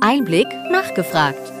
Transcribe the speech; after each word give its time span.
Einblick 0.00 0.46
nachgefragt. 0.70 1.52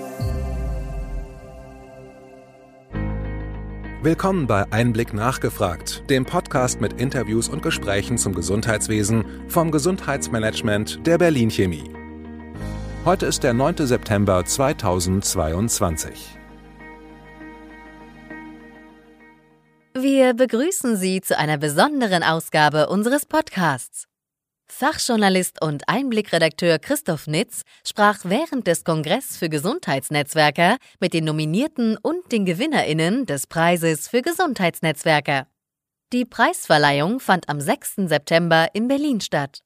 Willkommen 4.02 4.46
bei 4.46 4.70
Einblick 4.70 5.14
nachgefragt, 5.14 6.02
dem 6.10 6.26
Podcast 6.26 6.80
mit 6.80 7.00
Interviews 7.00 7.48
und 7.48 7.62
Gesprächen 7.62 8.18
zum 8.18 8.34
Gesundheitswesen 8.34 9.24
vom 9.48 9.70
Gesundheitsmanagement 9.70 11.06
der 11.06 11.16
Berlin 11.18 11.50
Chemie. 11.50 11.90
Heute 13.04 13.26
ist 13.26 13.42
der 13.42 13.54
9. 13.54 13.86
September 13.86 14.44
2022. 14.44 16.36
Wir 19.94 20.34
begrüßen 20.34 20.96
Sie 20.96 21.22
zu 21.22 21.38
einer 21.38 21.56
besonderen 21.56 22.22
Ausgabe 22.22 22.88
unseres 22.88 23.24
Podcasts. 23.24 24.06
Fachjournalist 24.68 25.62
und 25.62 25.88
Einblickredakteur 25.88 26.78
Christoph 26.78 27.26
Nitz 27.26 27.62
sprach 27.86 28.20
während 28.24 28.66
des 28.66 28.84
Kongress 28.84 29.36
für 29.36 29.48
Gesundheitsnetzwerker 29.48 30.76
mit 31.00 31.14
den 31.14 31.24
Nominierten 31.24 31.96
und 31.96 32.30
den 32.32 32.44
GewinnerInnen 32.44 33.26
des 33.26 33.46
Preises 33.46 34.08
für 34.08 34.22
Gesundheitsnetzwerker. 34.22 35.46
Die 36.12 36.24
Preisverleihung 36.24 37.20
fand 37.20 37.48
am 37.48 37.60
6. 37.60 37.94
September 38.06 38.68
in 38.74 38.88
Berlin 38.88 39.20
statt. 39.20 39.60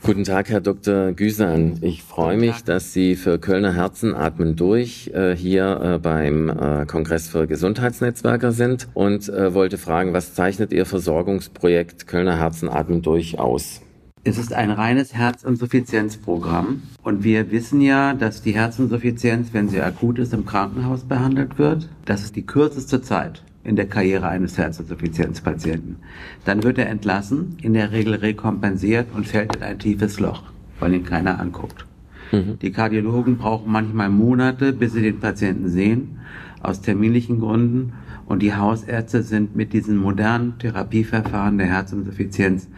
Guten 0.05 0.25
Tag, 0.25 0.51
Herr 0.51 0.61
Dr. 0.61 1.13
Güsan. 1.13 1.79
Ich 1.81 2.03
freue 2.03 2.37
mich, 2.37 2.63
dass 2.63 2.93
Sie 2.93 3.17
für 3.17 3.39
Kölner 3.39 3.73
Herzen 3.73 4.15
atmen 4.15 4.55
durch 4.55 5.11
äh, 5.15 5.35
hier 5.35 5.81
äh, 5.83 5.99
beim 5.99 6.51
äh, 6.51 6.85
Kongress 6.85 7.29
für 7.29 7.47
Gesundheitsnetzwerker 7.47 8.53
sind 8.53 8.87
und 8.93 9.31
äh, 9.31 9.55
wollte 9.55 9.79
fragen, 9.79 10.13
was 10.13 10.35
zeichnet 10.35 10.75
Ihr 10.75 10.85
Versorgungsprojekt 10.85 12.07
Kölner 12.07 12.37
Herzen 12.37 12.69
atmen 12.69 13.01
durch 13.01 13.39
aus? 13.39 13.81
Es 14.25 14.37
ist 14.37 14.53
ein 14.53 14.71
reines 14.71 15.15
Herzinsuffizienzprogramm 15.15 16.83
und 17.03 17.25
wir 17.25 17.51
wissen 17.51 17.81
ja, 17.81 18.13
dass 18.13 18.43
die 18.43 18.53
Herzinsuffizienz, 18.53 19.55
wenn 19.55 19.71
sie 19.71 19.81
akut 19.81 20.19
ist, 20.19 20.35
im 20.35 20.45
Krankenhaus 20.45 21.05
behandelt 21.05 21.57
wird. 21.57 21.89
Das 22.05 22.23
ist 22.23 22.37
die 22.37 22.45
kürzeste 22.45 23.01
Zeit 23.01 23.43
in 23.65 23.77
der 23.77 23.89
Karriere 23.89 24.29
eines 24.29 24.59
Herzinsuffizienzpatienten. 24.59 25.97
Dann 26.45 26.63
wird 26.63 26.79
er 26.79 26.89
entlassen, 26.89 27.57
in 27.63 27.75
der 27.75 27.93
Regel 27.93 28.15
rekompensiert 28.15 29.09
und 29.15 29.27
fällt 29.27 29.57
in 29.57 29.63
ein 29.63 29.79
tiefes 29.79 30.21
Loch, 30.21 30.43
weil 30.79 30.95
ihn 30.95 31.05
keiner 31.05 31.41
anguckt. 31.41 31.87
Mhm. 32.31 32.59
Die 32.61 32.71
Kardiologen 32.71 33.39
brauchen 33.39 33.73
manchmal 33.73 34.11
Monate, 34.11 34.73
bis 34.73 34.93
sie 34.93 35.03
den 35.03 35.21
Patienten 35.21 35.69
sehen, 35.69 36.19
aus 36.63 36.83
terminlichen 36.83 37.41
Gründen. 37.41 37.95
Und 38.27 38.41
die 38.41 38.55
Hausärzte 38.55 39.23
sind 39.23 39.55
mit 39.55 39.73
diesen 39.73 39.97
modernen 39.99 40.59
Therapieverfahren 40.59 41.59
der 41.59 41.67
Herzinsuffizienz 41.67 42.69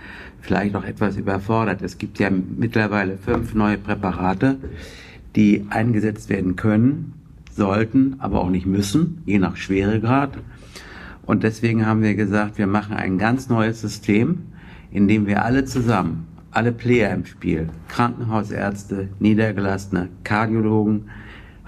vielleicht 0.41 0.75
auch 0.77 0.85
etwas 0.85 1.17
überfordert. 1.17 1.83
Es 1.83 1.99
gibt 1.99 2.19
ja 2.19 2.31
mittlerweile 2.31 3.17
fünf 3.17 3.55
neue 3.55 3.79
Präparate, 3.79 4.57
die 5.35 5.67
eingesetzt 5.71 6.29
werden 6.31 6.57
können, 6.57 7.15
sollten, 7.51 8.17
aber 8.19 8.41
auch 8.41 8.51
nicht 8.51 8.67
müssen, 8.67 9.23
je 9.25 9.39
nach 9.39 9.57
Schweregrad. 9.57 10.39
Und 11.27 11.43
deswegen 11.43 11.85
haben 11.85 12.03
wir 12.03 12.15
gesagt, 12.15 12.57
wir 12.57 12.69
machen 12.69 12.97
ein 12.97 13.19
ganz 13.19 13.49
neues 13.49 13.81
System, 13.81 14.47
in 14.91 15.09
dem 15.09 15.27
wir 15.27 15.45
alle 15.45 15.65
zusammen, 15.65 16.29
alle 16.53 16.73
Player 16.73 17.13
im 17.13 17.27
Spiel, 17.27 17.69
Krankenhausärzte, 17.89 19.09
Niedergelassene, 19.19 20.09
Kardiologen, 20.25 21.11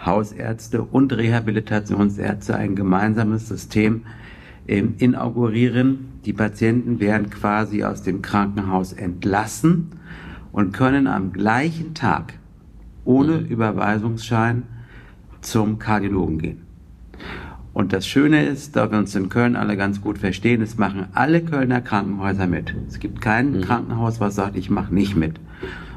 Hausärzte 0.05 0.83
und 0.83 1.13
Rehabilitationsärzte 1.13 2.55
ein 2.55 2.77
gemeinsames 2.77 3.49
System 3.49 4.03
ähm, 4.69 4.95
inaugurieren. 4.99 6.21
Die 6.25 6.33
Patienten 6.33 7.01
werden 7.01 7.31
quasi 7.31 7.83
aus 7.83 8.03
dem 8.03 8.23
Krankenhaus 8.23 8.93
entlassen 8.93 9.91
und 10.53 10.73
können 10.73 11.09
am 11.09 11.33
gleichen 11.33 11.95
Tag 11.95 12.35
ohne 13.05 13.39
Überweisungsschein 13.39 14.63
zum 15.41 15.79
Kardiologen 15.79 16.39
gehen. 16.39 16.68
Und 17.79 17.93
das 17.93 18.09
Schöne 18.09 18.45
ist, 18.45 18.75
da 18.75 18.91
wir 18.91 18.99
uns 18.99 19.15
in 19.15 19.29
Köln 19.29 19.55
alle 19.55 19.77
ganz 19.77 20.01
gut 20.01 20.19
verstehen, 20.19 20.63
es 20.63 20.79
machen 20.79 21.07
alle 21.13 21.41
Kölner 21.41 21.81
Krankenhäuser 21.81 22.49
mit. 22.49 22.75
Es 22.89 22.99
gibt 22.99 23.21
kein 23.21 23.53
mhm. 23.53 23.61
Krankenhaus, 23.61 24.19
was 24.19 24.35
sagt, 24.35 24.57
ich 24.57 24.69
mache 24.69 24.93
nicht 24.93 25.15
mit. 25.15 25.39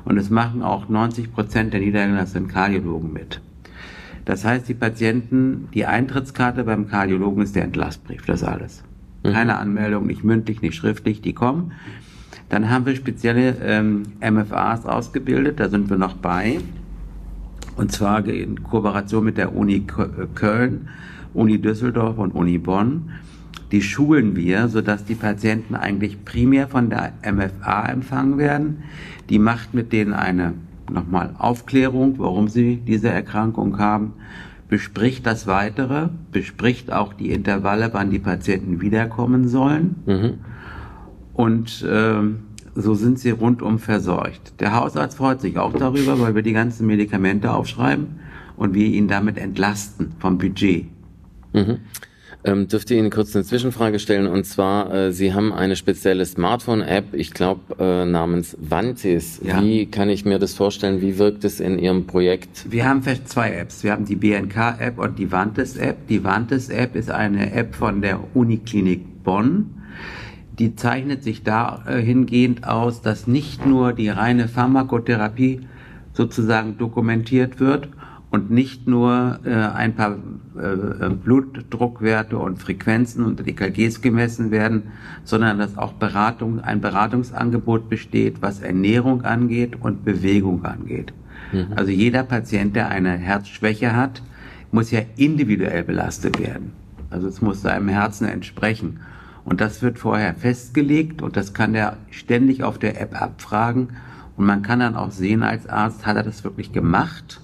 Und 0.06 0.20
es 0.20 0.30
machen 0.30 0.62
auch 0.62 0.90
90 0.90 1.34
Prozent 1.34 1.74
der 1.74 1.80
niedergelassenen 1.80 2.48
Kardiologen 2.48 3.12
mit. 3.12 3.42
Das 4.26 4.46
heißt, 4.46 4.70
die 4.70 4.76
Patienten, 4.76 5.70
die 5.74 5.88
Eintrittskarte 5.88 6.66
beim 6.66 6.88
Kardiologen 6.88 7.42
ist 7.42 7.56
der 7.56 7.64
Entlassbrief, 7.64 8.28
das 8.28 8.44
alles. 8.44 8.84
Mhm. 9.24 9.32
Keine 9.32 9.58
Anmeldung, 9.58 10.06
nicht 10.06 10.24
mündlich, 10.24 10.62
nicht 10.62 10.76
schriftlich, 10.76 11.22
die 11.22 11.34
kommen. 11.34 11.72
Dann 12.50 12.70
haben 12.70 12.86
wir 12.86 12.96
spezielle 12.96 13.56
ähm, 13.64 14.04
MFAs 14.22 14.86
ausgebildet, 14.86 15.60
da 15.60 15.68
sind 15.68 15.90
wir 15.90 15.98
noch 15.98 16.14
bei. 16.14 16.60
Und 17.76 17.92
zwar 17.92 18.24
in 18.28 18.62
Kooperation 18.62 19.26
mit 19.26 19.40
der 19.40 19.56
Uni 19.56 19.88
Köln 20.36 20.88
Uni 21.34 21.60
Düsseldorf 21.60 22.18
und 22.18 22.32
Uni 22.32 22.58
Bonn. 22.58 23.12
Die 23.72 23.82
schulen 23.82 24.36
wir, 24.36 24.68
sodass 24.68 25.06
die 25.06 25.16
Patienten 25.16 25.76
eigentlich 25.76 26.26
primär 26.26 26.68
von 26.68 26.90
der 26.90 27.14
MFA 27.24 27.86
empfangen 27.88 28.38
werden. 28.38 28.84
Die 29.30 29.40
macht 29.40 29.74
mit 29.74 29.94
denen 29.94 30.14
eine 30.14 30.54
nochmal 30.92 31.36
Aufklärung, 31.38 32.20
warum 32.20 32.48
sie 32.48 32.78
diese 32.86 33.10
Erkrankung 33.10 33.80
haben, 33.80 34.14
bespricht 34.68 35.26
das 35.26 35.48
Weitere, 35.48 36.10
bespricht 36.32 36.92
auch 36.92 37.14
die 37.14 37.32
Intervalle, 37.32 37.90
wann 37.94 38.10
die 38.10 38.20
Patienten 38.20 38.82
wiederkommen 38.82 39.48
sollen. 39.48 39.96
Mhm. 40.06 40.34
Und 41.34 41.84
äh, 41.84 42.22
so 42.76 42.94
sind 42.94 43.20
sie 43.20 43.32
rundum 43.32 43.80
versorgt. 43.80 44.60
Der 44.60 44.76
Hausarzt 44.76 45.18
freut 45.18 45.42
sich 45.42 45.58
auch 45.58 45.74
darüber, 45.74 46.20
weil 46.20 46.36
wir 46.36 46.42
die 46.42 46.54
ganzen 46.54 46.88
Medikamente 46.88 47.54
aufschreiben 47.54 48.20
und 48.56 48.74
wir 48.74 48.88
ihn 48.88 49.08
damit 49.08 49.38
entlasten 49.38 50.14
vom 50.20 50.38
Budget. 50.38 50.88
Mhm. 51.54 51.80
Ähm, 52.44 52.68
dürfte 52.68 52.96
Ihnen 52.96 53.12
kurz 53.12 53.36
eine 53.36 53.46
Zwischenfrage 53.46 54.00
stellen 54.00 54.26
und 54.26 54.46
zwar, 54.46 54.92
äh, 54.92 55.12
Sie 55.12 55.34
haben 55.34 55.54
eine 55.54 55.76
spezielle 55.76 56.26
Smartphone-App, 56.26 57.14
ich 57.14 57.32
glaube 57.32 57.62
äh, 57.78 58.06
namens 58.06 58.58
Vantis. 58.60 59.40
Ja. 59.44 59.62
Wie 59.62 59.86
kann 59.86 60.10
ich 60.10 60.26
mir 60.26 60.40
das 60.40 60.56
vorstellen? 60.56 61.02
Wie 61.02 61.20
wirkt 61.20 61.44
es 61.44 61.60
in 61.60 61.78
Ihrem 61.78 62.08
Projekt? 62.08 62.66
Wir 62.72 62.90
haben 62.90 63.04
zwei 63.26 63.52
Apps. 63.54 63.84
Wir 63.84 63.92
haben 63.92 64.06
die 64.06 64.16
BNK-App 64.16 64.98
und 64.98 65.20
die 65.20 65.32
Vantis-App. 65.32 66.08
Die 66.08 66.24
Vantis-App 66.24 66.96
ist 66.96 67.12
eine 67.12 67.54
App 67.54 67.76
von 67.76 68.02
der 68.02 68.20
Uniklinik 68.34 69.24
Bonn. 69.24 69.76
Die 70.58 70.76
zeichnet 70.76 71.24
sich 71.24 71.44
dahingehend 71.44 72.68
aus, 72.68 73.02
dass 73.04 73.28
nicht 73.28 73.68
nur 73.68 73.94
die 73.94 74.10
reine 74.10 74.48
Pharmakotherapie 74.48 75.62
sozusagen 76.14 76.78
dokumentiert 76.80 77.60
wird 77.60 77.90
und 78.32 78.50
nicht 78.50 78.88
nur 78.88 79.40
äh, 79.44 79.54
ein 79.54 79.94
paar 79.94 80.16
äh, 80.58 81.10
Blutdruckwerte 81.10 82.38
und 82.38 82.60
Frequenzen 82.60 83.26
und 83.26 83.46
EKGs 83.46 84.02
gemessen 84.02 84.52
werden, 84.52 84.84
sondern 85.26 85.60
dass 85.60 85.78
auch 85.78 85.94
Beratung, 85.94 86.62
ein 86.62 86.80
Beratungsangebot 86.80 87.90
besteht, 87.90 88.42
was 88.42 88.62
Ernährung 88.62 89.26
angeht 89.26 89.76
und 89.82 90.06
Bewegung 90.06 90.64
angeht. 90.64 91.14
Mhm. 91.52 91.74
Also 91.76 91.92
jeder 91.92 92.24
Patient, 92.24 92.74
der 92.74 92.88
eine 92.88 93.18
Herzschwäche 93.18 93.96
hat, 93.96 94.24
muss 94.72 94.92
ja 94.92 95.02
individuell 95.18 95.84
belastet 95.84 96.40
werden. 96.40 96.72
Also 97.10 97.28
es 97.28 97.42
muss 97.42 97.62
seinem 97.62 97.90
Herzen 97.90 98.26
entsprechen. 98.30 99.02
Und 99.44 99.60
das 99.60 99.82
wird 99.82 100.00
vorher 100.00 100.36
festgelegt 100.36 101.22
und 101.22 101.36
das 101.36 101.54
kann 101.54 101.76
er 101.76 101.98
ständig 102.12 102.64
auf 102.64 102.78
der 102.78 103.02
App 103.02 103.22
abfragen. 103.22 103.90
Und 104.38 104.46
man 104.46 104.62
kann 104.62 104.80
dann 104.80 104.96
auch 104.96 105.12
sehen 105.12 105.44
als 105.44 105.68
Arzt, 105.68 106.06
hat 106.06 106.16
er 106.16 106.24
das 106.24 106.46
wirklich 106.46 106.72
gemacht 106.72 107.41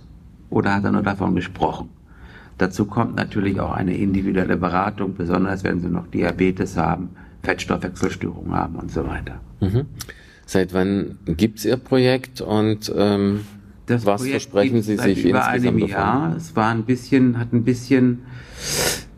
oder 0.49 0.75
hat 0.75 0.83
er 0.83 0.91
nur 0.91 1.03
davon 1.03 1.35
gesprochen? 1.35 1.89
Dazu 2.57 2.85
kommt 2.85 3.15
natürlich 3.15 3.59
auch 3.59 3.71
eine 3.71 3.95
individuelle 3.95 4.57
Beratung, 4.57 5.13
besonders 5.15 5.63
wenn 5.63 5.79
Sie 5.79 5.89
noch 5.89 6.07
Diabetes 6.07 6.75
haben, 6.75 7.09
Fettstoffwechselstörungen 7.43 8.53
haben 8.53 8.75
und 8.75 8.91
so 8.91 9.05
weiter. 9.05 9.39
Mhm. 9.59 9.85
Seit 10.45 10.73
wann 10.73 11.19
gibt 11.25 11.59
es 11.59 11.65
Ihr 11.65 11.77
Projekt 11.77 12.41
und 12.41 12.91
ähm, 12.95 13.41
das 13.85 14.05
was 14.05 14.21
Projekt 14.21 14.43
versprechen 14.43 14.81
Sie 14.81 14.97
sich 14.97 15.25
über 15.25 15.39
insgesamt 15.39 15.67
einem 15.67 15.79
davon? 15.79 15.89
Jahr. 15.89 16.35
Es 16.35 16.55
war 16.55 16.71
ein 16.71 16.83
bisschen, 16.83 17.37
hat 17.37 17.53
ein 17.53 17.63
bisschen, 17.63 18.23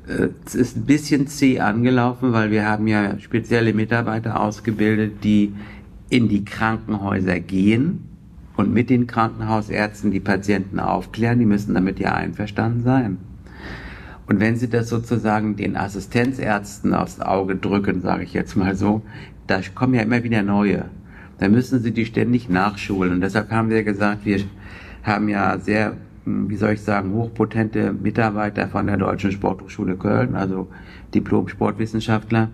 äh, 0.07 0.29
es 0.45 0.55
ist 0.55 0.75
ein 0.75 0.85
bisschen 0.85 1.27
zäh 1.27 1.59
angelaufen, 1.59 2.33
weil 2.33 2.51
wir 2.51 2.65
haben 2.65 2.87
ja 2.87 3.17
spezielle 3.19 3.73
Mitarbeiter 3.73 4.39
ausgebildet, 4.41 5.23
die 5.23 5.53
in 6.09 6.27
die 6.27 6.43
Krankenhäuser 6.43 7.39
gehen 7.39 8.08
und 8.59 8.73
mit 8.73 8.89
den 8.89 9.07
Krankenhausärzten 9.07 10.11
die 10.11 10.19
Patienten 10.19 10.81
aufklären. 10.81 11.39
Die 11.39 11.45
müssen 11.45 11.73
damit 11.75 11.97
ja 11.97 12.13
einverstanden 12.13 12.83
sein. 12.83 13.17
Und 14.27 14.41
wenn 14.41 14.57
Sie 14.57 14.69
das 14.69 14.89
sozusagen 14.89 15.55
den 15.55 15.77
Assistenzärzten 15.77 16.93
aufs 16.93 17.21
Auge 17.21 17.55
drücken, 17.55 18.01
sage 18.01 18.23
ich 18.23 18.33
jetzt 18.33 18.57
mal 18.57 18.75
so, 18.75 19.01
da 19.47 19.61
kommen 19.73 19.93
ja 19.93 20.01
immer 20.01 20.23
wieder 20.23 20.43
neue. 20.43 20.85
Da 21.37 21.47
müssen 21.47 21.79
Sie 21.79 21.91
die 21.91 22.05
ständig 22.05 22.49
nachschulen. 22.49 23.13
Und 23.13 23.21
deshalb 23.21 23.49
haben 23.49 23.69
wir 23.69 23.83
gesagt, 23.83 24.25
wir 24.25 24.41
haben 25.03 25.29
ja 25.29 25.57
sehr, 25.57 25.95
wie 26.25 26.57
soll 26.57 26.73
ich 26.73 26.81
sagen, 26.81 27.13
hochpotente 27.13 27.93
Mitarbeiter 27.93 28.67
von 28.67 28.87
der 28.87 28.97
Deutschen 28.97 29.31
Sporthochschule 29.31 29.95
Köln, 29.95 30.35
also 30.35 30.67
Diplom-Sportwissenschaftler. 31.13 32.49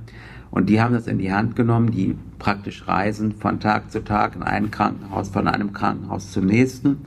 Und 0.56 0.70
die 0.70 0.80
haben 0.80 0.94
das 0.94 1.06
in 1.06 1.18
die 1.18 1.34
Hand 1.34 1.58
genommen, 1.58 1.92
die 1.92 2.16
praktisch 2.40 2.88
reisen 2.88 3.34
von 3.34 3.60
Tag 3.60 3.92
zu 3.92 4.02
Tag 4.02 4.38
in 4.38 4.42
ein 4.42 4.72
Krankenhaus, 4.72 5.28
von 5.28 5.50
einem 5.50 5.74
Krankenhaus 5.74 6.32
zum 6.32 6.46
nächsten. 6.46 7.00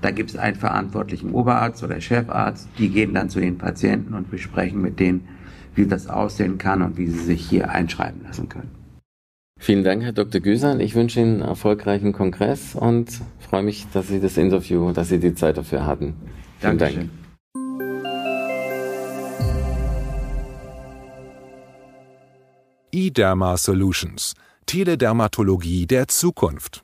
Da 0.00 0.12
gibt 0.12 0.30
es 0.30 0.36
einen 0.36 0.54
verantwortlichen 0.54 1.32
Oberarzt 1.32 1.82
oder 1.82 2.00
Chefarzt, 2.00 2.68
die 2.78 2.90
gehen 2.90 3.12
dann 3.12 3.28
zu 3.28 3.40
den 3.40 3.58
Patienten 3.58 4.14
und 4.14 4.30
besprechen 4.30 4.80
mit 4.80 5.00
denen, 5.00 5.26
wie 5.74 5.86
das 5.86 6.06
aussehen 6.06 6.58
kann 6.58 6.80
und 6.80 6.96
wie 6.96 7.08
sie 7.08 7.18
sich 7.18 7.44
hier 7.44 7.70
einschreiben 7.70 8.22
lassen 8.22 8.48
können. 8.48 8.70
Vielen 9.58 9.82
Dank, 9.82 10.04
Herr 10.04 10.12
Dr. 10.12 10.40
Güsern. 10.40 10.78
Ich 10.78 10.94
wünsche 10.94 11.18
Ihnen 11.18 11.40
einen 11.40 11.48
erfolgreichen 11.48 12.12
Kongress 12.12 12.76
und 12.76 13.20
freue 13.40 13.64
mich, 13.64 13.88
dass 13.92 14.08
Sie 14.08 14.20
das 14.20 14.36
Interview, 14.36 14.92
dass 14.92 15.08
Sie 15.08 15.18
die 15.18 15.34
Zeit 15.34 15.56
dafür 15.56 15.86
hatten. 15.86 16.14
Vielen 16.60 16.78
Dankeschön. 16.78 17.08
Dank. 17.08 17.21
eDerma 22.92 23.56
Solutions 23.56 24.34
Teledermatologie 24.66 25.86
der 25.86 26.08
Zukunft. 26.08 26.82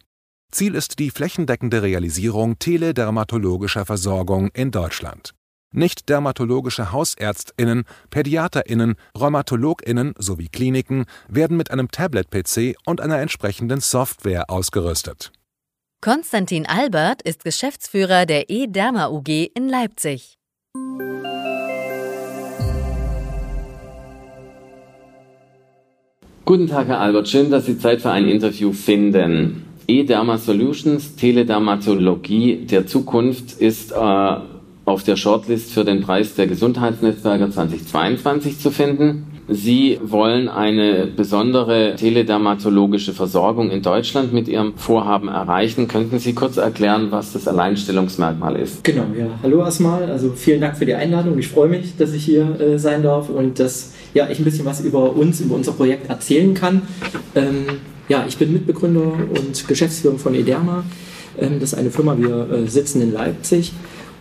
Ziel 0.50 0.74
ist 0.74 0.98
die 0.98 1.10
flächendeckende 1.10 1.82
Realisierung 1.82 2.58
teledermatologischer 2.58 3.84
Versorgung 3.84 4.48
in 4.54 4.70
Deutschland. 4.70 5.34
Nicht 5.70 6.08
dermatologische 6.08 6.92
Hausärztinnen, 6.92 7.84
Pädiaterinnen, 8.08 8.94
Rheumatologinnen 9.18 10.14
sowie 10.16 10.48
Kliniken 10.48 11.04
werden 11.28 11.58
mit 11.58 11.70
einem 11.70 11.90
Tablet-PC 11.90 12.76
und 12.86 13.02
einer 13.02 13.18
entsprechenden 13.18 13.80
Software 13.80 14.48
ausgerüstet. 14.48 15.30
Konstantin 16.00 16.64
Albert 16.66 17.20
ist 17.20 17.44
Geschäftsführer 17.44 18.24
der 18.24 18.48
eDerma 18.48 19.08
UG 19.08 19.50
in 19.54 19.68
Leipzig. 19.68 20.38
Guten 26.48 26.66
Tag, 26.66 26.88
Herr 26.88 27.00
Albert. 27.00 27.28
Schön, 27.28 27.50
dass 27.50 27.66
Sie 27.66 27.78
Zeit 27.78 28.00
für 28.00 28.10
ein 28.10 28.26
Interview 28.26 28.72
finden. 28.72 29.64
eDerma 29.86 30.38
Solutions, 30.38 31.14
Teledermatologie 31.14 32.64
der 32.64 32.86
Zukunft, 32.86 33.60
ist 33.60 33.92
äh, 33.92 34.36
auf 34.86 35.02
der 35.02 35.16
Shortlist 35.16 35.74
für 35.74 35.84
den 35.84 36.00
Preis 36.00 36.36
der 36.36 36.46
Gesundheitsnetzwerke 36.46 37.50
2022 37.50 38.60
zu 38.60 38.70
finden. 38.70 39.26
Sie 39.50 40.00
wollen 40.02 40.48
eine 40.48 41.06
besondere 41.06 41.96
teledermatologische 41.96 43.12
Versorgung 43.12 43.70
in 43.70 43.82
Deutschland 43.82 44.32
mit 44.32 44.48
Ihrem 44.48 44.72
Vorhaben 44.76 45.28
erreichen. 45.28 45.86
Könnten 45.86 46.18
Sie 46.18 46.32
kurz 46.32 46.56
erklären, 46.56 47.08
was 47.10 47.34
das 47.34 47.46
Alleinstellungsmerkmal 47.46 48.56
ist? 48.56 48.84
Genau, 48.84 49.04
ja. 49.18 49.26
Hallo 49.42 49.60
erstmal. 49.60 50.10
Also 50.10 50.32
vielen 50.34 50.62
Dank 50.62 50.78
für 50.78 50.86
die 50.86 50.94
Einladung. 50.94 51.38
Ich 51.38 51.48
freue 51.48 51.68
mich, 51.68 51.96
dass 51.98 52.14
ich 52.14 52.24
hier 52.24 52.58
äh, 52.58 52.78
sein 52.78 53.02
darf 53.02 53.28
und 53.28 53.58
dass 53.58 53.92
ja, 54.14 54.28
ich 54.28 54.38
ein 54.38 54.44
bisschen 54.44 54.64
was 54.64 54.80
über 54.80 55.14
uns, 55.14 55.40
über 55.40 55.54
unser 55.54 55.72
Projekt 55.72 56.08
erzählen 56.08 56.54
kann. 56.54 56.82
Ähm, 57.34 57.66
ja, 58.08 58.24
ich 58.26 58.38
bin 58.38 58.52
Mitbegründer 58.52 59.12
und 59.38 59.68
Geschäftsführer 59.68 60.18
von 60.18 60.34
Ederma. 60.34 60.84
Ähm, 61.38 61.60
das 61.60 61.72
ist 61.72 61.78
eine 61.78 61.90
Firma, 61.90 62.16
wir 62.18 62.50
äh, 62.50 62.66
sitzen 62.68 63.02
in 63.02 63.12
Leipzig 63.12 63.72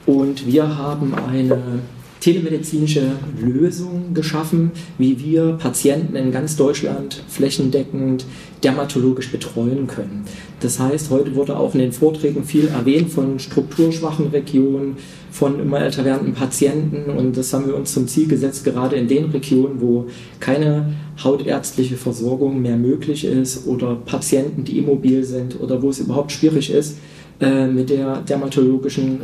und 0.06 0.46
wir 0.46 0.78
haben 0.78 1.14
eine 1.16 1.80
telemedizinische 2.20 3.12
Lösung 3.40 4.14
geschaffen, 4.14 4.72
wie 4.98 5.20
wir 5.20 5.54
Patienten 5.54 6.16
in 6.16 6.32
ganz 6.32 6.56
Deutschland 6.56 7.24
flächendeckend 7.28 8.26
dermatologisch 8.64 9.32
betreuen 9.32 9.88
können. 9.88 10.26
Das 10.60 10.80
heißt, 10.80 11.12
heute 11.12 11.36
wurde 11.36 11.58
auch 11.58 11.76
in 11.76 11.80
den 11.80 11.92
Vorträgen 11.92 12.44
viel 12.44 12.68
erwähnt 12.68 13.12
von 13.12 13.38
strukturschwachen 13.38 14.28
Regionen, 14.28 14.98
von 15.32 15.60
immer 15.60 15.80
älter 15.80 16.04
werdenden 16.04 16.34
Patienten 16.34 17.12
und 17.12 17.38
das 17.38 17.54
haben 17.54 17.68
wir 17.68 17.76
uns 17.76 17.94
zum 17.94 18.08
Ziel 18.08 18.28
gesetzt, 18.28 18.66
gerade 18.66 18.96
in 18.96 19.08
den 19.08 19.26
Regionen, 19.26 19.80
wo 19.80 20.08
keine 20.40 20.96
hautärztliche 21.24 21.96
Versorgung 21.96 22.60
mehr 22.62 22.78
möglich 22.78 23.24
ist 23.24 23.68
oder 23.68 23.96
Patienten, 23.96 24.64
die 24.64 24.80
immobil 24.80 25.24
sind 25.24 25.60
oder 25.62 25.84
wo 25.84 25.92
es 25.92 26.00
überhaupt 26.00 26.32
schwierig 26.32 26.72
ist, 26.72 26.98
äh, 27.40 27.68
mit 27.68 27.92
der 27.92 28.22
dermatologischen, 28.22 29.20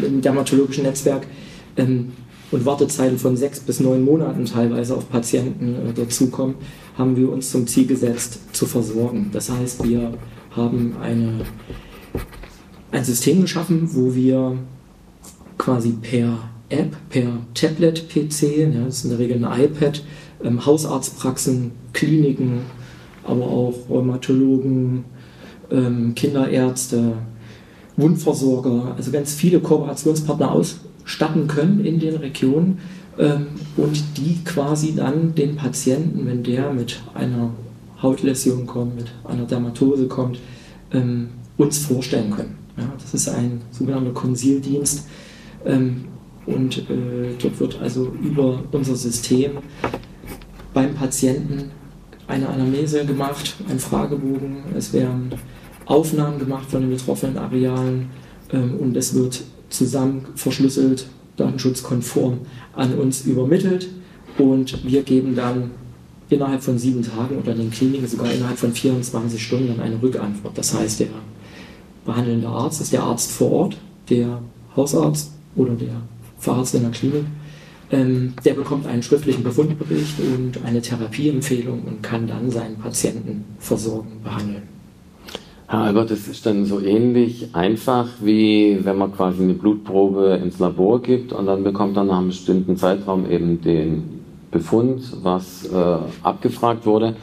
mit 0.00 0.10
dem 0.10 0.22
dermatologischen 0.22 0.84
Netzwerk 0.84 1.26
ähm, 1.76 2.12
und 2.50 2.64
Wartezeiten 2.64 3.18
von 3.18 3.36
sechs 3.36 3.60
bis 3.60 3.80
neun 3.80 4.04
Monaten 4.04 4.44
teilweise 4.44 4.96
auf 4.96 5.10
Patienten 5.10 5.74
äh, 5.74 5.92
dazukommen, 5.92 6.54
haben 6.96 7.16
wir 7.16 7.30
uns 7.30 7.50
zum 7.50 7.66
Ziel 7.66 7.86
gesetzt, 7.86 8.38
zu 8.52 8.66
versorgen. 8.66 9.30
Das 9.32 9.50
heißt, 9.50 9.84
wir 9.84 10.14
haben 10.52 10.94
eine, 11.02 11.40
ein 12.92 13.04
System 13.04 13.42
geschaffen, 13.42 13.88
wo 13.92 14.14
wir 14.14 14.56
quasi 15.58 15.90
per 16.00 16.38
App, 16.68 16.96
per 17.10 17.38
Tablet-PC, 17.54 18.72
ja, 18.74 18.84
das 18.84 18.98
ist 18.98 19.04
in 19.04 19.10
der 19.10 19.18
Regel 19.18 19.44
ein 19.44 19.64
iPad, 19.64 20.02
ähm, 20.42 20.64
Hausarztpraxen, 20.64 21.72
Kliniken, 21.92 22.60
aber 23.24 23.44
auch 23.44 23.74
Rheumatologen, 23.88 25.04
ähm, 25.70 26.14
Kinderärzte, 26.14 27.14
Wundversorger, 27.96 28.94
also 28.96 29.10
ganz 29.10 29.34
viele 29.34 29.60
Kooperationspartner 29.60 30.50
ausstatten 31.04 31.46
können 31.46 31.84
in 31.84 32.00
den 32.00 32.16
Regionen 32.16 32.78
ähm, 33.18 33.46
und 33.76 34.02
die 34.16 34.42
quasi 34.44 34.94
dann 34.94 35.34
den 35.34 35.56
Patienten, 35.56 36.26
wenn 36.26 36.42
der 36.42 36.72
mit 36.72 37.00
einer 37.14 37.50
Hautläsion 38.02 38.66
kommt, 38.66 38.96
mit 38.96 39.06
einer 39.24 39.44
Dermatose 39.44 40.08
kommt, 40.08 40.38
ähm, 40.92 41.28
uns 41.56 41.78
vorstellen 41.78 42.30
können. 42.30 42.56
Ja, 42.76 42.92
das 42.98 43.14
ist 43.14 43.28
ein 43.28 43.60
sogenannter 43.70 44.12
Konsildienst 44.12 45.06
ähm, 45.64 46.06
und 46.46 46.78
äh, 46.90 47.34
dort 47.40 47.60
wird 47.60 47.80
also 47.80 48.12
über 48.22 48.62
unser 48.72 48.96
System 48.96 49.52
beim 50.72 50.94
Patienten 50.94 51.70
eine 52.26 52.48
Anamnese 52.48 53.04
gemacht, 53.04 53.54
ein 53.68 53.78
Fragebogen, 53.78 54.64
es 54.76 54.92
werden 54.92 55.30
Aufnahmen 55.86 56.38
gemacht 56.38 56.68
von 56.68 56.80
den 56.80 56.90
betroffenen 56.90 57.36
Arealen 57.36 58.10
ähm, 58.52 58.76
und 58.80 58.96
es 58.96 59.14
wird 59.14 59.44
zusammen 59.68 60.26
verschlüsselt, 60.34 61.06
datenschutzkonform 61.36 62.38
an 62.74 62.94
uns 62.94 63.24
übermittelt 63.24 63.88
und 64.38 64.84
wir 64.84 65.02
geben 65.02 65.34
dann 65.34 65.70
innerhalb 66.30 66.62
von 66.62 66.78
sieben 66.78 67.02
Tagen 67.02 67.38
oder 67.38 67.54
den 67.54 67.70
Kliniken 67.70 68.06
sogar 68.06 68.32
innerhalb 68.32 68.58
von 68.58 68.72
24 68.72 69.42
Stunden 69.42 69.68
dann 69.68 69.80
eine 69.80 70.00
Rückantwort. 70.00 70.56
Das 70.56 70.74
heißt, 70.74 71.00
der 71.00 71.08
behandelnde 72.04 72.48
Arzt 72.48 72.80
ist 72.80 72.92
der 72.92 73.02
Arzt 73.02 73.30
vor 73.30 73.50
Ort, 73.50 73.76
der 74.08 74.40
Hausarzt 74.76 75.32
oder 75.56 75.74
der 75.74 76.02
Facharzt 76.38 76.74
in 76.74 76.82
der 76.82 76.90
Klinik. 76.90 77.24
Ähm, 77.90 78.34
der 78.44 78.54
bekommt 78.54 78.86
einen 78.86 79.02
schriftlichen 79.02 79.44
Befundbericht 79.44 80.18
und 80.18 80.64
eine 80.64 80.80
Therapieempfehlung 80.80 81.82
und 81.82 82.02
kann 82.02 82.26
dann 82.26 82.50
seinen 82.50 82.76
Patienten 82.76 83.44
versorgen, 83.58 84.20
behandeln. 84.24 84.73
Herr 85.74 85.82
Albert, 85.86 86.12
das 86.12 86.28
ist 86.28 86.46
dann 86.46 86.64
so 86.66 86.80
ähnlich 86.80 87.48
einfach, 87.52 88.06
wie 88.20 88.78
wenn 88.84 88.96
man 88.96 89.12
quasi 89.12 89.42
eine 89.42 89.54
Blutprobe 89.54 90.38
ins 90.42 90.60
Labor 90.60 91.02
gibt 91.02 91.32
und 91.32 91.46
dann 91.46 91.64
bekommt 91.64 91.96
man 91.96 92.06
nach 92.06 92.18
einem 92.18 92.28
bestimmten 92.28 92.76
Zeitraum 92.76 93.28
eben 93.28 93.60
den 93.60 94.20
Befund, 94.52 95.02
was 95.24 95.66
äh, 95.66 95.96
abgefragt 96.22 96.86
wurde. 96.86 97.16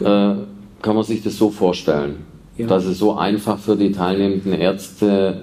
Äh, 0.00 0.34
kann 0.80 0.94
man 0.94 1.04
sich 1.04 1.22
das 1.22 1.36
so 1.36 1.50
vorstellen, 1.50 2.16
Ja. 2.56 2.66
dass 2.68 2.86
es 2.86 2.98
so 2.98 3.16
einfach 3.18 3.58
für 3.58 3.76
die 3.76 3.92
teilnehmenden 3.92 4.54
Ärzte 4.54 5.42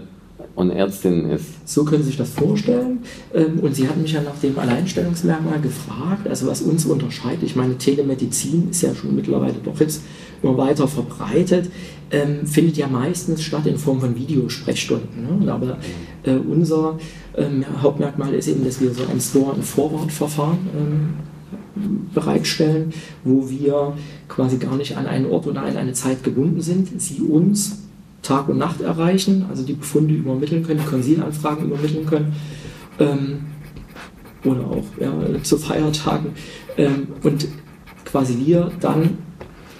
und 0.57 0.71
Ärztinnen 0.71 1.29
ist? 1.29 1.45
So 1.65 1.85
können 1.85 2.01
Sie 2.01 2.07
sich 2.07 2.17
das 2.17 2.31
vorstellen. 2.31 2.99
Ähm, 3.31 3.59
Und 3.61 3.75
Sie 3.75 3.87
hatten 3.87 4.01
mich 4.01 4.13
ja 4.13 4.21
nach 4.21 4.39
dem 4.41 4.57
Alleinstellungsmerkmal 4.57 5.61
gefragt, 5.61 6.27
also 6.27 6.47
was 6.47 6.63
uns 6.63 6.85
unterscheidet. 6.85 7.43
Ich 7.43 7.55
meine, 7.55 7.77
Telemedizin 7.77 8.69
ist 8.71 8.81
ja 8.81 8.95
schon 8.95 9.15
mittlerweile 9.15 9.53
doch 9.63 9.79
jetzt 9.79 10.01
immer 10.41 10.57
weiter 10.57 10.87
verbreitet, 10.87 11.69
ähm, 12.09 12.47
findet 12.47 12.75
ja 12.75 12.87
meistens 12.87 13.43
statt 13.43 13.67
in 13.67 13.77
Form 13.77 13.99
von 14.01 14.15
Videosprechstunden. 14.15 15.45
Ne? 15.45 15.51
Aber 15.51 15.77
äh, 16.23 16.31
unser 16.37 16.97
ähm, 17.35 17.63
Hauptmerkmal 17.83 18.33
ist 18.33 18.47
eben, 18.47 18.65
dass 18.65 18.81
wir 18.81 18.91
so 18.91 19.03
ein 19.11 19.21
Store- 19.21 19.53
und 19.53 19.63
Forward-Verfahren 19.63 20.57
ähm, 20.75 21.09
bereitstellen, 22.15 22.93
wo 23.23 23.47
wir 23.47 23.93
quasi 24.27 24.57
gar 24.57 24.75
nicht 24.75 24.97
an 24.97 25.05
einen 25.05 25.27
Ort 25.27 25.45
oder 25.45 25.61
an 25.61 25.77
eine 25.77 25.93
Zeit 25.93 26.23
gebunden 26.23 26.61
sind, 26.61 26.99
sie 26.99 27.21
uns 27.21 27.87
Tag 28.27 28.50
und 28.50 28.57
Nacht 28.57 28.81
erreichen, 28.81 29.46
also 29.50 29.63
die 29.63 29.74
Befunde 29.74 30.13
übermitteln 30.13 30.63
können, 30.63 30.81
die 30.84 30.89
Konsilanfragen 30.89 31.65
übermitteln 31.65 32.05
können 32.05 32.34
ähm, 33.00 33.39
oder 34.43 34.67
auch 34.67 34.84
ja, 35.00 35.12
zu 35.43 35.57
Feiertagen 35.57 36.31
ähm, 36.77 37.07
und 37.24 37.48
quasi 38.05 38.38
wir 38.46 38.72
dann 38.79 39.17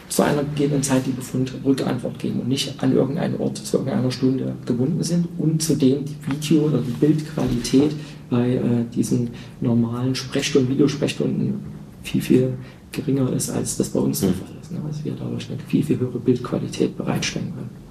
zu 0.08 0.24
einer 0.24 0.44
gegebenen 0.44 0.82
Zeit 0.82 1.06
die 1.06 1.12
Befundrückantwort 1.12 2.18
geben 2.20 2.40
und 2.40 2.48
nicht 2.48 2.82
an 2.82 2.94
irgendeinen 2.94 3.38
Ort 3.40 3.58
zu 3.58 3.78
irgendeiner 3.78 4.10
Stunde 4.10 4.56
gebunden 4.66 5.04
sind 5.04 5.28
und 5.38 5.62
zudem 5.62 6.06
die 6.06 6.16
Video- 6.26 6.64
oder 6.64 6.80
die 6.80 6.92
Bildqualität 6.92 7.92
bei 8.30 8.54
äh, 8.54 8.62
diesen 8.96 9.32
normalen 9.60 10.16
Sprechstunden, 10.16 10.72
Videosprechstunden 10.72 11.60
viel, 12.04 12.22
viel 12.22 12.54
geringer 12.94 13.32
ist, 13.34 13.50
als 13.50 13.76
das 13.76 13.90
bei 13.90 14.00
uns 14.00 14.22
der 14.22 14.30
Fall 14.30 14.56
ist. 14.62 14.72
Ne? 14.72 14.80
Also 14.86 15.04
wir 15.04 15.14
dadurch 15.20 15.50
eine 15.50 15.60
viel, 15.68 15.84
viel 15.84 16.00
höhere 16.00 16.20
Bildqualität 16.20 16.96
bereitstellen 16.96 17.54
können. 17.54 17.87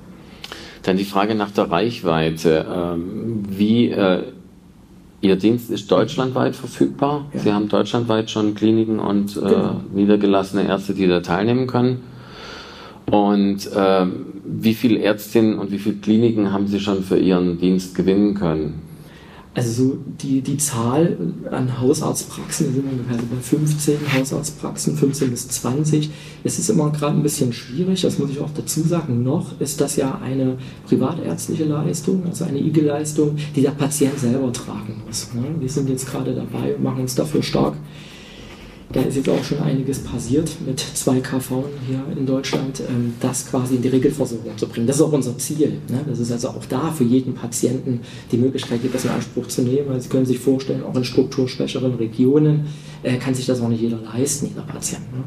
Dann 0.87 0.97
die 0.97 1.05
Frage 1.05 1.35
nach 1.35 1.51
der 1.51 1.69
Reichweite. 1.69 2.65
Ähm, 2.73 3.43
wie 3.49 3.91
äh, 3.91 4.23
Ihr 5.21 5.35
Dienst 5.35 5.69
ist 5.71 5.91
deutschlandweit 5.91 6.55
verfügbar. 6.55 7.27
Ja. 7.33 7.41
Sie 7.41 7.53
haben 7.53 7.69
deutschlandweit 7.69 8.31
schon 8.31 8.55
Kliniken 8.55 9.01
und 9.01 9.37
äh, 9.37 9.41
genau. 9.41 9.81
niedergelassene 9.93 10.69
Ärzte, 10.69 10.95
die 10.95 11.09
da 11.09 11.21
teilnehmen 11.21 11.67
können. 11.67 12.03
Und 13.07 13.67
äh, 13.73 14.07
wie 14.45 14.75
viele 14.75 15.01
Ärztinnen 15.01 15.59
und 15.59 15.73
wie 15.73 15.79
viele 15.79 15.97
Kliniken 15.97 16.53
haben 16.53 16.69
Sie 16.69 16.79
schon 16.79 17.03
für 17.03 17.19
Ihren 17.19 17.59
Dienst 17.59 17.97
gewinnen 17.97 18.35
können? 18.35 18.86
Also 19.57 19.73
so 19.73 19.99
die, 20.21 20.43
die 20.43 20.59
Zahl 20.59 21.17
an 21.51 21.81
Hausarztpraxen, 21.81 22.75
sind 22.75 22.85
ungefähr 22.85 23.17
bei 23.17 23.41
15 23.41 23.97
Hausarztpraxen, 24.15 24.99
15 24.99 25.31
bis 25.31 25.49
20. 25.49 26.11
Es 26.45 26.59
ist 26.59 26.69
immer 26.69 26.91
gerade 26.91 27.17
ein 27.17 27.23
bisschen 27.23 27.55
schwierig, 27.55 28.03
das 28.03 28.19
muss 28.19 28.29
ich 28.29 28.39
auch 28.39 28.51
dazu 28.55 28.83
sagen. 28.83 29.23
Noch 29.23 29.59
ist 29.59 29.81
das 29.81 29.97
ja 29.97 30.21
eine 30.23 30.59
privatärztliche 30.87 31.65
Leistung, 31.65 32.27
also 32.27 32.45
eine 32.45 32.59
IG-Leistung, 32.59 33.37
die 33.57 33.63
der 33.63 33.71
Patient 33.71 34.19
selber 34.19 34.53
tragen 34.53 35.03
muss. 35.07 35.33
Ne? 35.33 35.45
Wir 35.59 35.71
sind 35.71 35.89
jetzt 35.89 36.07
gerade 36.07 36.35
dabei 36.35 36.75
und 36.75 36.83
machen 36.83 37.01
uns 37.01 37.15
dafür 37.15 37.43
stark, 37.43 37.77
da 38.93 39.01
ist 39.03 39.17
jetzt 39.17 39.29
auch 39.29 39.43
schon 39.43 39.59
einiges 39.59 39.99
passiert 39.99 40.51
mit 40.65 40.79
zwei 40.79 41.19
KV 41.21 41.65
hier 41.89 42.05
in 42.17 42.25
Deutschland, 42.25 42.81
ähm, 42.89 43.15
das 43.21 43.47
quasi 43.51 43.77
in 43.77 43.83
die 43.83 43.89
Regelversorgung 43.89 44.57
zu 44.57 44.69
bringen. 44.69 44.87
Das 44.87 44.97
ist 44.97 45.03
auch 45.03 45.13
unser 45.13 45.37
Ziel. 45.39 45.81
Ne? 45.89 46.05
Das 46.09 46.21
ist 46.21 46.31
also 46.31 46.51
auch 46.51 46.65
da 46.67 46.93
für 46.93 47.05
jeden 47.05 47.35
Patienten 47.35 48.01
die 48.31 48.37
Möglichkeit 48.37 48.81
das 48.93 49.05
in 49.05 49.11
Anspruch 49.11 49.49
zu 49.49 49.63
nehmen. 49.63 49.89
Also 49.89 50.03
Sie 50.03 50.09
können 50.09 50.27
sich 50.27 50.39
vorstellen, 50.39 50.85
auch 50.85 50.95
in 50.95 51.05
strukturschwächeren 51.05 51.95
Regionen 51.95 52.67
äh, 53.03 53.17
kann 53.17 53.35
sich 53.35 53.47
das 53.47 53.61
auch 53.61 53.69
nicht 53.69 53.83
jeder 53.83 53.99
leisten, 54.01 54.47
jeder 54.47 54.63
Patient. 54.63 55.13
Ne? 55.13 55.25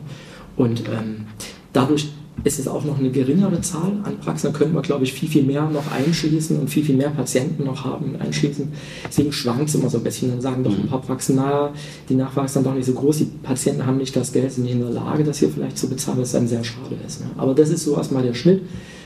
Und 0.56 0.84
ähm, 0.88 1.26
dadurch 1.74 2.10
ist 2.44 2.60
es 2.60 2.68
auch 2.68 2.84
noch 2.86 3.00
eine 3.00 3.10
geringere 3.10 3.62
Zahl 3.62 3.92
an 4.04 4.18
Praxen. 4.20 4.52
Da 4.52 4.58
könnten 4.58 4.74
wir, 4.74 4.82
glaube 4.82 5.04
ich, 5.04 5.14
viel, 5.14 5.30
viel 5.30 5.44
mehr 5.44 5.70
noch 5.70 5.92
einschließen 5.92 6.60
und 6.60 6.70
viel, 6.70 6.84
viel 6.84 6.96
mehr 6.96 7.10
Patienten 7.10 7.64
noch 7.66 7.86
haben 7.86 8.16
einschließen. 8.20 8.68
Deswegen 9.08 9.32
schwankt 9.32 9.70
es 9.70 9.76
immer 9.76 9.90
so 9.90 9.98
ein 9.98 10.04
bisschen. 10.04 10.32
Dann 10.32 10.42
sagen 10.42 10.64
doch 10.64 10.78
ein 10.78 10.88
paar 10.88 11.02
Praxen, 11.02 11.36
naja, 11.36 11.74
die 12.08 12.16
Nachfrage 12.16 12.46
ist 12.46 12.56
dann 12.56 12.64
doch 12.64 12.74
nicht 12.74 12.86
so 12.86 12.94
groß, 12.94 13.18
die 13.18 13.26
Patienten 13.44 13.86
haben 13.86 13.98
nicht 13.98 14.16
das 14.16 14.32
Geld, 14.32 14.52
sind 14.52 14.64
nicht 14.64 14.74
in 14.74 14.82
der 14.82 14.92
Lage, 14.92 15.24
das 15.24 15.40
hier 15.40 15.50
vielleicht 15.50 15.78
zu 15.78 15.90
bezahlen, 15.90 16.20
was 16.20 16.32
dann 16.32 16.48
sehr 16.48 16.64
schade 16.64 16.96
ist. 17.06 17.22
Ne? 17.22 17.28
Aber 17.38 17.54
das 17.54 17.70
ist 17.70 17.84
so 17.84 17.96
erstmal 17.96 18.24
der 18.24 18.34
Schnitt. 18.34 18.62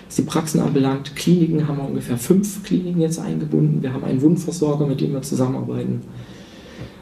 Was 0.07 0.15
die 0.17 0.23
Praxen 0.23 0.59
anbelangt, 0.59 1.15
Kliniken 1.15 1.67
haben 1.67 1.77
wir 1.77 1.87
ungefähr 1.87 2.17
fünf 2.17 2.63
Kliniken 2.63 3.01
jetzt 3.01 3.19
eingebunden. 3.19 3.81
Wir 3.81 3.93
haben 3.93 4.03
einen 4.03 4.21
Wundversorger, 4.21 4.85
mit 4.85 5.01
dem 5.01 5.13
wir 5.13 5.21
zusammenarbeiten 5.21 6.01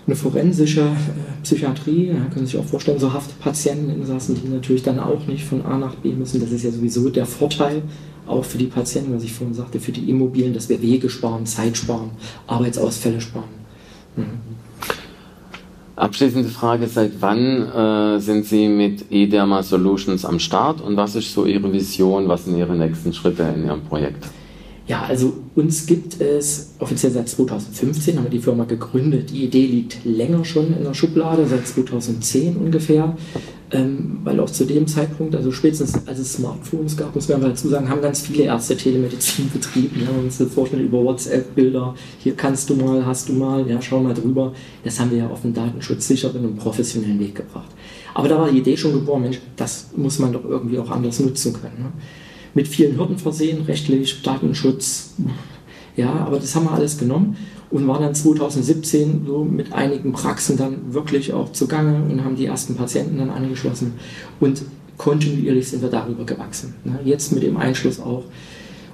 eine 0.08 0.16
forensische 0.16 0.82
äh, 0.82 1.44
Psychiatrie, 1.44 2.08
ja, 2.08 2.16
können 2.34 2.46
Sie 2.46 2.54
sich 2.54 2.60
auch 2.60 2.66
vorstellen, 2.66 3.00
so 3.00 3.14
Haftpatienteninsassen, 3.14 4.36
die 4.42 4.50
natürlich 4.50 4.84
dann 4.84 5.00
auch 5.00 5.28
nicht 5.28 5.44
von 5.44 5.64
A 5.66 5.78
nach 5.78 5.96
B 5.96 6.12
müssen. 6.14 6.42
Das 6.42 6.52
ist 6.52 6.64
ja 6.64 6.72
sowieso 6.72 7.10
der 7.10 7.26
Vorteil, 7.26 7.84
auch 8.28 8.44
für 8.44 8.58
die 8.58 8.66
Patienten, 8.66 9.14
was 9.14 9.24
ich 9.24 9.34
vorhin 9.34 9.54
sagte, 9.54 9.80
für 9.80 9.92
die 9.92 10.10
Immobilien, 10.10 10.54
dass 10.54 10.70
wir 10.70 10.82
Wege 10.82 11.10
sparen, 11.10 11.46
Zeit 11.46 11.78
sparen, 11.78 12.12
Arbeitsausfälle 12.48 13.22
sparen. 13.22 13.50
Mhm. 14.16 14.52
Abschließende 15.96 16.50
Frage, 16.50 16.88
seit 16.88 17.12
wann 17.20 17.38
äh, 17.38 18.20
sind 18.20 18.46
Sie 18.46 18.68
mit 18.68 19.12
eDerma 19.12 19.62
Solutions 19.62 20.26
am 20.26 20.40
Start 20.40 20.82
und 20.82 20.98
was 20.98 21.16
ist 21.16 21.32
so 21.32 21.46
Ihre 21.46 21.72
Vision, 21.72 22.28
was 22.28 22.46
sind 22.46 22.58
Ihre 22.58 22.76
nächsten 22.76 23.14
Schritte 23.14 23.44
in 23.56 23.66
Ihrem 23.66 23.82
Projekt? 23.82 24.26
Ja, 24.92 25.04
also 25.04 25.32
uns 25.56 25.86
gibt 25.86 26.20
es 26.20 26.74
offiziell 26.80 27.14
seit 27.14 27.30
2015, 27.30 28.18
haben 28.18 28.26
wir 28.26 28.30
die 28.30 28.40
Firma 28.40 28.66
gegründet. 28.66 29.30
Die 29.30 29.46
Idee 29.46 29.66
liegt 29.66 30.04
länger 30.04 30.44
schon 30.44 30.76
in 30.76 30.84
der 30.84 30.94
Schublade, 30.94 31.48
seit 31.48 31.66
2010 31.66 32.58
ungefähr, 32.58 33.16
ähm, 33.72 34.20
weil 34.26 34.42
auch 34.42 34.50
zu 34.50 34.66
dem 34.66 34.88
Zeitpunkt, 34.88 35.34
also 35.34 35.54
spätestens 35.54 36.06
als 36.06 36.20
es 36.20 36.34
Smartphones 36.34 36.98
gab, 36.98 37.16
muss 37.16 37.30
man 37.30 37.40
dazu 37.40 37.70
sagen, 37.70 37.88
haben 37.88 38.02
ganz 38.02 38.20
viele 38.20 38.44
Ärzte 38.44 38.76
Telemedizin 38.76 39.50
betrieben. 39.54 40.02
Ja, 40.02 40.10
uns 40.10 40.40
das 40.40 40.52
vorstellen 40.54 40.84
über 40.84 41.02
WhatsApp-Bilder, 41.06 41.96
hier 42.20 42.36
kannst 42.36 42.70
du 42.70 42.76
mal, 42.76 43.06
hast 43.06 43.30
du 43.30 43.34
mal, 43.34 43.66
ja, 43.70 43.82
schau 43.82 44.02
mal 44.02 44.14
drüber. 44.14 44.52
Das 44.84 45.00
haben 45.00 45.12
wir 45.12 45.20
ja 45.20 45.28
auf 45.30 45.46
einen 45.46 45.54
datenschutzsicheren 45.54 46.44
und 46.44 46.58
professionellen 46.58 47.18
Weg 47.18 47.36
gebracht. 47.36 47.72
Aber 48.14 48.28
da 48.28 48.38
war 48.38 48.52
die 48.52 48.58
Idee 48.58 48.76
schon 48.76 48.92
geboren, 48.92 49.22
Mensch, 49.22 49.40
das 49.56 49.92
muss 49.96 50.20
man 50.20 50.34
doch 50.34 50.44
irgendwie 50.44 50.80
auch 50.80 50.92
anders 50.92 51.22
nutzen 51.22 51.54
können. 51.54 51.80
Ne? 51.80 51.92
Mit 52.54 52.68
vielen 52.68 52.98
Hürden 52.98 53.18
versehen, 53.18 53.64
rechtlich, 53.64 54.22
Datenschutz. 54.22 55.14
Ja, 55.96 56.12
aber 56.14 56.38
das 56.38 56.56
haben 56.56 56.66
wir 56.66 56.72
alles 56.72 56.98
genommen 56.98 57.38
und 57.70 57.88
waren 57.88 58.02
dann 58.02 58.16
2017 58.16 59.24
so 59.26 59.44
mit 59.44 59.74
einigen 59.74 60.12
Praxen 60.14 60.58
dann 60.58 60.94
wirklich 60.94 61.34
auch 61.34 61.52
zugange 61.52 62.04
und 62.10 62.24
haben 62.24 62.36
die 62.36 62.46
ersten 62.46 62.76
Patienten 62.76 63.18
dann 63.18 63.30
angeschlossen 63.30 63.94
und 64.40 64.64
kontinuierlich 64.98 65.70
sind 65.70 65.82
wir 65.82 65.90
darüber 65.90 66.26
gewachsen. 66.26 66.76
Ne? 66.84 67.00
Jetzt 67.04 67.32
mit 67.32 67.44
dem 67.44 67.58
Einschluss 67.58 68.00
auch 68.00 68.24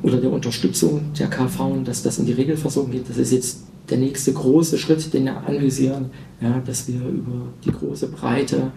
oder 0.03 0.17
der 0.17 0.31
Unterstützung 0.31 1.11
der 1.19 1.27
KV, 1.27 1.83
dass 1.83 2.03
das 2.03 2.19
in 2.19 2.25
die 2.25 2.33
Regelversorgung 2.33 2.91
geht, 2.91 3.09
das 3.09 3.17
ist 3.17 3.31
jetzt 3.31 3.63
der 3.89 3.97
nächste 3.97 4.33
große 4.33 4.77
Schritt, 4.77 5.13
den 5.13 5.25
wir 5.25 5.37
anvisieren, 5.47 6.11
ja, 6.41 6.61
dass 6.65 6.87
wir 6.87 6.99
über 6.99 7.47
die 7.63 7.71
große 7.71 8.07
Breite 8.09 8.71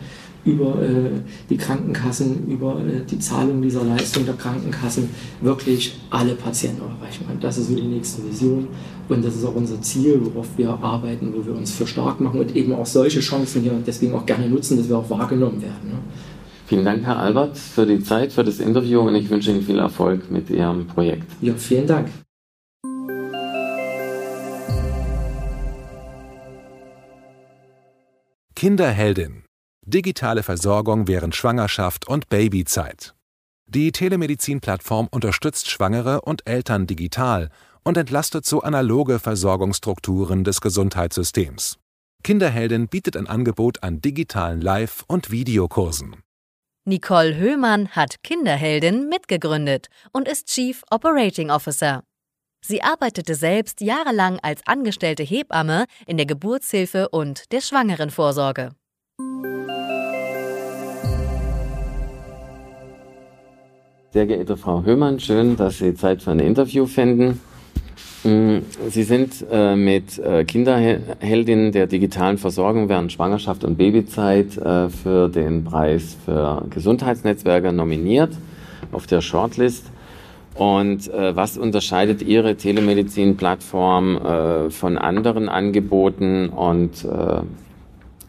über 0.44 0.80
äh, 0.82 1.10
die 1.48 1.56
Krankenkassen, 1.56 2.48
über 2.48 2.80
äh, 2.80 3.04
die 3.08 3.18
Zahlung 3.18 3.60
dieser 3.60 3.84
Leistung 3.84 4.24
der 4.24 4.34
Krankenkassen 4.34 5.08
wirklich 5.40 5.98
alle 6.10 6.34
Patienten 6.34 6.82
erreichen 6.82 7.26
können. 7.26 7.40
Das 7.40 7.58
ist 7.58 7.68
so 7.68 7.74
die 7.74 7.82
nächste 7.82 8.26
Vision 8.26 8.68
und 9.08 9.24
das 9.24 9.36
ist 9.36 9.44
auch 9.44 9.54
unser 9.54 9.80
Ziel, 9.82 10.20
worauf 10.22 10.46
wir 10.56 10.70
arbeiten, 10.70 11.32
wo 11.36 11.44
wir 11.44 11.54
uns 11.54 11.72
für 11.72 11.86
stark 11.86 12.20
machen 12.20 12.40
und 12.40 12.56
eben 12.56 12.72
auch 12.72 12.86
solche 12.86 13.20
Chancen 13.20 13.62
hier 13.62 13.72
deswegen 13.86 14.14
auch 14.14 14.24
gerne 14.24 14.48
nutzen, 14.48 14.78
dass 14.78 14.88
wir 14.88 14.98
auch 14.98 15.10
wahrgenommen 15.10 15.60
werden. 15.60 15.90
Ne? 15.90 15.98
Vielen 16.66 16.84
Dank, 16.84 17.04
Herr 17.04 17.18
Albert, 17.18 17.58
für 17.58 17.84
die 17.84 18.00
Zeit, 18.00 18.32
für 18.32 18.44
das 18.44 18.60
Interview 18.60 19.00
und 19.00 19.14
ich 19.16 19.28
wünsche 19.28 19.50
Ihnen 19.50 19.62
viel 19.62 19.78
Erfolg 19.78 20.30
mit 20.30 20.50
Ihrem 20.50 20.86
Projekt. 20.86 21.26
Ja, 21.40 21.52
vielen 21.56 21.86
Dank. 21.86 22.08
Kinderheldin 28.54 29.42
Digitale 29.90 30.44
Versorgung 30.44 31.08
während 31.08 31.34
Schwangerschaft 31.34 32.06
und 32.06 32.28
Babyzeit. 32.28 33.16
Die 33.66 33.90
Telemedizin-Plattform 33.90 35.08
unterstützt 35.10 35.68
Schwangere 35.68 36.20
und 36.20 36.46
Eltern 36.46 36.86
digital 36.86 37.50
und 37.82 37.96
entlastet 37.96 38.46
so 38.46 38.60
analoge 38.60 39.18
Versorgungsstrukturen 39.18 40.44
des 40.44 40.60
Gesundheitssystems. 40.60 41.78
Kinderheldin 42.22 42.86
bietet 42.86 43.16
ein 43.16 43.26
Angebot 43.26 43.82
an 43.82 44.00
digitalen 44.00 44.60
Live- 44.60 45.02
und 45.08 45.32
Videokursen. 45.32 46.22
Nicole 46.84 47.36
Höhmann 47.36 47.88
hat 47.88 48.22
Kinderheldin 48.22 49.08
mitgegründet 49.08 49.88
und 50.12 50.28
ist 50.28 50.46
Chief 50.46 50.84
Operating 50.92 51.50
Officer. 51.50 52.04
Sie 52.64 52.80
arbeitete 52.80 53.34
selbst 53.34 53.80
jahrelang 53.80 54.38
als 54.40 54.64
angestellte 54.68 55.24
Hebamme 55.24 55.86
in 56.06 56.16
der 56.16 56.26
Geburtshilfe 56.26 57.08
und 57.08 57.50
der 57.50 57.60
Schwangerenvorsorge. 57.60 58.70
Sehr 64.12 64.26
geehrte 64.26 64.56
Frau 64.56 64.82
Höhmann, 64.82 65.20
schön, 65.20 65.56
dass 65.56 65.78
Sie 65.78 65.94
Zeit 65.94 66.20
für 66.20 66.32
ein 66.32 66.40
Interview 66.40 66.86
finden. 66.86 67.40
Mm, 68.24 68.56
Sie 68.88 69.04
sind 69.04 69.46
äh, 69.48 69.76
mit 69.76 70.18
äh, 70.18 70.44
Kinderheldin 70.44 71.70
der 71.70 71.86
digitalen 71.86 72.36
Versorgung 72.36 72.88
während 72.88 73.12
Schwangerschaft 73.12 73.62
und 73.62 73.78
Babyzeit 73.78 74.56
äh, 74.56 74.88
für 74.88 75.28
den 75.28 75.62
Preis 75.62 76.16
für 76.24 76.66
Gesundheitsnetzwerke 76.70 77.72
nominiert 77.72 78.32
auf 78.90 79.06
der 79.06 79.20
Shortlist. 79.20 79.86
Und 80.56 81.08
was 81.08 81.56
unterscheidet 81.56 82.22
Ihre 82.22 82.56
Telemedizin-Plattform 82.56 84.70
von 84.70 84.98
anderen 84.98 85.48
Angeboten 85.48 86.48
und 86.48 87.06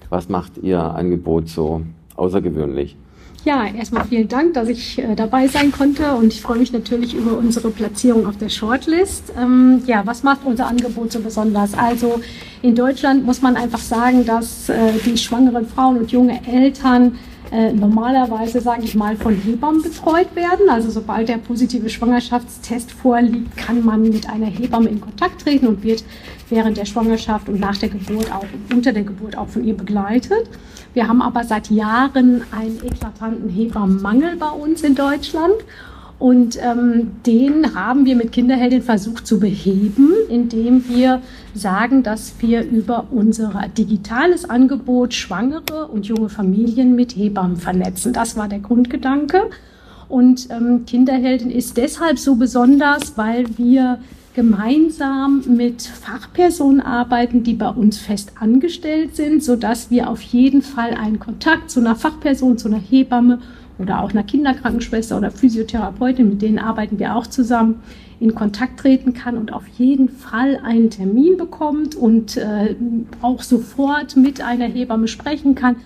was 0.10 0.30
macht 0.30 0.60
Ihr 0.60 0.80
Angebot 0.80 1.50
so 1.50 1.82
außergewöhnlich? 2.16 2.96
Ja, 3.44 3.66
erstmal 3.66 4.06
vielen 4.06 4.28
Dank, 4.28 4.54
dass 4.54 4.68
ich 4.68 5.00
äh, 5.00 5.16
dabei 5.16 5.48
sein 5.48 5.72
konnte 5.72 6.14
und 6.14 6.32
ich 6.32 6.42
freue 6.42 6.60
mich 6.60 6.72
natürlich 6.72 7.16
über 7.16 7.36
unsere 7.36 7.72
Platzierung 7.72 8.28
auf 8.28 8.38
der 8.38 8.50
Shortlist. 8.50 9.34
Ähm, 9.36 9.82
ja, 9.88 10.06
was 10.06 10.22
macht 10.22 10.42
unser 10.46 10.68
Angebot 10.68 11.12
so 11.12 11.20
besonders? 11.20 11.74
Also 11.74 12.22
in 12.62 12.76
Deutschland 12.76 13.26
muss 13.26 13.42
man 13.42 13.56
einfach 13.56 13.80
sagen, 13.80 14.28
dass 14.28 14.70
äh, 14.70 14.94
die 15.04 15.18
schwangeren 15.18 15.68
Frauen 15.68 15.98
und 15.98 16.12
junge 16.12 16.40
Eltern 16.46 17.18
äh, 17.52 17.74
normalerweise, 17.74 18.62
sage 18.62 18.84
ich 18.84 18.96
mal, 18.96 19.18
von 19.18 19.36
Hebammen 19.36 19.82
betreut 19.82 20.36
werden. 20.36 20.70
Also 20.70 20.90
sobald 20.90 21.28
der 21.28 21.38
positive 21.38 21.90
Schwangerschaftstest 21.90 22.92
vorliegt, 22.92 23.58
kann 23.58 23.84
man 23.84 24.04
mit 24.04 24.30
einer 24.30 24.48
Hebamme 24.48 24.90
in 24.90 25.02
Kontakt 25.02 25.42
treten 25.42 25.68
und 25.68 25.84
wird 25.84 26.04
während 26.50 26.78
der 26.78 26.86
Schwangerschaft 26.86 27.50
und 27.50 27.60
nach 27.60 27.78
der 27.78 27.90
Geburt 27.90 28.32
auch 28.34 28.46
unter 28.74 28.94
der 28.94 29.04
Geburt 29.04 29.38
auch 29.38 29.50
von 29.50 29.64
ihr 29.64 29.76
begleitet. 29.76 30.50
Wir 30.94 31.08
haben 31.08 31.22
aber 31.22 31.44
seit 31.44 31.70
Jahren 31.70 32.44
einen 32.52 32.80
eklatanten 32.84 33.50
Hebammenmangel 33.50 34.38
bei 34.38 34.50
uns 34.50 34.82
in 34.82 34.96
Deutschland. 34.96 35.56
Und 36.22 36.60
ähm, 36.62 37.14
den 37.26 37.74
haben 37.74 38.06
wir 38.06 38.16
mit 38.16 38.32
Kinderheldin 38.32 38.84
versucht 38.84 39.26
zu 39.26 39.40
beheben, 39.40 40.12
indem 40.30 40.88
wir 40.88 41.20
sagen, 41.56 42.04
dass 42.04 42.36
wir 42.38 42.64
über 42.64 43.08
unser 43.10 43.52
digitales 43.76 44.48
Angebot 44.48 45.16
Schwangere 45.16 45.88
und 45.88 46.06
junge 46.06 46.30
Familien 46.30 46.96
mit 46.96 47.16
Hebammen 47.16 47.58
vernetzen. 47.58 48.14
Das 48.14 48.38
war 48.38 48.48
der 48.48 48.60
Grundgedanke. 48.60 49.50
Und 50.10 50.48
ähm, 50.52 50.86
Kinderheldin 50.86 51.50
ist 51.50 51.78
deshalb 51.78 52.20
so 52.20 52.36
besonders, 52.36 53.18
weil 53.18 53.58
wir 53.58 53.98
gemeinsam 54.36 55.42
mit 55.48 55.82
Fachpersonen 55.82 56.82
arbeiten, 56.82 57.42
die 57.42 57.56
bei 57.56 57.70
uns 57.70 57.98
fest 57.98 58.34
angestellt 58.40 59.16
sind, 59.16 59.44
so 59.44 59.56
dass 59.56 59.90
wir 59.90 60.08
auf 60.08 60.22
jeden 60.22 60.62
Fall 60.62 60.92
einen 60.92 61.18
Kontakt 61.18 61.72
zu 61.72 61.80
einer 61.80 61.96
Fachperson, 61.96 62.60
zu 62.60 62.68
einer 62.68 62.80
Hebamme 62.80 63.40
oder 63.82 64.04
auch 64.04 64.12
einer 64.12 64.24
Kinderkrankenschwester 64.24 65.18
oder 65.18 65.32
Physiotherapeutin, 65.32 66.30
mit 66.30 66.42
denen 66.42 66.60
arbeiten 66.60 67.00
wir 67.00 67.16
auch 67.16 67.28
zusammen, 67.28 67.82
in 68.20 68.36
Kontakt 68.36 68.80
treten 68.80 69.14
kann 69.14 69.36
und 69.36 69.52
auf 69.52 69.68
jeden 69.78 70.08
Fall 70.08 70.60
einen 70.64 70.92
Termin 70.92 71.38
bekommt 71.38 71.96
und 71.96 72.38
äh, 72.38 72.76
auch 73.22 73.42
sofort 73.42 74.16
mit 74.16 74.42
einer 74.42 74.66
Hebamme 74.66 75.08
sprechen 75.08 75.56
kann. 75.56 75.78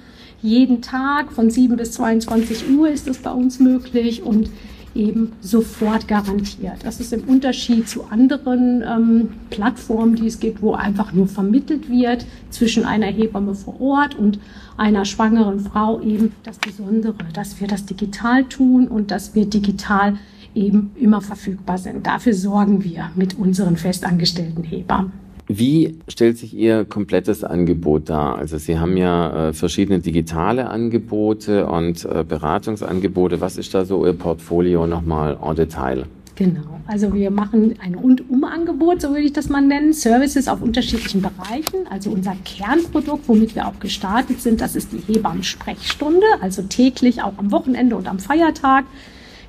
Jeden 0.42 0.82
Tag 0.82 1.32
von 1.32 1.50
7 1.50 1.78
bis 1.78 1.94
22 1.94 2.70
Uhr 2.78 2.90
ist 2.90 3.08
das 3.08 3.20
bei 3.20 3.32
uns 3.32 3.60
möglich 3.60 4.22
und 4.22 4.50
eben 4.96 5.34
sofort 5.42 6.08
garantiert. 6.08 6.78
Das 6.84 7.00
ist 7.00 7.14
im 7.14 7.24
Unterschied 7.26 7.88
zu 7.88 8.06
anderen 8.06 8.82
ähm, 8.82 9.30
Plattformen, 9.50 10.16
die 10.16 10.28
es 10.28 10.40
gibt, 10.40 10.62
wo 10.62 10.74
einfach 10.74 11.12
nur 11.14 11.28
vermittelt 11.28 11.90
wird 11.90 12.26
zwischen 12.50 12.86
einer 12.86 13.08
Hebamme 13.08 13.56
vor 13.56 13.80
Ort 13.80 14.16
und 14.16 14.40
einer 14.78 15.06
schwangeren 15.06 15.60
Frau 15.60 16.02
eben 16.02 16.34
das 16.44 16.58
Besondere, 16.60 17.16
dass 17.34 17.60
wir 17.60 17.68
das 17.68 17.86
digital 17.86 18.46
tun 18.46 18.88
und 18.88 19.12
dass 19.12 19.36
wir 19.36 19.46
digital 19.46 20.18
eben 20.54 20.92
immer 20.96 21.22
verfügbar 21.22 21.78
sind. 21.78 22.08
Dafür 22.08 22.34
sorgen 22.34 22.84
wir 22.84 23.12
mit 23.16 23.38
unseren 23.38 23.78
festangestellten 23.78 24.64
Hebammen. 24.64 25.12
Wie 25.48 26.00
stellt 26.08 26.40
sich 26.40 26.56
Ihr 26.56 26.86
komplettes 26.86 27.44
Angebot 27.44 28.10
dar? 28.10 28.38
Also 28.38 28.58
Sie 28.58 28.80
haben 28.80 28.98
ja 28.98 29.50
äh, 29.50 29.54
verschiedene 29.54 30.00
digitale 30.00 30.70
Angebote 30.70 31.68
und 31.68 32.04
äh, 32.06 32.24
Beratungsangebote. 32.28 33.42
Was 33.42 33.58
ist 33.58 33.74
da 33.76 33.86
so 33.86 34.06
Ihr 34.06 34.14
Portfolio 34.14 34.88
nochmal 34.88 35.38
en 35.44 35.56
Detail? 35.56 36.06
Genau, 36.36 36.82
also 36.86 37.14
wir 37.14 37.32
machen 37.32 37.76
ein 37.82 37.96
Rundum-Angebot, 37.96 39.02
so 39.02 39.10
würde 39.10 39.22
ich 39.22 39.32
das 39.32 39.48
mal 39.48 39.62
nennen, 39.62 39.94
Services 39.94 40.50
auf 40.50 40.62
unterschiedlichen 40.62 41.22
Bereichen. 41.22 41.88
Also 41.90 42.10
unser 42.10 42.36
Kernprodukt, 42.44 43.30
womit 43.30 43.56
wir 43.56 43.68
auch 43.68 43.80
gestartet 43.80 44.42
sind, 44.42 44.60
das 44.60 44.76
ist 44.76 44.92
die 44.92 45.14
Hebammen-Sprechstunde, 45.14 46.26
also 46.42 46.64
täglich, 46.64 47.24
auch 47.24 47.38
am 47.38 47.52
Wochenende 47.52 47.96
und 47.96 48.10
am 48.10 48.20
Feiertag 48.20 48.84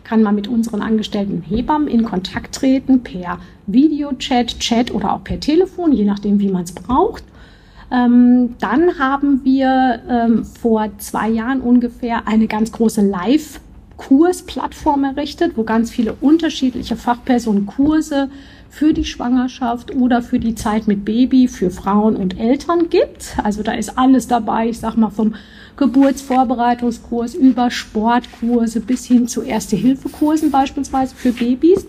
kann 0.04 0.22
man 0.22 0.36
mit 0.36 0.46
unseren 0.46 0.82
angestellten 0.82 1.42
Hebammen 1.42 1.88
in 1.88 2.04
Kontakt 2.04 2.54
treten 2.54 3.02
per 3.02 3.40
Videochat, 3.66 4.60
Chat 4.60 4.94
oder 4.94 5.12
auch 5.12 5.24
per 5.24 5.40
Telefon, 5.40 5.92
je 5.92 6.04
nachdem, 6.04 6.38
wie 6.38 6.48
man 6.48 6.62
es 6.62 6.70
braucht. 6.70 7.24
Ähm, 7.90 8.54
dann 8.60 8.98
haben 9.00 9.44
wir 9.44 10.00
ähm, 10.08 10.44
vor 10.44 10.88
zwei 10.98 11.28
Jahren 11.28 11.60
ungefähr 11.60 12.28
eine 12.28 12.46
ganz 12.46 12.70
große 12.70 13.02
Live-Kursplattform 13.96 15.04
errichtet, 15.04 15.56
wo 15.56 15.64
ganz 15.64 15.90
viele 15.90 16.14
unterschiedliche 16.20 16.96
Fachpersonen 16.96 17.66
Kurse 17.66 18.30
für 18.68 18.92
die 18.92 19.04
Schwangerschaft 19.04 19.94
oder 19.94 20.22
für 20.22 20.38
die 20.38 20.54
Zeit 20.54 20.86
mit 20.86 21.04
Baby 21.04 21.48
für 21.48 21.70
Frauen 21.70 22.16
und 22.16 22.38
Eltern 22.38 22.88
gibt. 22.90 23.36
Also 23.42 23.62
da 23.62 23.72
ist 23.72 23.96
alles 23.96 24.28
dabei, 24.28 24.68
ich 24.68 24.80
sag 24.80 24.96
mal 24.96 25.10
vom 25.10 25.34
Geburtsvorbereitungskurs 25.76 27.34
über 27.34 27.70
Sportkurse 27.70 28.80
bis 28.80 29.04
hin 29.06 29.28
zu 29.28 29.42
Erste-Hilfe-Kursen 29.42 30.50
beispielsweise 30.50 31.14
für 31.14 31.32
Babys. 31.32 31.86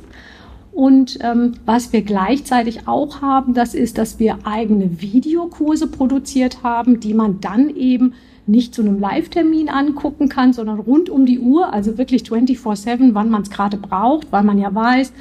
Und 0.72 1.18
ähm, 1.22 1.56
was 1.66 1.92
wir 1.92 2.04
gleichzeitig 2.04 2.88
auch 2.88 3.22
haben, 3.22 3.56
das 3.56 3.74
ist, 3.74 3.98
dass 3.98 4.20
wir 4.20 4.40
eigene 4.44 5.02
Videokurse 5.02 5.88
produziert 5.88 6.62
haben, 6.62 7.00
die 7.00 7.16
man 7.16 7.42
dann 7.42 7.76
eben 7.76 8.14
nicht 8.48 8.74
zu 8.74 8.82
einem 8.82 9.00
Live-Termin 9.00 9.70
angucken 9.70 10.30
kann, 10.30 10.54
sondern 10.54 10.80
rund 10.80 11.10
um 11.10 11.26
die 11.26 11.40
Uhr, 11.40 11.74
also 11.74 11.98
wirklich 11.98 12.24
24-7, 12.24 13.10
wann 13.14 13.30
man 13.30 13.42
es 13.42 13.50
gerade 13.50 13.78
braucht, 13.78 14.32
weil 14.32 14.44
man 14.44 14.58
ja 14.58 14.74
weiß, 14.74 15.12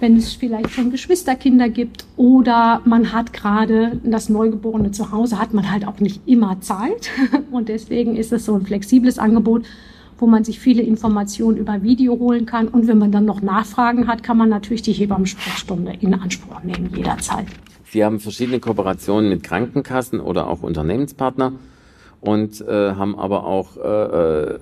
wenn 0.00 0.16
es 0.16 0.34
vielleicht 0.34 0.70
schon 0.70 0.90
Geschwisterkinder 0.90 1.68
gibt 1.68 2.04
oder 2.16 2.82
man 2.84 3.12
hat 3.12 3.32
gerade 3.32 4.00
das 4.04 4.28
Neugeborene 4.28 4.90
zu 4.90 5.12
Hause, 5.12 5.38
hat 5.38 5.54
man 5.54 5.70
halt 5.70 5.86
auch 5.86 6.00
nicht 6.00 6.20
immer 6.26 6.60
Zeit. 6.60 7.10
Und 7.50 7.68
deswegen 7.68 8.16
ist 8.16 8.32
es 8.32 8.44
so 8.44 8.54
ein 8.54 8.66
flexibles 8.66 9.18
Angebot, 9.18 9.64
wo 10.18 10.26
man 10.26 10.44
sich 10.44 10.60
viele 10.60 10.82
Informationen 10.82 11.56
über 11.56 11.82
Video 11.82 12.18
holen 12.18 12.44
kann. 12.44 12.68
Und 12.68 12.86
wenn 12.86 12.98
man 12.98 13.12
dann 13.12 13.24
noch 13.24 13.40
Nachfragen 13.40 14.06
hat, 14.06 14.22
kann 14.22 14.36
man 14.36 14.48
natürlich 14.48 14.82
die 14.82 14.92
Hebammensprechstunde 14.92 15.94
in 16.00 16.14
Anspruch 16.14 16.62
nehmen, 16.62 16.90
jederzeit. 16.94 17.46
Sie 17.84 18.04
haben 18.04 18.20
verschiedene 18.20 18.58
Kooperationen 18.58 19.30
mit 19.30 19.42
Krankenkassen 19.42 20.20
oder 20.20 20.48
auch 20.48 20.62
Unternehmenspartner 20.62 21.52
und 22.24 22.60
äh, 22.60 22.94
haben 22.94 23.18
aber 23.18 23.44
auch 23.44 23.76
äh, 23.76 23.80
äh 23.80 24.58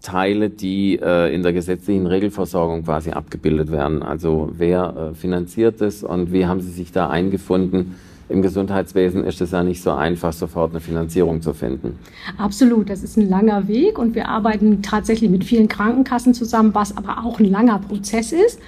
Teile, 0.00 0.48
die 0.48 0.98
äh, 1.02 1.34
in 1.34 1.42
der 1.42 1.52
gesetzlichen 1.52 2.06
Regelversorgung 2.06 2.84
quasi 2.84 3.10
abgebildet 3.10 3.70
werden. 3.70 4.02
Also 4.02 4.50
wer 4.56 5.10
äh, 5.10 5.14
finanziert 5.14 5.80
es 5.80 6.04
und 6.04 6.32
wie 6.32 6.46
haben 6.46 6.60
Sie 6.60 6.70
sich 6.70 6.92
da 6.92 7.10
eingefunden? 7.10 7.96
Im 8.28 8.42
Gesundheitswesen 8.42 9.24
ist 9.24 9.40
es 9.40 9.50
ja 9.52 9.64
nicht 9.64 9.82
so 9.82 9.90
einfach, 9.92 10.32
sofort 10.32 10.70
eine 10.70 10.80
Finanzierung 10.80 11.40
zu 11.40 11.52
finden. 11.54 11.98
Absolut, 12.36 12.90
das 12.90 13.02
ist 13.02 13.16
ein 13.16 13.28
langer 13.28 13.68
Weg 13.68 13.98
und 13.98 14.14
wir 14.14 14.28
arbeiten 14.28 14.82
tatsächlich 14.82 15.30
mit 15.30 15.44
vielen 15.44 15.66
Krankenkassen 15.66 16.32
zusammen, 16.34 16.74
was 16.74 16.96
aber 16.96 17.24
auch 17.24 17.40
ein 17.40 17.50
langer 17.50 17.78
Prozess 17.78 18.32
ist. 18.32 18.60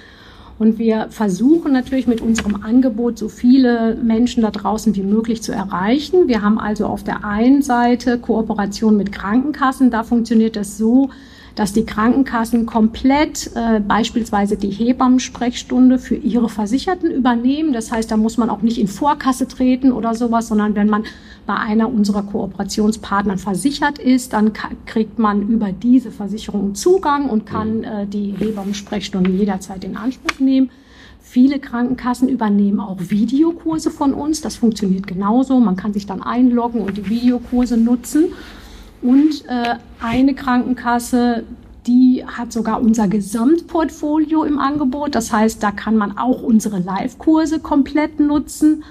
Und 0.61 0.77
wir 0.77 1.07
versuchen 1.09 1.73
natürlich 1.73 2.05
mit 2.05 2.21
unserem 2.21 2.61
Angebot 2.61 3.17
so 3.17 3.29
viele 3.29 3.95
Menschen 3.95 4.43
da 4.43 4.51
draußen 4.51 4.93
wie 4.93 5.01
möglich 5.01 5.41
zu 5.41 5.51
erreichen. 5.51 6.27
Wir 6.27 6.43
haben 6.43 6.59
also 6.59 6.85
auf 6.85 7.03
der 7.03 7.25
einen 7.25 7.63
Seite 7.63 8.19
Kooperation 8.19 8.95
mit 8.95 9.11
Krankenkassen. 9.11 9.89
Da 9.89 10.03
funktioniert 10.03 10.55
das 10.55 10.77
so, 10.77 11.09
dass 11.55 11.73
die 11.73 11.85
Krankenkassen 11.85 12.65
komplett 12.65 13.51
äh, 13.55 13.79
beispielsweise 13.79 14.57
die 14.57 14.69
Hebammensprechstunde 14.69 15.99
für 15.99 16.15
ihre 16.15 16.49
Versicherten 16.49 17.11
übernehmen. 17.11 17.73
Das 17.73 17.91
heißt, 17.91 18.09
da 18.11 18.17
muss 18.17 18.37
man 18.37 18.49
auch 18.49 18.61
nicht 18.61 18.79
in 18.79 18.87
Vorkasse 18.87 19.47
treten 19.47 19.91
oder 19.91 20.15
sowas, 20.15 20.47
sondern 20.47 20.75
wenn 20.75 20.89
man 20.89 21.03
bei 21.45 21.55
einer 21.55 21.91
unserer 21.91 22.23
Kooperationspartner 22.23 23.37
versichert 23.37 23.99
ist, 23.99 24.33
dann 24.33 24.53
kriegt 24.85 25.19
man 25.19 25.47
über 25.49 25.71
diese 25.71 26.11
Versicherung 26.11 26.75
Zugang 26.75 27.29
und 27.29 27.45
kann 27.45 27.79
mhm. 27.79 27.83
äh, 27.83 28.05
die 28.05 28.33
Hebammensprechstunde 28.37 29.31
jederzeit 29.31 29.83
in 29.83 29.97
Anspruch 29.97 30.39
nehmen. 30.39 30.69
Viele 31.23 31.59
Krankenkassen 31.59 32.27
übernehmen 32.27 32.79
auch 32.79 32.97
Videokurse 32.99 33.89
von 33.89 34.13
uns. 34.13 34.41
Das 34.41 34.57
funktioniert 34.57 35.07
genauso. 35.07 35.59
Man 35.59 35.77
kann 35.77 35.93
sich 35.93 36.05
dann 36.05 36.21
einloggen 36.21 36.81
und 36.81 36.97
die 36.97 37.09
Videokurse 37.09 37.77
nutzen. 37.77 38.33
Und 39.01 39.45
äh, 39.47 39.75
eine 39.99 40.35
Krankenkasse, 40.35 41.43
die 41.87 42.23
hat 42.25 42.51
sogar 42.53 42.81
unser 42.81 43.07
Gesamtportfolio 43.07 44.43
im 44.43 44.59
Angebot. 44.59 45.15
Das 45.15 45.33
heißt, 45.33 45.63
da 45.63 45.71
kann 45.71 45.97
man 45.97 46.17
auch 46.17 46.43
unsere 46.43 46.79
Live-Kurse 46.79 47.59
komplett 47.59 48.19
nutzen. 48.19 48.83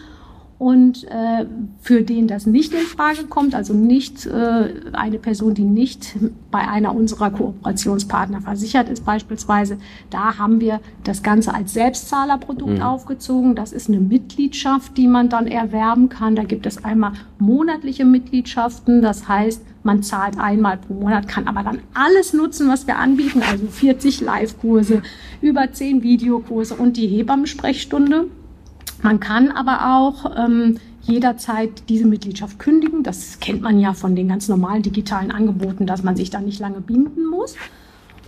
Und 0.59 1.05
äh, 1.05 1.46
für 1.81 2.03
den 2.03 2.29
das 2.29 2.44
nicht 2.44 2.75
in 2.75 2.81
Frage 2.81 3.25
kommt, 3.25 3.55
also 3.55 3.73
nicht 3.73 4.27
äh, 4.27 4.75
eine 4.92 5.18
Person, 5.18 5.55
die 5.55 5.64
nicht 5.64 6.18
bei 6.51 6.68
einer 6.68 6.94
unserer 6.94 7.31
Kooperationspartner 7.31 8.42
versichert 8.42 8.90
ist 8.90 9.07
beispielsweise, 9.07 9.79
da 10.11 10.37
haben 10.37 10.61
wir 10.61 10.81
das 11.03 11.23
Ganze 11.23 11.55
als 11.55 11.73
Selbstzahlerprodukt 11.73 12.77
mhm. 12.77 12.83
aufgezogen. 12.83 13.55
Das 13.55 13.73
ist 13.73 13.88
eine 13.88 14.01
Mitgliedschaft, 14.01 14.99
die 14.99 15.09
man 15.09 15.31
dann 15.31 15.46
erwerben 15.46 16.11
kann. 16.11 16.37
Da 16.37 16.44
gibt 16.44 16.66
es 16.66 16.85
einmal 16.85 17.12
monatliche 17.38 18.05
Mitgliedschaften, 18.05 19.01
das 19.01 19.29
heißt, 19.29 19.62
man 19.83 20.03
zahlt 20.03 20.38
einmal 20.38 20.77
pro 20.77 20.95
Monat, 20.95 21.27
kann 21.29 21.49
aber 21.49 21.62
dann 21.62 21.79
alles 21.95 22.33
nutzen, 22.33 22.69
was 22.69 22.87
wir 22.87 22.97
anbieten, 22.97 23.43
also 23.43 23.66
40 23.66 24.21
Live-Kurse, 24.21 25.03
über 25.40 25.73
10 25.73 26.03
Videokurse 26.03 26.75
und 26.75 26.97
die 26.97 27.07
Hebammensprechstunde. 27.07 28.27
Man 29.03 29.21
kann 29.21 29.51
aber 29.51 29.97
auch 29.97 30.37
ähm, 30.37 30.77
jederzeit 31.03 31.88
diese 31.88 32.07
Mitgliedschaft 32.07 32.59
kündigen. 32.59 33.03
Das 33.03 33.40
kennt 33.40 33.62
man 33.62 33.81
ja 33.81 33.95
von 33.95 34.14
den 34.14 34.29
ganz 34.29 34.49
normalen 34.49 34.83
digitalen 34.83 35.31
Angeboten, 35.31 35.87
dass 35.87 36.03
man 36.03 36.16
sich 36.16 36.31
da 36.31 36.40
nicht 36.40 36.61
lange 36.61 36.81
binden 36.81 37.25
muss. 37.25 37.57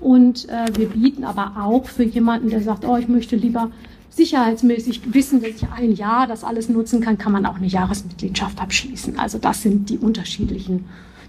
Und 0.01 0.49
äh, 0.49 0.67
wir 0.77 0.89
bieten 0.89 1.25
aber 1.25 1.53
auch 1.63 1.87
für 1.87 2.03
jemanden, 2.03 2.51
der 2.51 2.63
sagt, 2.63 2.85
oh, 2.85 2.97
ich 2.97 3.09
möchte 3.09 3.37
lieber 3.37 3.71
sicherheitsmäßig 4.11 5.15
wissen, 5.15 5.41
dass 5.41 5.51
ich 5.51 5.67
ein 5.75 5.93
Jahr 5.93 6.27
das 6.27 6.45
alles 6.45 6.69
nutzen 6.69 7.01
kann, 7.01 7.19
kann 7.19 7.33
man 7.33 7.47
auch 7.47 7.57
eine 7.57 7.67
Jahresmitgliedschaft 7.67 8.61
abschließen. 8.61 9.19
Also 9.19 9.39
das 9.39 9.63
sind 9.63 9.89
die 9.89 9.99
unterschiedlichen 9.99 10.85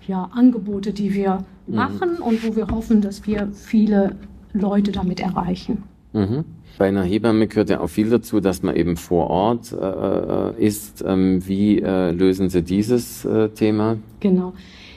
ja, 0.08 0.30
Angebote, 0.34 0.94
die 0.94 1.14
wir 1.14 1.46
mhm. 1.68 1.76
machen 1.76 2.10
und 2.18 2.46
wo 2.48 2.56
wir 2.56 2.68
hoffen, 2.68 3.02
dass 3.02 3.26
wir 3.28 3.50
viele 3.54 4.16
Leute 4.54 4.92
damit 4.92 5.20
erreichen. 5.20 5.84
Mhm. 6.14 6.46
Bei 6.78 6.88
einer 6.88 7.04
Hebamme 7.04 7.48
gehört 7.48 7.70
ja 7.70 7.82
auch 7.82 7.88
viel 7.88 8.10
dazu, 8.10 8.40
dass 8.40 8.64
man 8.64 8.76
eben 8.76 8.98
vor 8.98 9.30
Ort 9.30 9.72
äh, 9.72 9.76
äh 9.78 10.66
ist. 10.66 11.04
Ähm, 11.06 11.46
wie 11.48 11.80
äh, 11.80 12.12
lösen 12.12 12.50
Sie 12.50 12.64
dieses 12.64 13.26
äh, 13.26 13.50
Thema? 13.50 13.98
Genau. 14.20 14.54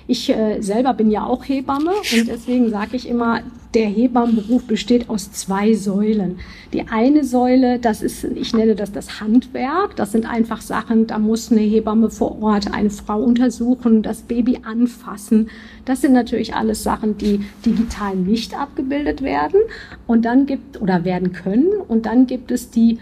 Ich 0.08 0.30
äh, 0.30 0.60
selber 0.60 0.94
bin 0.94 1.10
ja 1.10 1.26
auch 1.26 1.44
Hebamme 1.44 1.90
und 1.90 2.28
deswegen 2.28 2.70
sage 2.70 2.96
ich 2.96 3.08
immer, 3.08 3.40
der 3.74 3.88
Hebammenberuf 3.88 4.64
besteht 4.64 5.10
aus 5.10 5.32
zwei 5.32 5.74
Säulen. 5.74 6.38
Die 6.72 6.88
eine 6.88 7.24
Säule, 7.24 7.78
das 7.78 8.00
ist, 8.02 8.24
ich 8.24 8.54
nenne 8.54 8.74
das 8.74 8.92
das 8.92 9.20
Handwerk. 9.20 9.96
Das 9.96 10.12
sind 10.12 10.24
einfach 10.24 10.62
Sachen, 10.62 11.06
da 11.06 11.18
muss 11.18 11.52
eine 11.52 11.60
Hebamme 11.60 12.08
vor 12.10 12.40
Ort 12.40 12.72
eine 12.72 12.88
Frau 12.90 13.20
untersuchen, 13.20 14.02
das 14.02 14.22
Baby 14.22 14.60
anfassen. 14.64 15.50
Das 15.84 16.00
sind 16.00 16.12
natürlich 16.12 16.54
alles 16.54 16.82
Sachen, 16.82 17.18
die 17.18 17.44
digital 17.66 18.16
nicht 18.16 18.58
abgebildet 18.58 19.22
werden 19.22 19.60
und 20.06 20.24
dann 20.24 20.46
gibt 20.46 20.80
oder 20.80 21.04
werden 21.04 21.32
können. 21.32 21.68
Und 21.86 22.06
dann 22.06 22.26
gibt 22.26 22.50
es 22.50 22.70
die 22.70 22.98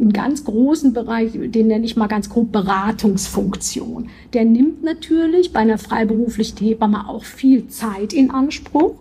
einen 0.00 0.12
ganz 0.12 0.44
großen 0.44 0.92
Bereich, 0.92 1.32
den 1.34 1.66
nenne 1.66 1.84
ich 1.84 1.96
mal 1.96 2.06
ganz 2.06 2.28
grob 2.28 2.52
Beratungsfunktion. 2.52 4.08
Der 4.32 4.44
nimmt 4.44 4.84
natürlich 4.84 5.52
bei 5.52 5.60
einer 5.60 5.78
freiberuflichen 5.78 6.58
Hebamme 6.58 7.08
auch 7.08 7.24
viel 7.24 7.68
Zeit 7.68 8.12
in 8.12 8.30
Anspruch. 8.30 8.94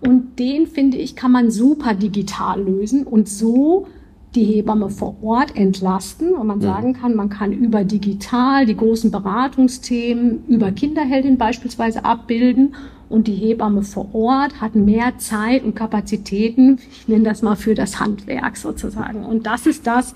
Und 0.00 0.38
den, 0.38 0.66
finde 0.66 0.98
ich, 0.98 1.16
kann 1.16 1.32
man 1.32 1.50
super 1.50 1.94
digital 1.94 2.62
lösen 2.62 3.04
und 3.04 3.28
so 3.28 3.86
die 4.34 4.44
Hebamme 4.44 4.90
vor 4.90 5.16
Ort 5.22 5.56
entlasten, 5.56 6.32
wo 6.36 6.42
man 6.42 6.60
sagen 6.60 6.92
kann, 6.92 7.14
man 7.14 7.28
kann 7.28 7.52
über 7.52 7.84
digital 7.84 8.66
die 8.66 8.76
großen 8.76 9.12
Beratungsthemen 9.12 10.44
über 10.48 10.72
Kinderheldin 10.72 11.38
beispielsweise 11.38 12.04
abbilden 12.04 12.74
und 13.08 13.26
die 13.28 13.34
Hebamme 13.34 13.82
vor 13.82 14.14
Ort 14.14 14.60
hat 14.60 14.74
mehr 14.74 15.18
Zeit 15.18 15.64
und 15.64 15.74
Kapazitäten, 15.74 16.78
ich 16.90 17.08
nenne 17.08 17.24
das 17.24 17.42
mal 17.42 17.56
für 17.56 17.74
das 17.74 18.00
Handwerk 18.00 18.56
sozusagen. 18.56 19.24
Und 19.24 19.46
das 19.46 19.66
ist 19.66 19.86
das, 19.86 20.14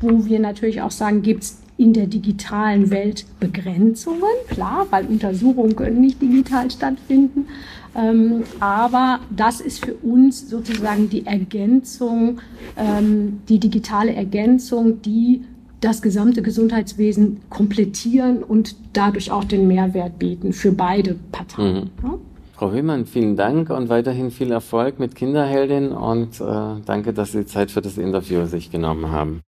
wo 0.00 0.24
wir 0.26 0.38
natürlich 0.38 0.80
auch 0.80 0.90
sagen, 0.90 1.22
gibt 1.22 1.42
es 1.42 1.58
in 1.76 1.92
der 1.92 2.06
digitalen 2.06 2.90
Welt 2.90 3.24
Begrenzungen, 3.38 4.22
klar, 4.48 4.86
weil 4.90 5.06
Untersuchungen 5.06 5.76
können 5.76 6.00
nicht 6.00 6.20
digital 6.20 6.70
stattfinden. 6.70 7.46
Ähm, 7.94 8.42
aber 8.60 9.20
das 9.34 9.60
ist 9.60 9.84
für 9.84 9.94
uns 9.94 10.50
sozusagen 10.50 11.08
die 11.08 11.24
Ergänzung, 11.24 12.40
ähm, 12.76 13.40
die 13.48 13.58
digitale 13.58 14.12
Ergänzung, 14.12 15.00
die 15.02 15.44
das 15.80 16.02
gesamte 16.02 16.42
Gesundheitswesen 16.42 17.40
komplettieren 17.50 18.42
und 18.42 18.76
dadurch 18.92 19.30
auch 19.30 19.44
den 19.44 19.68
Mehrwert 19.68 20.18
bieten 20.18 20.52
für 20.52 20.72
beide 20.72 21.16
Parteien. 21.32 21.90
Mhm. 22.02 22.08
Ja? 22.08 22.18
Frau 22.54 22.72
Höhmann, 22.72 23.06
vielen 23.06 23.36
Dank 23.36 23.70
und 23.70 23.88
weiterhin 23.88 24.32
viel 24.32 24.50
Erfolg 24.50 24.98
mit 24.98 25.14
Kinderheldin 25.14 25.92
und 25.92 26.40
äh, 26.40 26.80
danke, 26.84 27.12
dass 27.12 27.30
Sie 27.30 27.46
Zeit 27.46 27.70
für 27.70 27.80
das 27.80 27.98
Interview 27.98 28.46
sich 28.46 28.72
genommen 28.72 29.12
haben. 29.12 29.42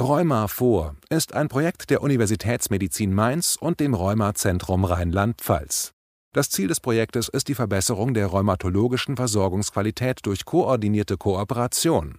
Rheuma 0.00 0.46
vor 0.46 0.94
ist 1.10 1.34
ein 1.34 1.48
Projekt 1.48 1.90
der 1.90 2.00
Universitätsmedizin 2.00 3.12
Mainz 3.12 3.56
und 3.60 3.80
dem 3.80 3.92
Rheumazentrum 3.92 4.84
Rheinland-Pfalz. 4.84 5.95
Das 6.36 6.50
Ziel 6.50 6.68
des 6.68 6.80
Projektes 6.80 7.30
ist 7.30 7.48
die 7.48 7.54
Verbesserung 7.54 8.12
der 8.12 8.26
rheumatologischen 8.26 9.16
Versorgungsqualität 9.16 10.18
durch 10.24 10.44
koordinierte 10.44 11.16
Kooperation. 11.16 12.18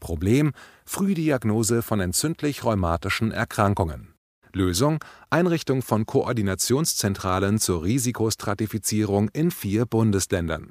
Problem: 0.00 0.52
Frühdiagnose 0.86 1.82
von 1.82 2.00
entzündlich-rheumatischen 2.00 3.32
Erkrankungen. 3.32 4.14
Lösung: 4.54 5.04
Einrichtung 5.28 5.82
von 5.82 6.06
Koordinationszentralen 6.06 7.58
zur 7.58 7.84
Risikostratifizierung 7.84 9.28
in 9.34 9.50
vier 9.50 9.84
Bundesländern. 9.84 10.70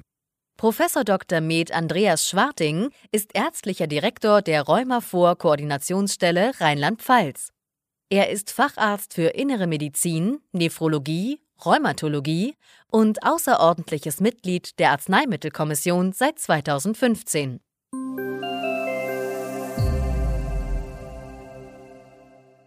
Professor 0.56 1.04
Dr. 1.04 1.40
Med 1.40 1.70
Andreas 1.70 2.28
Schwarting 2.28 2.90
ist 3.12 3.36
ärztlicher 3.36 3.86
Direktor 3.86 4.42
der 4.42 4.62
Rheumavor 4.62 5.36
Koordinationsstelle 5.36 6.54
Rheinland-Pfalz. 6.58 7.50
Er 8.10 8.30
ist 8.30 8.50
Facharzt 8.50 9.14
für 9.14 9.28
Innere 9.28 9.68
Medizin, 9.68 10.40
Nephrologie, 10.50 11.38
Rheumatologie 11.64 12.54
und 12.88 13.22
außerordentliches 13.22 14.20
Mitglied 14.20 14.78
der 14.78 14.92
Arzneimittelkommission 14.92 16.12
seit 16.12 16.38
2015. 16.38 17.60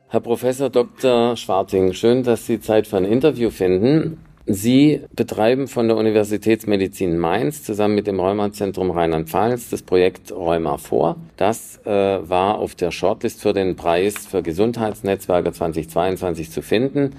Herr 0.10 0.19
Professor 0.19 0.69
Dr. 0.69 1.36
Schwarting, 1.36 1.93
schön, 1.93 2.21
dass 2.23 2.45
Sie 2.45 2.60
Zeit 2.60 2.86
für 2.86 2.97
ein 2.97 3.06
Interview 3.06 3.49
finden. 3.49 4.19
Sie 4.45 5.01
betreiben 5.15 5.69
von 5.69 5.88
der 5.88 5.95
Universitätsmedizin 5.95 7.17
Mainz 7.17 7.63
zusammen 7.63 7.95
mit 7.95 8.08
dem 8.08 8.19
Rheumazentrum 8.19 8.91
Rheinland-Pfalz 8.91 9.69
das 9.69 9.84
Projekt 9.84 10.34
Rheuma 10.34 10.77
vor. 10.77 11.15
Das 11.38 11.79
äh, 11.86 11.89
war 11.89 12.60
auf 12.60 12.75
der 12.75 12.91
Shortlist 12.91 13.41
für 13.41 13.53
den 13.53 13.77
Preis 13.77 14.27
für 14.27 14.43
Gesundheitsnetzwerke 14.43 15.53
2022 15.53 16.51
zu 16.51 16.62
finden. 16.62 17.15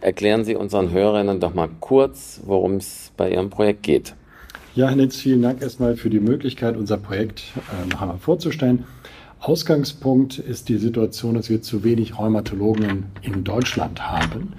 Erklären 0.00 0.44
Sie 0.44 0.54
unseren 0.54 0.90
Hörerinnen 0.90 1.40
doch 1.40 1.54
mal 1.54 1.68
kurz, 1.80 2.40
worum 2.44 2.76
es 2.76 3.10
bei 3.16 3.30
Ihrem 3.32 3.50
Projekt 3.50 3.82
geht. 3.82 4.14
Ja, 4.74 4.88
Herr 4.88 4.96
Nitz, 4.96 5.16
vielen 5.16 5.42
Dank 5.42 5.60
erstmal 5.60 5.96
für 5.96 6.08
die 6.08 6.20
Möglichkeit, 6.20 6.76
unser 6.76 6.98
Projekt 6.98 7.42
noch 7.90 8.00
einmal 8.00 8.18
vorzustellen. 8.18 8.84
Ausgangspunkt 9.40 10.38
ist 10.38 10.68
die 10.68 10.78
Situation, 10.78 11.34
dass 11.34 11.48
wir 11.48 11.62
zu 11.62 11.84
wenig 11.84 12.18
Rheumatologen 12.18 13.06
in 13.22 13.44
Deutschland 13.44 14.08
haben. 14.08 14.52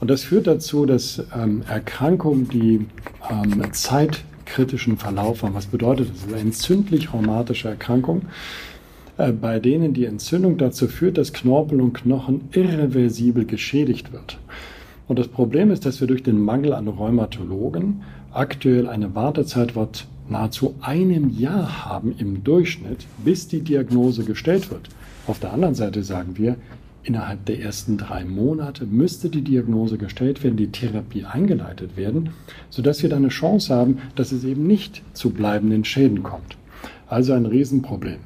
Und 0.00 0.10
das 0.10 0.24
führt 0.24 0.46
dazu, 0.46 0.84
dass 0.84 1.22
ähm, 1.34 1.62
Erkrankungen, 1.68 2.48
die 2.48 2.86
ähm, 3.30 3.72
zeitkritischen 3.72 4.98
Verlauf 4.98 5.42
haben, 5.42 5.54
was 5.54 5.66
bedeutet 5.66 6.10
das? 6.12 6.28
Eine 6.28 6.40
entzündlich 6.40 7.12
rheumatische 7.14 7.68
Erkrankung, 7.68 8.22
äh, 9.16 9.32
bei 9.32 9.58
denen 9.58 9.94
die 9.94 10.04
Entzündung 10.04 10.58
dazu 10.58 10.86
führt, 10.88 11.18
dass 11.18 11.32
Knorpel 11.32 11.80
und 11.80 11.94
Knochen 11.94 12.48
irreversibel 12.52 13.46
geschädigt 13.46 14.12
wird. 14.12 14.38
Und 15.08 15.18
das 15.18 15.28
Problem 15.28 15.70
ist, 15.70 15.86
dass 15.86 16.00
wir 16.00 16.08
durch 16.08 16.22
den 16.22 16.40
Mangel 16.40 16.72
an 16.72 16.88
Rheumatologen 16.88 18.02
aktuell 18.32 18.88
eine 18.88 19.14
Wartezeit 19.14 19.72
von 19.72 19.88
nahezu 20.28 20.74
einem 20.80 21.30
Jahr 21.30 21.84
haben 21.84 22.14
im 22.18 22.42
Durchschnitt, 22.42 23.06
bis 23.24 23.46
die 23.46 23.60
Diagnose 23.60 24.24
gestellt 24.24 24.70
wird. 24.70 24.88
Auf 25.26 25.38
der 25.38 25.52
anderen 25.52 25.74
Seite 25.74 26.02
sagen 26.02 26.36
wir, 26.36 26.56
Innerhalb 27.06 27.44
der 27.46 27.60
ersten 27.60 27.98
drei 27.98 28.24
Monate 28.24 28.84
müsste 28.84 29.30
die 29.30 29.42
Diagnose 29.42 29.96
gestellt 29.96 30.42
werden, 30.42 30.56
die 30.56 30.72
Therapie 30.72 31.24
eingeleitet 31.24 31.96
werden, 31.96 32.30
sodass 32.68 33.00
wir 33.00 33.08
dann 33.08 33.20
eine 33.20 33.28
Chance 33.28 33.72
haben, 33.72 33.98
dass 34.16 34.32
es 34.32 34.42
eben 34.42 34.66
nicht 34.66 35.02
zu 35.12 35.30
bleibenden 35.30 35.84
Schäden 35.84 36.24
kommt. 36.24 36.56
Also 37.06 37.32
ein 37.32 37.46
Riesenproblem. 37.46 38.18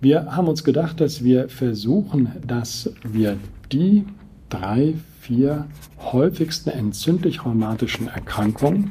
Wir 0.00 0.34
haben 0.34 0.48
uns 0.48 0.64
gedacht, 0.64 1.00
dass 1.00 1.22
wir 1.22 1.48
versuchen, 1.48 2.32
dass 2.44 2.92
wir 3.04 3.36
die 3.70 4.04
drei, 4.48 4.94
vier 5.24 5.66
häufigsten 6.12 6.68
entzündlich-rheumatischen 6.68 8.08
Erkrankungen 8.08 8.90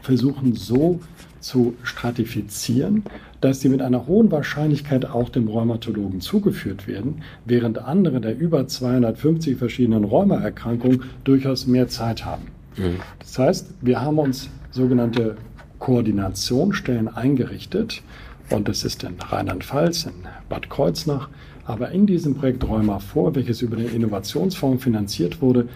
versuchen 0.00 0.54
so 0.54 1.00
zu 1.40 1.74
stratifizieren, 1.82 3.02
dass 3.40 3.60
sie 3.60 3.68
mit 3.68 3.82
einer 3.82 4.06
hohen 4.06 4.30
Wahrscheinlichkeit 4.30 5.06
auch 5.06 5.28
dem 5.28 5.48
Rheumatologen 5.48 6.20
zugeführt 6.20 6.86
werden, 6.86 7.22
während 7.44 7.78
andere 7.78 8.20
der 8.20 8.38
über 8.38 8.68
250 8.68 9.56
verschiedenen 9.56 10.04
Rheumaerkrankungen 10.04 11.02
durchaus 11.24 11.66
mehr 11.66 11.88
Zeit 11.88 12.24
haben. 12.24 12.44
Mhm. 12.76 13.00
Das 13.18 13.38
heißt, 13.38 13.74
wir 13.80 14.00
haben 14.00 14.20
uns 14.20 14.50
sogenannte 14.70 15.36
Koordinationsstellen 15.80 17.08
eingerichtet 17.08 18.02
und 18.50 18.68
das 18.68 18.84
ist 18.84 19.02
in 19.02 19.16
Rheinland-Pfalz, 19.18 20.04
in 20.04 20.12
Bad 20.48 20.70
Kreuznach, 20.70 21.28
aber 21.70 21.92
in 21.92 22.06
diesem 22.06 22.34
Projekt 22.34 22.66
Rheuma 22.66 22.98
vor, 22.98 23.34
welches 23.36 23.62
über 23.62 23.76
den 23.76 23.94
Innovationsfonds 23.94 24.82
finanziert 24.82 25.40
wurde, 25.40 25.68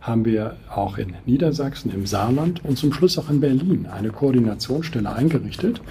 haben 0.00 0.24
wir 0.24 0.56
auch 0.72 0.96
in 0.96 1.14
Niedersachsen, 1.26 1.92
im 1.92 2.06
Saarland 2.06 2.64
und 2.64 2.78
zum 2.78 2.92
Schluss 2.92 3.18
auch 3.18 3.28
in 3.28 3.40
Berlin 3.40 3.86
eine 3.86 4.10
Koordinationsstelle 4.10 5.12
eingerichtet, 5.12 5.82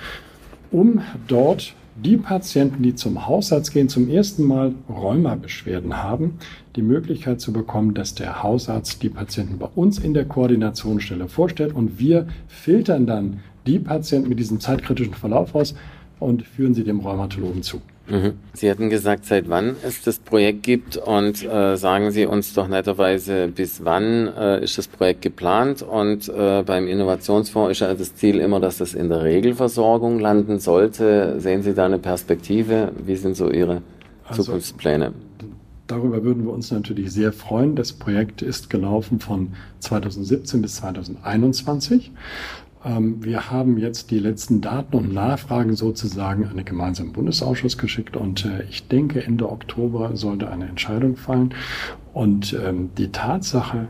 um 0.72 1.02
dort 1.28 1.74
die 2.04 2.16
Patienten, 2.16 2.82
die 2.82 2.96
zum 2.96 3.28
Hausarzt 3.28 3.74
gehen, 3.74 3.90
zum 3.90 4.10
ersten 4.10 4.46
Mal 4.46 4.74
Rheumabeschwerden 4.88 6.02
haben, 6.02 6.40
die 6.78 6.82
Möglichkeit 6.82 7.42
zu 7.42 7.52
bekommen, 7.52 7.94
dass 7.94 8.16
der 8.16 8.42
Hausarzt 8.42 9.04
die 9.04 9.10
Patienten 9.10 9.58
bei 9.58 9.68
uns 9.76 10.00
in 10.00 10.14
der 10.14 10.24
Koordinationsstelle 10.24 11.28
vorstellt 11.28 11.76
und 11.76 12.00
wir 12.00 12.28
filtern 12.48 13.06
dann 13.06 13.42
die 13.68 13.80
Patienten 13.80 14.30
mit 14.30 14.40
diesem 14.40 14.62
zeitkritischen 14.62 15.14
Verlauf 15.14 15.54
aus 15.54 15.76
und 16.20 16.44
führen 16.44 16.74
sie 16.74 16.86
dem 16.86 17.02
Rheumatologen 17.02 17.62
zu. 17.62 17.82
Mhm. 18.10 18.34
Sie 18.54 18.70
hatten 18.70 18.90
gesagt, 18.90 19.26
seit 19.26 19.50
wann 19.50 19.76
es 19.84 20.02
das 20.02 20.20
Projekt 20.20 20.64
gibt 20.64 20.98
und 20.98 21.46
äh, 21.46 21.78
sagen 21.78 22.12
Sie 22.12 22.26
uns 22.26 22.54
doch 22.54 22.68
netterweise, 22.68 23.48
bis 23.48 23.86
wann 23.86 24.28
äh, 24.28 24.64
ist 24.64 24.78
das 24.78 24.88
Projekt 24.88 25.22
geplant 25.22 25.82
und 25.82 26.28
äh, 26.30 26.64
beim 26.64 26.88
Innovationsfonds 26.88 27.72
ist 27.72 27.82
ja 27.82 27.94
das 27.94 28.16
Ziel 28.16 28.40
immer, 28.40 28.60
dass 28.60 28.78
das 28.78 28.94
in 28.94 29.10
der 29.10 29.24
Regelversorgung 29.24 30.20
landen 30.20 30.60
sollte. 30.60 31.40
Sehen 31.40 31.62
Sie 31.62 31.74
da 31.74 31.86
eine 31.86 32.00
Perspektive? 32.00 32.92
Wie 33.06 33.16
sind 33.16 33.36
so 33.36 33.50
Ihre 33.50 33.82
also, 34.28 34.44
Zukunftspläne? 34.44 35.14
Darüber 35.88 36.24
würden 36.24 36.46
wir 36.46 36.54
uns 36.54 36.70
natürlich 36.72 37.12
sehr 37.12 37.34
freuen. 37.34 37.76
Das 37.76 37.94
Projekt 37.94 38.44
ist 38.44 38.70
gelaufen 38.70 39.20
von 39.20 39.54
2017 39.80 40.62
bis 40.62 40.76
2021. 40.76 42.12
Ähm, 42.84 43.24
wir 43.24 43.52
haben 43.52 43.78
jetzt 43.78 44.12
die 44.12 44.20
letzten 44.20 44.62
Daten 44.62 44.96
und 44.96 45.14
Nachfragen 45.14 45.76
sozusagen 45.76 46.46
an 46.46 46.58
den 46.58 46.66
gemeinsamen 46.66 47.14
Bundesausschuss 47.14 47.78
geschickt 47.78 48.16
und 48.16 48.46
äh, 48.46 48.64
ich 48.70 48.88
denke, 48.88 49.24
Ende 49.24 49.50
Oktober 49.50 50.16
sollte 50.16 50.50
eine 50.50 50.68
Entscheidung 50.68 51.18
fallen. 51.18 51.54
Und 52.14 52.54
ähm, 52.54 52.90
die 52.98 53.12
Tatsache, 53.12 53.88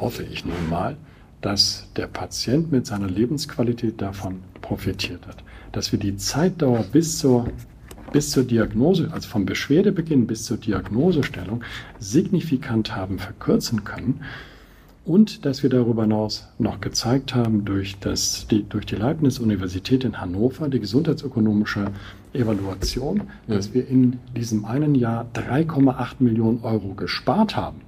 hoffe 0.00 0.22
ich 0.22 0.44
nun 0.44 0.68
mal, 0.70 0.96
dass 1.40 1.88
der 1.96 2.06
Patient 2.06 2.72
mit 2.72 2.86
seiner 2.86 3.08
Lebensqualität 3.08 4.00
davon 4.00 4.40
profitiert 4.60 5.26
hat, 5.26 5.42
dass 5.72 5.92
wir 5.92 5.98
die 5.98 6.16
Zeitdauer 6.16 6.84
bis 6.92 7.18
zur 7.18 7.48
bis 8.10 8.30
zur 8.30 8.44
Diagnose, 8.44 9.10
also 9.12 9.28
vom 9.28 9.44
Beschwerdebeginn 9.44 10.26
bis 10.26 10.44
zur 10.44 10.56
Diagnosestellung, 10.56 11.62
signifikant 11.98 12.96
haben 12.96 13.18
verkürzen 13.18 13.84
können, 13.84 14.20
und 15.08 15.46
dass 15.46 15.62
wir 15.62 15.70
darüber 15.70 16.02
hinaus 16.02 16.48
noch 16.58 16.82
gezeigt 16.82 17.34
haben 17.34 17.64
durch, 17.64 17.98
das, 17.98 18.46
die, 18.46 18.68
durch 18.68 18.84
die 18.84 18.96
Leibniz-Universität 18.96 20.04
in 20.04 20.20
Hannover, 20.20 20.68
die 20.68 20.80
gesundheitsökonomische 20.80 21.86
Evaluation, 22.34 23.22
ja. 23.46 23.54
dass 23.54 23.72
wir 23.72 23.88
in 23.88 24.18
diesem 24.36 24.66
einen 24.66 24.94
Jahr 24.94 25.26
3,8 25.32 26.16
Millionen 26.18 26.62
Euro 26.62 26.92
gespart 26.94 27.56
haben 27.56 27.80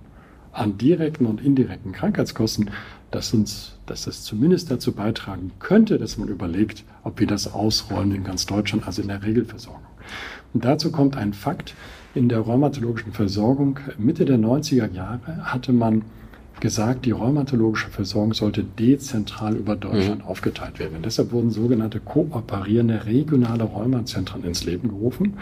an 0.52 0.78
direkten 0.78 1.26
und 1.26 1.44
indirekten 1.44 1.92
Krankheitskosten, 1.92 2.70
dass 3.11 3.35
uns, 3.35 3.76
dass 3.85 4.04
das 4.06 4.24
zumindest 4.24 4.70
dazu 4.70 4.92
beitragen 4.92 5.52
könnte, 5.59 5.98
dass 5.98 6.16
man 6.16 6.28
überlegt, 6.28 6.85
ob 7.04 7.20
wir 7.20 7.26
das 7.26 7.52
ausrollen 7.52 8.14
in 8.14 8.24
ganz 8.24 8.46
Deutschland, 8.46 8.87
also 8.87 9.02
in 9.02 9.09
der 9.09 9.22
Regelversorgung. 9.22 9.83
Und 10.54 10.64
dazu 10.64 10.90
kommt 10.90 11.16
ein 11.16 11.35
Fakt. 11.35 11.74
In 12.14 12.28
der 12.28 12.40
rheumatologischen 12.40 13.12
Versorgung 13.12 13.78
Mitte 13.98 14.24
der 14.24 14.38
90er 14.38 14.90
Jahre 14.90 15.52
hatte 15.52 15.72
man 15.72 16.02
gesagt, 16.60 17.06
die 17.06 17.10
rheumatologische 17.10 17.90
Versorgung 17.90 18.34
sollte 18.34 18.62
dezentral 18.62 19.56
über 19.56 19.76
Deutschland 19.76 20.22
mhm. 20.22 20.26
aufgeteilt 20.26 20.78
werden. 20.78 20.96
Und 20.96 21.04
deshalb 21.04 21.32
wurden 21.32 21.50
sogenannte 21.50 22.00
kooperierende 22.00 23.06
regionale 23.06 23.64
Rheumazentren 23.64 24.44
ins 24.44 24.64
Leben 24.64 24.88
gerufen, 24.88 25.38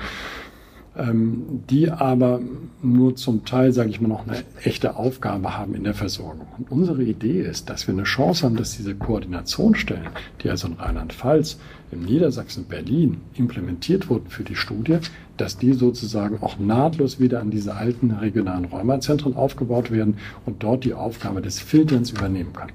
die 1.00 1.90
aber 1.90 2.40
nur 2.82 3.14
zum 3.14 3.44
Teil, 3.44 3.72
sage 3.72 3.90
ich 3.90 4.00
mal, 4.00 4.08
noch 4.08 4.26
eine 4.26 4.42
echte 4.64 4.96
Aufgabe 4.96 5.56
haben 5.56 5.74
in 5.74 5.84
der 5.84 5.94
Versorgung. 5.94 6.48
Und 6.58 6.72
unsere 6.72 7.04
Idee 7.04 7.40
ist, 7.40 7.70
dass 7.70 7.86
wir 7.86 7.94
eine 7.94 8.02
Chance 8.02 8.44
haben, 8.44 8.56
dass 8.56 8.76
diese 8.76 8.96
Koordinationsstellen, 8.96 10.08
die 10.42 10.50
also 10.50 10.66
in 10.66 10.74
Rheinland-Pfalz, 10.74 11.58
in 11.92 12.02
Niedersachsen, 12.02 12.64
Berlin 12.64 13.18
implementiert 13.34 14.10
wurden 14.10 14.28
für 14.28 14.42
die 14.42 14.56
Studie, 14.56 14.98
dass 15.36 15.56
die 15.56 15.72
sozusagen 15.72 16.42
auch 16.42 16.58
nahtlos 16.58 17.20
wieder 17.20 17.40
an 17.40 17.50
diese 17.50 17.76
alten 17.76 18.10
regionalen 18.10 18.64
Rheumazentren 18.64 19.36
aufgebaut 19.36 19.92
werden 19.92 20.16
und 20.46 20.64
dort 20.64 20.84
die 20.84 20.94
Aufgabe 20.94 21.42
des 21.42 21.60
Filterns 21.60 22.10
übernehmen 22.10 22.52
können. 22.52 22.72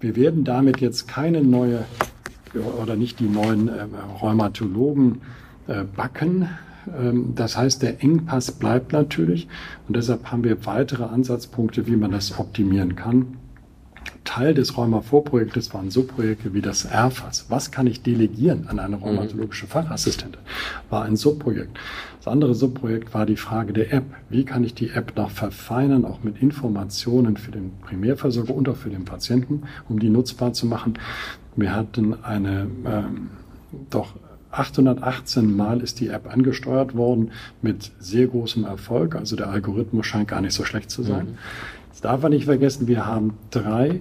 Wir 0.00 0.16
werden 0.16 0.44
damit 0.44 0.82
jetzt 0.82 1.08
keine 1.08 1.42
neue 1.42 1.86
oder 2.80 2.94
nicht 2.94 3.20
die 3.20 3.28
neuen 3.28 3.68
äh, 3.68 3.86
Rheumatologen 4.20 5.22
äh, 5.66 5.84
backen. 5.84 6.48
Ähm, 6.98 7.34
das 7.34 7.56
heißt, 7.56 7.82
der 7.82 8.02
Engpass 8.02 8.52
bleibt 8.52 8.92
natürlich 8.92 9.48
und 9.88 9.96
deshalb 9.96 10.30
haben 10.30 10.44
wir 10.44 10.66
weitere 10.66 11.04
Ansatzpunkte, 11.04 11.86
wie 11.86 11.96
man 11.96 12.10
das 12.10 12.38
optimieren 12.38 12.96
kann. 12.96 13.38
Teil 14.24 14.54
des 14.54 14.76
Rheuma-Vorprojektes 14.76 15.74
waren 15.74 15.90
so 15.90 16.02
Projekte 16.02 16.54
wie 16.54 16.62
das 16.62 16.86
RFAS. 16.86 17.46
Was 17.50 17.70
kann 17.70 17.86
ich 17.86 18.02
delegieren 18.02 18.66
an 18.68 18.78
eine 18.78 18.96
mhm. 18.96 19.02
rheumatologische 19.02 19.66
Fachassistentin? 19.66 20.40
War 20.90 21.04
ein 21.04 21.16
Subprojekt. 21.16 21.78
Das 22.18 22.28
andere 22.28 22.54
Subprojekt 22.54 23.12
war 23.12 23.26
die 23.26 23.36
Frage 23.36 23.72
der 23.72 23.92
App. 23.92 24.04
Wie 24.30 24.44
kann 24.44 24.64
ich 24.64 24.74
die 24.74 24.90
App 24.90 25.14
noch 25.16 25.30
verfeinern, 25.30 26.04
auch 26.04 26.22
mit 26.24 26.40
Informationen 26.40 27.36
für 27.36 27.50
den 27.50 27.72
Primärversorger 27.82 28.54
und 28.54 28.68
auch 28.68 28.76
für 28.76 28.90
den 28.90 29.04
Patienten, 29.04 29.64
um 29.88 30.00
die 30.00 30.08
nutzbar 30.08 30.54
zu 30.54 30.66
machen? 30.66 30.98
Wir 31.54 31.74
hatten 31.74 32.24
eine 32.24 32.66
ähm, 32.86 33.30
doch 33.90 34.14
818 34.58 35.54
Mal 35.54 35.80
ist 35.80 36.00
die 36.00 36.08
App 36.08 36.32
angesteuert 36.32 36.94
worden 36.94 37.32
mit 37.62 37.92
sehr 37.98 38.26
großem 38.26 38.64
Erfolg. 38.64 39.14
Also 39.16 39.36
der 39.36 39.50
Algorithmus 39.50 40.06
scheint 40.06 40.28
gar 40.28 40.40
nicht 40.40 40.54
so 40.54 40.64
schlecht 40.64 40.90
zu 40.90 41.02
sein. 41.02 41.26
Mhm. 41.26 41.38
Jetzt 41.88 42.04
darf 42.04 42.22
man 42.22 42.32
nicht 42.32 42.46
vergessen, 42.46 42.86
wir 42.86 43.06
haben 43.06 43.34
drei 43.50 44.00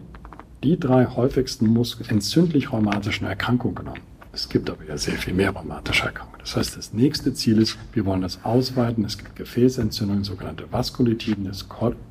die 0.63 0.79
drei 0.79 1.05
häufigsten 1.05 1.75
entzündlich-rheumatischen 2.07 3.27
Erkrankungen 3.27 3.75
genommen. 3.75 3.99
Es 4.31 4.49
gibt 4.49 4.69
aber 4.69 4.83
ja 4.85 4.97
sehr 4.97 5.15
viel 5.15 5.33
mehr 5.33 5.51
rheumatische 5.51 6.05
Erkrankungen. 6.05 6.39
Das 6.39 6.55
heißt, 6.55 6.77
das 6.77 6.93
nächste 6.93 7.33
Ziel 7.33 7.61
ist, 7.61 7.77
wir 7.93 8.05
wollen 8.05 8.21
das 8.21 8.43
ausweiten. 8.43 9.05
Es 9.05 9.17
gibt 9.17 9.35
Gefäßentzündungen, 9.35 10.23
sogenannte 10.23 10.65
Vaskulitiden, 10.71 11.51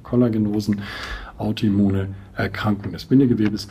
Kollagenosen, 0.03 0.83
autoimmune 1.39 2.09
Erkrankungen 2.37 2.93
des 2.93 3.07
Bindegewebes, 3.07 3.69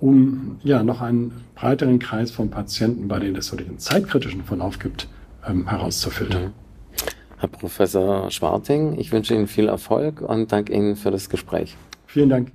um 0.00 0.58
ja 0.62 0.82
noch 0.82 1.00
einen 1.00 1.32
breiteren 1.54 1.98
Kreis 1.98 2.30
von 2.30 2.50
Patienten, 2.50 3.08
bei 3.08 3.18
denen 3.18 3.36
es 3.36 3.46
so 3.46 3.56
den 3.56 3.78
zeitkritischen 3.78 4.44
Verlauf 4.44 4.78
gibt, 4.78 5.08
ähm, 5.46 5.68
herauszufiltern. 5.68 6.52
Herr 7.38 7.48
Professor 7.48 8.30
Schwarting, 8.30 8.98
ich 8.98 9.12
wünsche 9.12 9.34
Ihnen 9.34 9.46
viel 9.46 9.68
Erfolg 9.68 10.22
und 10.22 10.52
danke 10.52 10.72
Ihnen 10.72 10.96
für 10.96 11.10
das 11.10 11.28
Gespräch. 11.28 11.76
Vielen 12.06 12.30
Dank. 12.30 12.52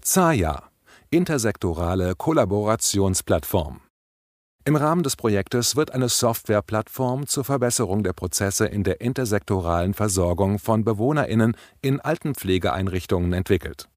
ZAYA, 0.00 0.62
intersektorale 1.10 2.14
Kollaborationsplattform. 2.14 3.83
Im 4.66 4.76
Rahmen 4.76 5.02
des 5.02 5.16
Projektes 5.16 5.76
wird 5.76 5.92
eine 5.92 6.08
Softwareplattform 6.08 7.26
zur 7.26 7.44
Verbesserung 7.44 8.02
der 8.02 8.14
Prozesse 8.14 8.64
in 8.64 8.82
der 8.82 9.02
intersektoralen 9.02 9.92
Versorgung 9.92 10.58
von 10.58 10.84
BewohnerInnen 10.84 11.54
in 11.82 12.00
Altenpflegeeinrichtungen 12.00 13.34
entwickelt. 13.34 13.90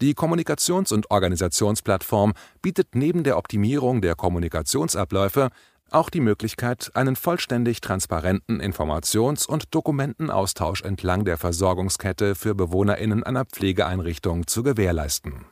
Die 0.00 0.14
Kommunikations- 0.14 0.94
und 0.94 1.10
Organisationsplattform 1.10 2.32
bietet 2.62 2.94
neben 2.94 3.22
der 3.22 3.36
Optimierung 3.36 4.00
der 4.00 4.14
Kommunikationsabläufe 4.14 5.50
auch 5.90 6.08
die 6.08 6.20
Möglichkeit, 6.20 6.90
einen 6.94 7.16
vollständig 7.16 7.82
transparenten 7.82 8.62
Informations- 8.62 9.46
und 9.46 9.74
Dokumentenaustausch 9.74 10.82
entlang 10.82 11.26
der 11.26 11.36
Versorgungskette 11.36 12.34
für 12.34 12.54
BewohnerInnen 12.54 13.22
einer 13.22 13.44
Pflegeeinrichtung 13.44 14.46
zu 14.46 14.62
gewährleisten. 14.62 15.44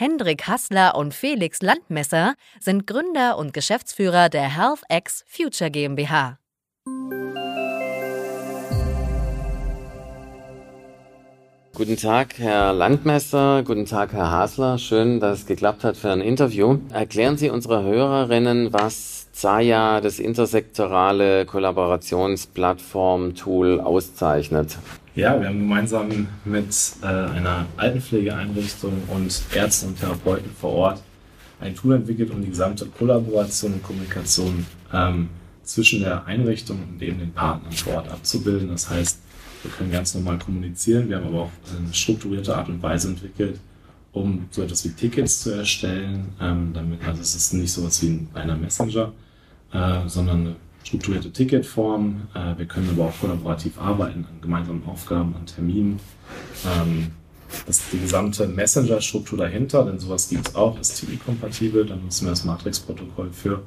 Hendrik 0.00 0.48
Hassler 0.48 0.94
und 0.94 1.12
Felix 1.12 1.60
Landmesser 1.60 2.32
sind 2.58 2.86
Gründer 2.86 3.36
und 3.36 3.52
Geschäftsführer 3.52 4.30
der 4.30 4.56
HealthX 4.56 5.26
Future 5.28 5.70
GmbH. 5.70 6.38
Guten 11.74 11.98
Tag, 11.98 12.38
Herr 12.38 12.72
Landmesser. 12.72 13.62
Guten 13.62 13.84
Tag, 13.84 14.14
Herr 14.14 14.30
Hasler. 14.30 14.78
Schön, 14.78 15.20
dass 15.20 15.40
es 15.40 15.46
geklappt 15.46 15.84
hat 15.84 15.98
für 15.98 16.10
ein 16.10 16.22
Interview. 16.22 16.78
Erklären 16.94 17.36
Sie 17.36 17.50
unsere 17.50 17.82
Hörerinnen, 17.82 18.72
was 18.72 19.19
Zaya 19.40 20.00
das 20.02 20.18
intersektorale 20.18 21.46
Kollaborationsplattform-Tool 21.46 23.80
auszeichnet. 23.80 24.76
Ja, 25.14 25.40
wir 25.40 25.48
haben 25.48 25.60
gemeinsam 25.60 26.28
mit 26.44 26.66
äh, 27.00 27.06
einer 27.06 27.64
Altenpflegeeinrichtung 27.78 28.92
und 29.08 29.40
Ärzten 29.54 29.88
und 29.88 29.98
Therapeuten 29.98 30.50
vor 30.60 30.72
Ort 30.72 31.00
ein 31.58 31.74
Tool 31.74 31.94
entwickelt, 31.94 32.30
um 32.30 32.42
die 32.42 32.50
gesamte 32.50 32.84
Kollaboration 32.84 33.72
und 33.72 33.82
Kommunikation 33.82 34.66
ähm, 34.92 35.30
zwischen 35.62 36.00
der 36.00 36.26
Einrichtung 36.26 36.78
und 36.92 37.00
eben 37.00 37.18
den 37.18 37.32
Partnern 37.32 37.72
vor 37.72 37.94
Ort 37.94 38.10
abzubilden. 38.10 38.68
Das 38.68 38.90
heißt, 38.90 39.20
wir 39.62 39.70
können 39.70 39.90
ganz 39.90 40.14
normal 40.14 40.38
kommunizieren. 40.38 41.08
Wir 41.08 41.16
haben 41.16 41.28
aber 41.28 41.44
auch 41.44 41.50
eine 41.78 41.94
strukturierte 41.94 42.54
Art 42.54 42.68
und 42.68 42.82
Weise 42.82 43.08
entwickelt, 43.08 43.58
um 44.12 44.48
so 44.50 44.62
etwas 44.62 44.84
wie 44.84 44.90
Tickets 44.90 45.40
zu 45.40 45.52
erstellen. 45.52 46.28
Ähm, 46.42 46.72
damit, 46.74 47.02
also 47.06 47.22
es 47.22 47.34
ist 47.34 47.54
nicht 47.54 47.72
so 47.72 47.80
etwas 47.80 48.02
wie 48.02 48.08
ein 48.08 48.28
reiner 48.34 48.56
Messenger, 48.56 49.14
äh, 49.72 50.08
sondern 50.08 50.40
eine 50.40 50.56
strukturierte 50.84 51.32
Ticketform. 51.32 52.22
Äh, 52.34 52.58
wir 52.58 52.66
können 52.66 52.88
aber 52.90 53.08
auch 53.08 53.20
kollaborativ 53.20 53.78
arbeiten 53.78 54.26
an 54.28 54.40
gemeinsamen 54.40 54.84
Aufgaben, 54.86 55.34
an 55.36 55.46
Terminen. 55.46 56.00
Ähm, 56.66 57.08
das 57.66 57.82
die 57.92 57.98
gesamte 57.98 58.46
Messenger-Struktur 58.46 59.38
dahinter, 59.38 59.84
denn 59.84 59.98
sowas 59.98 60.28
gibt 60.28 60.48
es 60.48 60.54
auch, 60.54 60.78
ist 60.78 61.00
TV-kompatibel, 61.00 61.84
da 61.84 61.96
nutzen 61.96 62.26
wir 62.26 62.30
das 62.30 62.44
Matrix-Protokoll 62.44 63.30
für. 63.32 63.62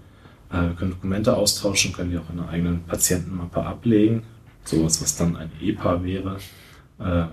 Äh, 0.52 0.62
wir 0.62 0.76
können 0.76 0.92
Dokumente 0.92 1.36
austauschen, 1.36 1.94
können 1.94 2.12
die 2.12 2.18
auch 2.18 2.30
in 2.32 2.40
einer 2.40 2.50
eigenen 2.50 2.84
Patientenmappe 2.84 3.62
ablegen. 3.64 4.24
Sowas, 4.64 5.02
was 5.02 5.18
dann 5.18 5.36
ein 5.36 5.52
EPA 5.62 6.04
wäre. 6.04 6.38
Äh, 7.00 7.26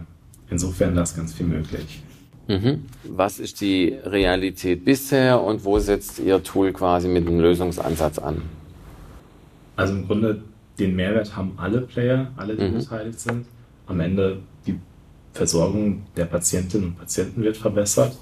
insofern 0.51 0.97
da 0.97 1.03
ist 1.03 1.17
ganz 1.17 1.33
viel 1.33 1.47
möglich. 1.47 2.03
Mhm. 2.49 2.87
Was 3.05 3.39
ist 3.39 3.61
die 3.61 3.97
Realität 4.05 4.85
bisher 4.85 5.41
und 5.41 5.65
wo 5.65 5.79
setzt 5.79 6.19
Ihr 6.19 6.43
Tool 6.43 6.73
quasi 6.73 7.07
mit 7.07 7.29
dem 7.29 7.39
Lösungsansatz 7.39 8.19
an? 8.19 8.43
Also 9.81 9.95
im 9.95 10.07
Grunde 10.07 10.43
den 10.79 10.95
Mehrwert 10.95 11.35
haben 11.35 11.55
alle 11.57 11.81
Player, 11.81 12.31
alle, 12.37 12.55
die 12.55 12.65
mhm. 12.65 12.79
beteiligt 12.79 13.19
sind. 13.19 13.47
Am 13.87 13.99
Ende 14.01 14.41
die 14.67 14.79
Versorgung 15.33 16.03
der 16.17 16.27
Patientinnen 16.27 16.89
und 16.89 16.99
Patienten 16.99 17.43
wird 17.43 17.57
verbessert, 17.57 18.17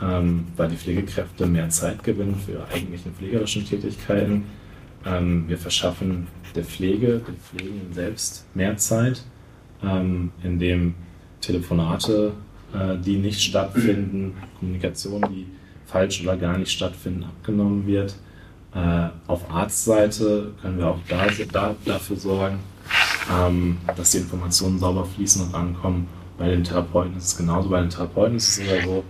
ähm, 0.00 0.46
weil 0.56 0.68
die 0.68 0.76
Pflegekräfte 0.76 1.46
mehr 1.46 1.68
Zeit 1.68 2.02
gewinnen 2.02 2.34
für 2.34 2.52
ihre 2.52 2.68
eigentlichen 2.68 3.12
pflegerischen 3.12 3.66
Tätigkeiten. 3.66 4.44
Ähm, 5.04 5.44
wir 5.48 5.58
verschaffen 5.58 6.28
der 6.54 6.64
Pflege, 6.64 7.20
den 7.26 7.36
Pflegenden 7.36 7.92
selbst 7.92 8.46
mehr 8.54 8.78
Zeit, 8.78 9.22
ähm, 9.84 10.30
indem 10.42 10.94
Telefonate, 11.42 12.32
äh, 12.72 12.96
die 12.96 13.18
nicht 13.18 13.42
stattfinden, 13.42 14.34
Kommunikation, 14.58 15.22
die 15.30 15.46
falsch 15.84 16.22
oder 16.22 16.36
gar 16.38 16.56
nicht 16.56 16.72
stattfinden, 16.72 17.24
abgenommen 17.24 17.86
wird. 17.86 18.16
Äh, 18.74 19.08
auf 19.26 19.50
Arztseite 19.50 20.52
können 20.60 20.78
wir 20.78 20.88
auch 20.88 20.98
da, 21.08 21.26
da 21.52 21.74
dafür 21.84 22.16
sorgen, 22.16 22.58
ähm, 23.32 23.78
dass 23.96 24.10
die 24.10 24.18
Informationen 24.18 24.78
sauber 24.78 25.04
fließen 25.04 25.46
und 25.46 25.54
ankommen. 25.54 26.08
Bei 26.38 26.48
den 26.48 26.64
Therapeuten 26.64 27.16
ist 27.16 27.24
es 27.24 27.36
genauso. 27.36 27.70
Bei 27.70 27.80
den 27.80 27.90
Therapeuten 27.90 28.36
ist 28.36 28.48
es 28.48 28.56
sogar 28.56 28.82
so, 28.84 29.04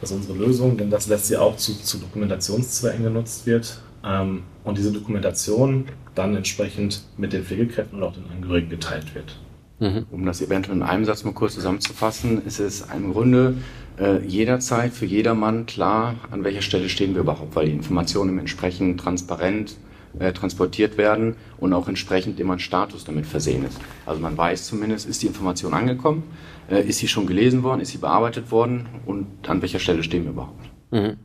dass 0.00 0.10
unsere 0.10 0.36
Lösung, 0.36 0.76
denn 0.76 0.90
das 0.90 1.06
lässt 1.06 1.26
sie 1.26 1.36
auch 1.36 1.56
zu, 1.56 1.80
zu 1.80 1.98
Dokumentationszwecken 1.98 3.04
genutzt 3.04 3.46
wird, 3.46 3.80
ähm, 4.04 4.42
und 4.64 4.78
diese 4.78 4.92
Dokumentation 4.92 5.86
dann 6.14 6.36
entsprechend 6.36 7.02
mit 7.16 7.32
den 7.32 7.44
Pflegekräften 7.44 7.98
und 7.98 8.04
auch 8.04 8.12
den 8.12 8.24
Angehörigen 8.30 8.70
geteilt 8.70 9.14
wird. 9.14 9.38
Mhm. 9.80 10.06
Um 10.10 10.26
das 10.26 10.40
eventuell 10.40 10.76
in 10.76 10.82
einem 10.82 11.04
Satz 11.04 11.24
mal 11.24 11.32
kurz 11.32 11.54
zusammenzufassen, 11.54 12.44
ist 12.44 12.60
es 12.60 12.86
im 12.94 13.12
Grunde 13.12 13.56
äh, 13.98 14.24
jederzeit 14.26 14.92
für 14.92 15.06
jedermann 15.06 15.66
klar, 15.66 16.16
an 16.30 16.44
welcher 16.44 16.62
Stelle 16.62 16.88
stehen 16.88 17.14
wir 17.14 17.22
überhaupt, 17.22 17.54
weil 17.56 17.66
die 17.66 17.72
Informationen 17.72 18.38
entsprechend 18.38 19.00
transparent 19.00 19.76
äh, 20.18 20.32
transportiert 20.32 20.98
werden 20.98 21.36
und 21.58 21.72
auch 21.72 21.88
entsprechend 21.88 22.38
immer 22.38 22.54
ein 22.54 22.58
Status 22.58 23.04
damit 23.04 23.26
versehen 23.26 23.64
ist. 23.64 23.80
Also 24.04 24.20
man 24.20 24.36
weiß 24.36 24.66
zumindest, 24.66 25.08
ist 25.08 25.22
die 25.22 25.26
Information 25.26 25.74
angekommen, 25.74 26.22
äh, 26.70 26.82
ist 26.82 26.98
sie 26.98 27.08
schon 27.08 27.26
gelesen 27.26 27.62
worden, 27.62 27.80
ist 27.80 27.92
sie 27.92 27.98
bearbeitet 27.98 28.50
worden 28.50 28.86
und 29.06 29.26
an 29.48 29.62
welcher 29.62 29.78
Stelle 29.78 30.02
stehen 30.02 30.24
wir 30.24 30.32
überhaupt. 30.32 30.68
Mhm. 30.90 31.16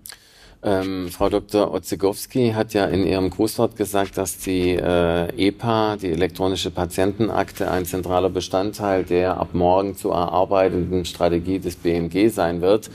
Ähm, 0.63 1.09
Frau 1.09 1.29
Dr. 1.29 1.71
Otzegowski 1.71 2.51
hat 2.55 2.73
ja 2.73 2.85
in 2.85 3.05
ihrem 3.05 3.29
Grußwort 3.29 3.75
gesagt, 3.75 4.17
dass 4.17 4.39
die 4.39 4.71
äh, 4.71 5.27
EPA, 5.37 5.97
die 5.97 6.11
elektronische 6.11 6.71
Patientenakte, 6.71 7.69
ein 7.69 7.85
zentraler 7.85 8.29
Bestandteil 8.29 9.03
der 9.03 9.37
ab 9.37 9.49
morgen 9.53 9.95
zu 9.95 10.09
erarbeitenden 10.09 11.05
Strategie 11.05 11.59
des 11.59 11.75
BMG 11.75 12.29
sein 12.29 12.61
wird. 12.61 12.89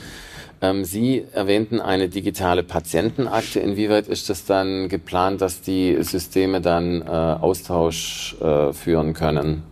Ähm, 0.60 0.84
Sie 0.84 1.24
erwähnten 1.32 1.80
eine 1.80 2.08
digitale 2.08 2.64
Patientenakte. 2.64 3.60
Inwieweit 3.60 4.08
ist 4.08 4.28
es 4.28 4.44
dann 4.44 4.88
geplant, 4.88 5.40
dass 5.40 5.60
die 5.60 5.96
Systeme 6.02 6.60
dann 6.60 7.02
äh, 7.02 7.06
Austausch 7.06 8.36
äh, 8.40 8.72
führen 8.72 9.12
können? 9.12 9.62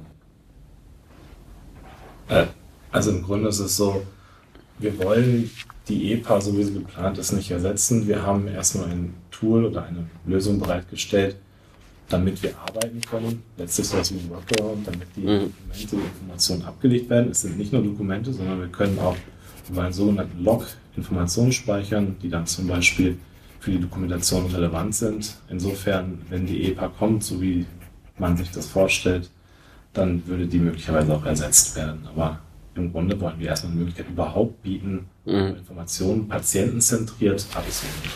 Äh, 2.28 2.46
also 2.92 3.10
im 3.10 3.22
Grunde 3.22 3.48
ist 3.48 3.60
es 3.60 3.76
so, 3.76 4.02
wir 4.78 4.98
wollen 4.98 5.50
die 5.90 6.12
EPA, 6.12 6.40
so 6.40 6.56
wie 6.56 6.62
sie 6.62 6.74
geplant 6.74 7.18
ist, 7.18 7.32
nicht 7.32 7.50
ersetzen. 7.50 8.06
Wir 8.06 8.22
haben 8.22 8.48
erstmal 8.48 8.86
ein 8.86 9.14
Tool 9.30 9.64
oder 9.64 9.84
eine 9.84 10.06
Lösung 10.24 10.58
bereitgestellt, 10.58 11.36
damit 12.08 12.42
wir 12.42 12.56
arbeiten 12.58 13.00
können. 13.00 13.42
Letztlich 13.56 13.88
so 13.88 13.96
etwas 13.96 14.14
wie 14.14 14.18
ein 14.18 14.30
Workaround, 14.30 14.86
damit 14.86 15.08
die 15.16 15.20
mhm. 15.20 15.26
Dokumente, 15.26 15.96
die 15.96 15.96
Informationen 15.96 16.64
abgelegt 16.64 17.10
werden. 17.10 17.30
Es 17.30 17.42
sind 17.42 17.58
nicht 17.58 17.72
nur 17.72 17.82
Dokumente, 17.82 18.32
sondern 18.32 18.60
wir 18.60 18.68
können 18.68 18.98
auch 18.98 19.16
über 19.68 19.82
einen 19.82 19.92
sogenannten 19.92 20.42
Log 20.42 20.66
Informationen 20.96 21.52
speichern, 21.52 22.16
die 22.22 22.28
dann 22.28 22.46
zum 22.46 22.66
Beispiel 22.66 23.16
für 23.60 23.72
die 23.72 23.80
Dokumentation 23.80 24.46
relevant 24.46 24.94
sind. 24.94 25.36
Insofern, 25.48 26.22
wenn 26.30 26.46
die 26.46 26.70
EPA 26.70 26.88
kommt, 26.88 27.24
so 27.24 27.40
wie 27.40 27.66
man 28.18 28.36
sich 28.36 28.50
das 28.50 28.66
vorstellt, 28.66 29.30
dann 29.92 30.26
würde 30.26 30.46
die 30.46 30.58
möglicherweise 30.58 31.14
auch 31.14 31.24
ersetzt 31.24 31.76
werden. 31.76 32.06
Aber 32.06 32.38
im 32.80 32.92
Grunde 32.92 33.20
wollen 33.20 33.38
wir 33.38 33.48
erstmal 33.48 33.72
eine 33.72 33.80
Möglichkeit 33.80 34.08
überhaupt 34.08 34.62
bieten, 34.62 35.06
mhm. 35.24 35.56
Informationen 35.58 36.28
patientenzentriert 36.28 37.46
abzunehmen. 37.54 38.10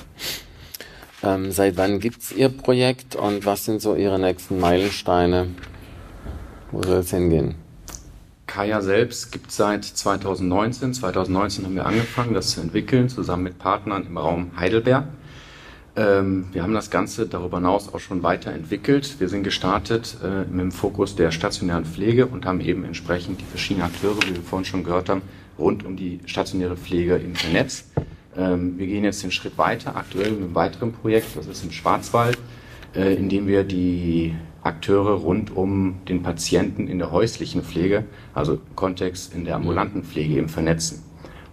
Ähm, 1.22 1.53
seit 1.53 1.77
wann 1.77 2.00
gibt 2.00 2.22
es 2.22 2.33
Ihr 2.33 2.50
Projekt 2.50 3.16
und 3.16 3.46
was 3.46 3.64
sind 3.64 3.81
so 3.81 3.94
Ihre 3.94 4.18
nächsten 4.18 4.59
Meilensteine? 4.61 5.48
Wo 6.70 6.83
soll 6.83 6.98
es 6.98 7.11
hingehen? 7.11 7.55
Kaya 8.46 8.83
selbst 8.83 9.33
gibt 9.33 9.50
es 9.50 9.57
seit 9.57 9.85
2019. 9.85 10.94
2019 10.94 11.64
haben 11.64 11.74
wir 11.74 11.87
angefangen, 11.87 12.35
das 12.35 12.50
zu 12.50 12.61
entwickeln, 12.61 13.09
zusammen 13.09 13.44
mit 13.44 13.59
Partnern 13.59 14.07
im 14.07 14.18
Raum 14.18 14.50
Heidelberg. 14.57 15.07
Ähm, 15.96 16.46
wir 16.52 16.62
haben 16.62 16.74
das 16.74 16.90
Ganze 16.90 17.26
darüber 17.26 17.59
hinaus 17.59 17.92
auch 17.92 18.00
schon 18.00 18.22
weiterentwickelt. 18.22 19.20
Wir 19.20 19.28
sind 19.28 19.44
gestartet 19.44 20.16
äh, 20.24 20.40
mit 20.40 20.61
dem 20.61 20.72
Fokus 20.72 21.14
der 21.14 21.30
stationären 21.30 21.85
Pflege 21.85 22.26
und 22.26 22.46
haben 22.46 22.61
eben 22.61 22.85
entsprechend 22.85 23.40
die 23.40 23.44
verschiedenen 23.44 23.87
Akteure, 23.87 24.16
wie 24.24 24.35
wir 24.35 24.42
vorhin 24.42 24.64
schon 24.64 24.83
gehört 24.83 25.09
haben, 25.09 25.22
rund 25.57 25.85
um 25.85 25.96
die 25.96 26.18
stationäre 26.26 26.76
Pflege 26.76 27.16
im 27.16 27.35
Netz. 27.52 27.85
Ähm, 28.37 28.76
wir 28.76 28.88
gehen 28.88 29.04
jetzt 29.04 29.22
den 29.22 29.30
Schritt 29.30 29.57
weiter, 29.57 29.94
aktuell 29.94 30.33
mit 30.33 30.42
einem 30.42 30.54
weiteren 30.57 30.92
Projekt, 30.92 31.37
das 31.37 31.46
ist 31.46 31.62
im 31.62 31.70
Schwarzwald, 31.70 32.38
äh, 32.96 33.14
in 33.14 33.28
dem 33.28 33.46
wir 33.46 33.62
die 33.62 34.35
Akteure 34.64 35.12
rund 35.12 35.54
um 35.54 36.00
den 36.09 36.24
Patienten 36.24 36.88
in 36.88 36.98
der 36.98 37.12
häuslichen 37.12 37.62
Pflege, 37.62 38.04
also 38.35 38.59
Kontext 38.74 39.33
in 39.33 39.44
der 39.44 39.54
ambulanten 39.54 40.02
Pflege 40.02 40.35
eben 40.35 40.48
vernetzen. 40.48 41.04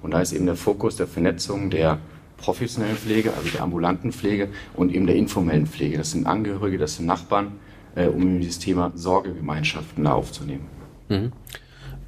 Und 0.01 0.12
da 0.12 0.21
ist 0.21 0.34
eben 0.34 0.47
der 0.47 0.56
Fokus 0.56 0.95
der 0.95 1.06
Vernetzung 1.06 1.69
der 1.69 1.99
professionellen 2.41 2.97
Pflege, 2.97 3.34
also 3.34 3.49
der 3.49 3.62
ambulanten 3.62 4.12
Pflege 4.12 4.49
und 4.75 4.93
eben 4.93 5.08
der 5.08 5.15
informellen 5.15 5.67
Pflege. 5.67 5.97
Das 5.97 6.12
sind 6.12 6.25
Angehörige, 6.25 6.77
das 6.77 6.97
sind 6.97 7.06
Nachbarn, 7.06 7.54
äh, 7.95 8.08
um 8.08 8.39
dieses 8.39 8.60
Thema 8.60 8.91
Sorgegemeinschaften 8.95 10.04
da 10.04 10.13
aufzunehmen. 10.13 10.67
Mhm. 11.10 11.32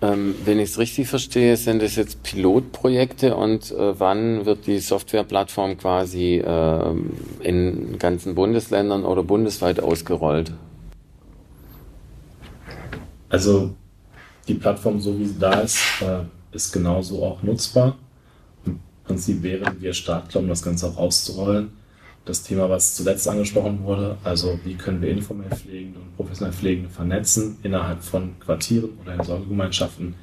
Ähm, 0.01 0.35
wenn 0.43 0.59
ich 0.59 0.71
es 0.71 0.79
richtig 0.79 1.07
verstehe, 1.07 1.55
sind 1.55 1.81
es 1.81 1.95
jetzt 1.95 2.23
Pilotprojekte 2.23 3.37
und 3.37 3.71
äh, 3.71 3.99
wann 3.99 4.45
wird 4.45 4.67
die 4.67 4.79
Softwareplattform 4.79 5.77
quasi 5.77 6.43
äh, 6.45 6.95
in 7.39 7.97
ganzen 7.99 8.35
Bundesländern 8.35 9.05
oder 9.05 9.23
bundesweit 9.23 9.79
ausgerollt? 9.79 10.51
Also 13.29 13.73
die 14.47 14.55
Plattform, 14.55 14.99
so 14.99 15.17
wie 15.17 15.25
sie 15.25 15.39
da 15.39 15.61
ist, 15.61 15.79
äh, 16.01 16.23
ist 16.51 16.73
genauso 16.73 17.23
auch 17.23 17.41
nutzbar. 17.41 17.95
Prinzip, 19.05 19.43
während 19.43 19.81
wir 19.81 19.93
starten, 19.93 20.37
um 20.37 20.47
das 20.47 20.63
Ganze 20.63 20.87
auch 20.87 20.97
auszurollen. 20.97 21.71
Das 22.25 22.43
Thema, 22.43 22.69
was 22.69 22.95
zuletzt 22.95 23.27
angesprochen 23.27 23.83
wurde, 23.83 24.17
also 24.23 24.57
wie 24.63 24.75
können 24.75 25.01
wir 25.01 25.09
informell 25.09 25.49
Pflegende 25.49 25.99
und 25.99 26.15
professionell 26.15 26.53
Pflegende 26.53 26.89
vernetzen 26.89 27.57
innerhalb 27.63 28.01
von 28.01 28.39
Quartieren 28.39 28.91
oder 29.01 29.15
in 29.15 29.23
Sorgegemeinschaften. 29.23 30.15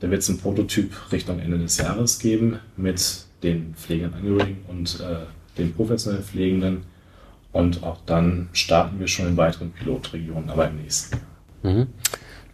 Da 0.00 0.10
wird 0.10 0.20
es 0.20 0.28
einen 0.28 0.38
Prototyp 0.38 0.92
Richtung 1.10 1.38
Ende 1.38 1.58
des 1.58 1.78
Jahres 1.78 2.18
geben 2.18 2.58
mit 2.76 3.24
den 3.42 3.74
Pflegeangehörigen 3.74 4.58
und 4.68 5.00
äh, 5.00 5.24
den 5.56 5.72
professionellen 5.72 6.24
Pflegenden. 6.24 6.82
Und 7.52 7.82
auch 7.82 7.98
dann 8.04 8.50
starten 8.52 9.00
wir 9.00 9.08
schon 9.08 9.28
in 9.28 9.36
weiteren 9.38 9.72
Pilotregionen, 9.72 10.50
aber 10.50 10.68
im 10.68 10.76
nächsten 10.76 11.16
Jahr. 11.16 11.74
Mhm. 11.74 11.86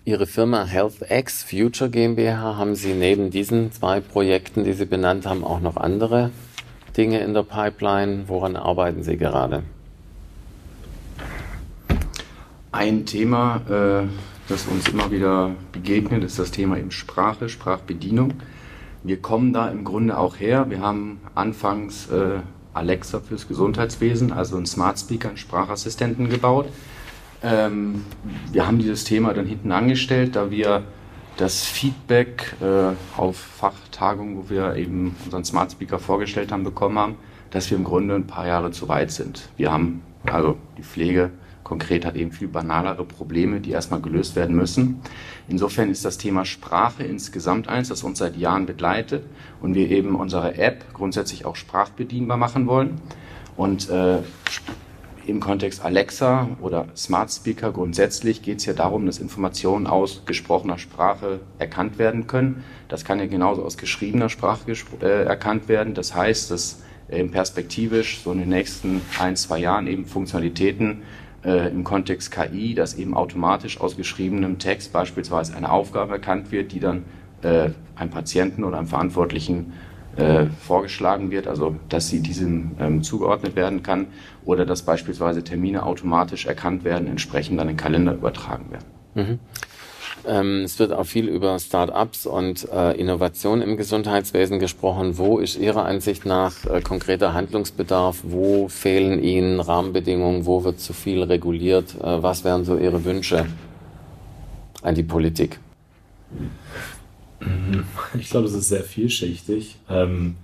Ihre 0.05 0.27
Firma 0.27 0.65
HealthX 0.65 1.45
Future 1.45 1.88
GmbH, 1.88 2.57
haben 2.57 2.75
Sie 2.75 2.93
neben 2.93 3.31
diesen 3.31 3.71
zwei 3.71 4.01
Projekten, 4.01 4.65
die 4.65 4.73
Sie 4.73 4.85
benannt 4.85 5.27
haben, 5.27 5.45
auch 5.45 5.61
noch 5.61 5.77
andere 5.77 6.33
Dinge 6.97 7.21
in 7.21 7.35
der 7.35 7.45
Pipeline? 7.45 8.25
Woran 8.27 8.57
arbeiten 8.57 9.05
Sie 9.05 9.17
gerade? 9.17 9.62
Ein 12.73 13.07
Thema, 13.07 13.61
äh, 13.69 14.09
das 14.49 14.67
uns 14.67 14.88
immer 14.88 15.12
wieder 15.12 15.55
begegnet, 15.71 16.25
ist 16.25 16.37
das 16.37 16.51
Thema 16.51 16.79
eben 16.79 16.91
Sprache, 16.91 17.49
Sprachbedienung. 17.49 18.35
Wir 19.05 19.23
kommen 19.23 19.53
da 19.53 19.69
im 19.69 19.85
Grunde 19.85 20.19
auch 20.19 20.35
her. 20.41 20.69
Wir 20.69 20.81
haben 20.81 21.21
anfangs 21.37 22.11
äh, 22.11 22.41
Alexa 22.75 23.21
fürs 23.21 23.47
Gesundheitswesen, 23.47 24.33
also 24.33 24.57
einen 24.57 24.67
Smart 24.67 24.99
Speaker, 24.99 25.29
einen 25.29 25.37
Sprachassistenten 25.37 26.29
gebaut 26.29 26.67
ähm, 27.43 28.05
wir 28.51 28.67
haben 28.67 28.79
dieses 28.79 29.05
Thema 29.05 29.35
dann 29.35 29.47
hinten 29.47 29.73
angestellt, 29.73 30.37
da 30.37 30.51
wir 30.51 30.85
das 31.37 31.65
Feedback 31.65 32.55
äh, 32.61 32.93
auf 33.17 33.37
Fachtagungen, 33.37 34.37
wo 34.37 34.51
wir 34.51 34.77
eben 34.77 35.17
unseren 35.25 35.45
Smart 35.45 35.73
Speaker 35.73 35.99
vorgestellt 35.99 36.53
haben, 36.53 36.65
bekommen 36.65 36.99
haben, 36.99 37.15
dass 37.51 37.71
wir 37.71 37.77
im 37.77 37.85
Grunde 37.85 38.15
ein 38.15 38.27
paar 38.27 38.47
Jahre 38.47 38.71
zu 38.71 38.89
weit 38.89 39.11
sind. 39.11 39.49
Wir 39.57 39.73
haben, 39.73 40.03
also 40.25 40.57
die 40.77 40.83
Pflege 40.83 41.31
konkret 41.65 42.05
hat 42.05 42.17
eben 42.17 42.33
viel 42.33 42.49
banalere 42.49 43.05
Probleme, 43.05 43.61
die 43.61 43.71
erstmal 43.71 44.01
gelöst 44.01 44.37
werden 44.37 44.55
müssen. 44.55 45.01
Insofern 45.49 45.90
ist 45.90 46.05
das 46.05 46.19
Thema 46.19 46.45
Sprache 46.45 47.03
insgesamt 47.03 47.69
eins, 47.69 47.88
das 47.88 48.03
uns 48.03 48.19
seit 48.19 48.37
Jahren 48.37 48.67
begleitet 48.67 49.25
und 49.61 49.75
wir 49.75 49.90
eben 49.90 50.15
unsere 50.17 50.59
App 50.59 50.85
grundsätzlich 50.93 51.47
auch 51.47 51.57
sprachbedienbar 51.57 52.37
machen 52.37 52.67
wollen. 52.67 53.01
Und 53.57 53.88
äh, 53.90 54.19
im 55.27 55.40
Kontext 55.40 55.85
Alexa 55.85 56.48
oder 56.60 56.87
Smart 56.96 57.31
Speaker 57.31 57.73
grundsätzlich 57.73 58.42
geht 58.42 58.58
es 58.58 58.66
ja 58.66 58.73
darum, 58.73 59.06
dass 59.06 59.18
Informationen 59.18 59.87
aus 59.87 60.23
gesprochener 60.27 60.79
Sprache 60.79 61.40
erkannt 61.58 61.98
werden 61.98 62.27
können. 62.27 62.64
Das 62.88 63.04
kann 63.04 63.18
ja 63.18 63.27
genauso 63.27 63.64
aus 63.64 63.77
geschriebener 63.77 64.29
Sprache 64.29 64.73
äh, 65.00 65.25
erkannt 65.25 65.68
werden. 65.68 65.94
Das 65.94 66.14
heißt, 66.14 66.50
dass 66.50 66.83
äh, 67.08 67.25
perspektivisch 67.25 68.23
so 68.23 68.33
in 68.33 68.38
den 68.38 68.48
nächsten 68.48 69.00
ein, 69.18 69.37
zwei 69.37 69.58
Jahren 69.58 69.87
eben 69.87 70.06
Funktionalitäten 70.06 71.02
äh, 71.44 71.68
im 71.70 71.85
Kontext 71.85 72.31
KI, 72.31 72.75
dass 72.75 72.94
eben 72.94 73.14
automatisch 73.14 73.81
aus 73.81 73.96
geschriebenem 73.96 74.58
Text 74.58 74.92
beispielsweise 74.92 75.56
eine 75.56 75.70
Aufgabe 75.70 76.12
erkannt 76.14 76.52
wird, 76.52 76.73
die 76.73 76.81
dann 76.81 77.04
äh, 77.42 77.70
einem 77.96 78.10
Patienten 78.10 78.64
oder 78.64 78.79
einem 78.79 78.88
Verantwortlichen 78.88 79.73
äh, 80.17 80.46
vorgeschlagen 80.60 81.31
wird, 81.31 81.46
also 81.46 81.77
dass 81.88 82.08
sie 82.08 82.21
diesem 82.21 82.73
ähm, 82.79 83.02
zugeordnet 83.02 83.56
werden 83.56 83.83
kann 83.83 84.08
oder 84.44 84.67
dass 84.67 84.83
beispielsweise 84.83 85.42
Termine 85.42 85.85
automatisch 85.85 86.46
erkannt 86.46 86.85
werden, 86.85 87.08
entsprechend 87.08 87.58
dann 87.58 87.69
in 87.69 87.77
den 87.77 87.81
Kalender 87.81 88.15
übertragen 88.15 88.71
werden. 88.71 88.87
Mhm. 89.15 89.38
Ähm, 90.25 90.63
es 90.65 90.79
wird 90.79 90.92
auch 90.92 91.04
viel 91.04 91.29
über 91.29 91.58
Start-ups 91.58 92.27
und 92.27 92.69
äh, 92.71 92.92
Innovation 92.92 93.60
im 93.60 93.77
Gesundheitswesen 93.77 94.60
gesprochen. 94.60 95.19
Wo 95.19 95.38
ist 95.38 95.58
Ihrer 95.58 95.85
Ansicht 95.85 96.27
nach 96.27 96.65
äh, 96.65 96.81
konkreter 96.81 97.35
Handlungsbedarf? 97.35 98.21
Wo 98.23 98.69
fehlen 98.69 99.23
Ihnen 99.23 99.58
Rahmenbedingungen? 99.60 100.46
Wo 100.46 100.63
wird 100.63 100.79
zu 100.79 100.92
viel 100.92 101.23
reguliert? 101.23 101.94
Äh, 102.00 102.23
was 102.23 102.44
wären 102.44 102.65
so 102.65 102.77
Ihre 102.77 103.04
Wünsche 103.04 103.46
an 104.83 104.94
die 104.94 105.02
Politik? 105.02 105.58
Ich 108.19 108.31
glaube, 108.31 108.47
es 108.47 108.55
ist 108.55 108.69
sehr 108.69 108.85
vielschichtig. 108.85 109.77
Ähm, 109.88 110.37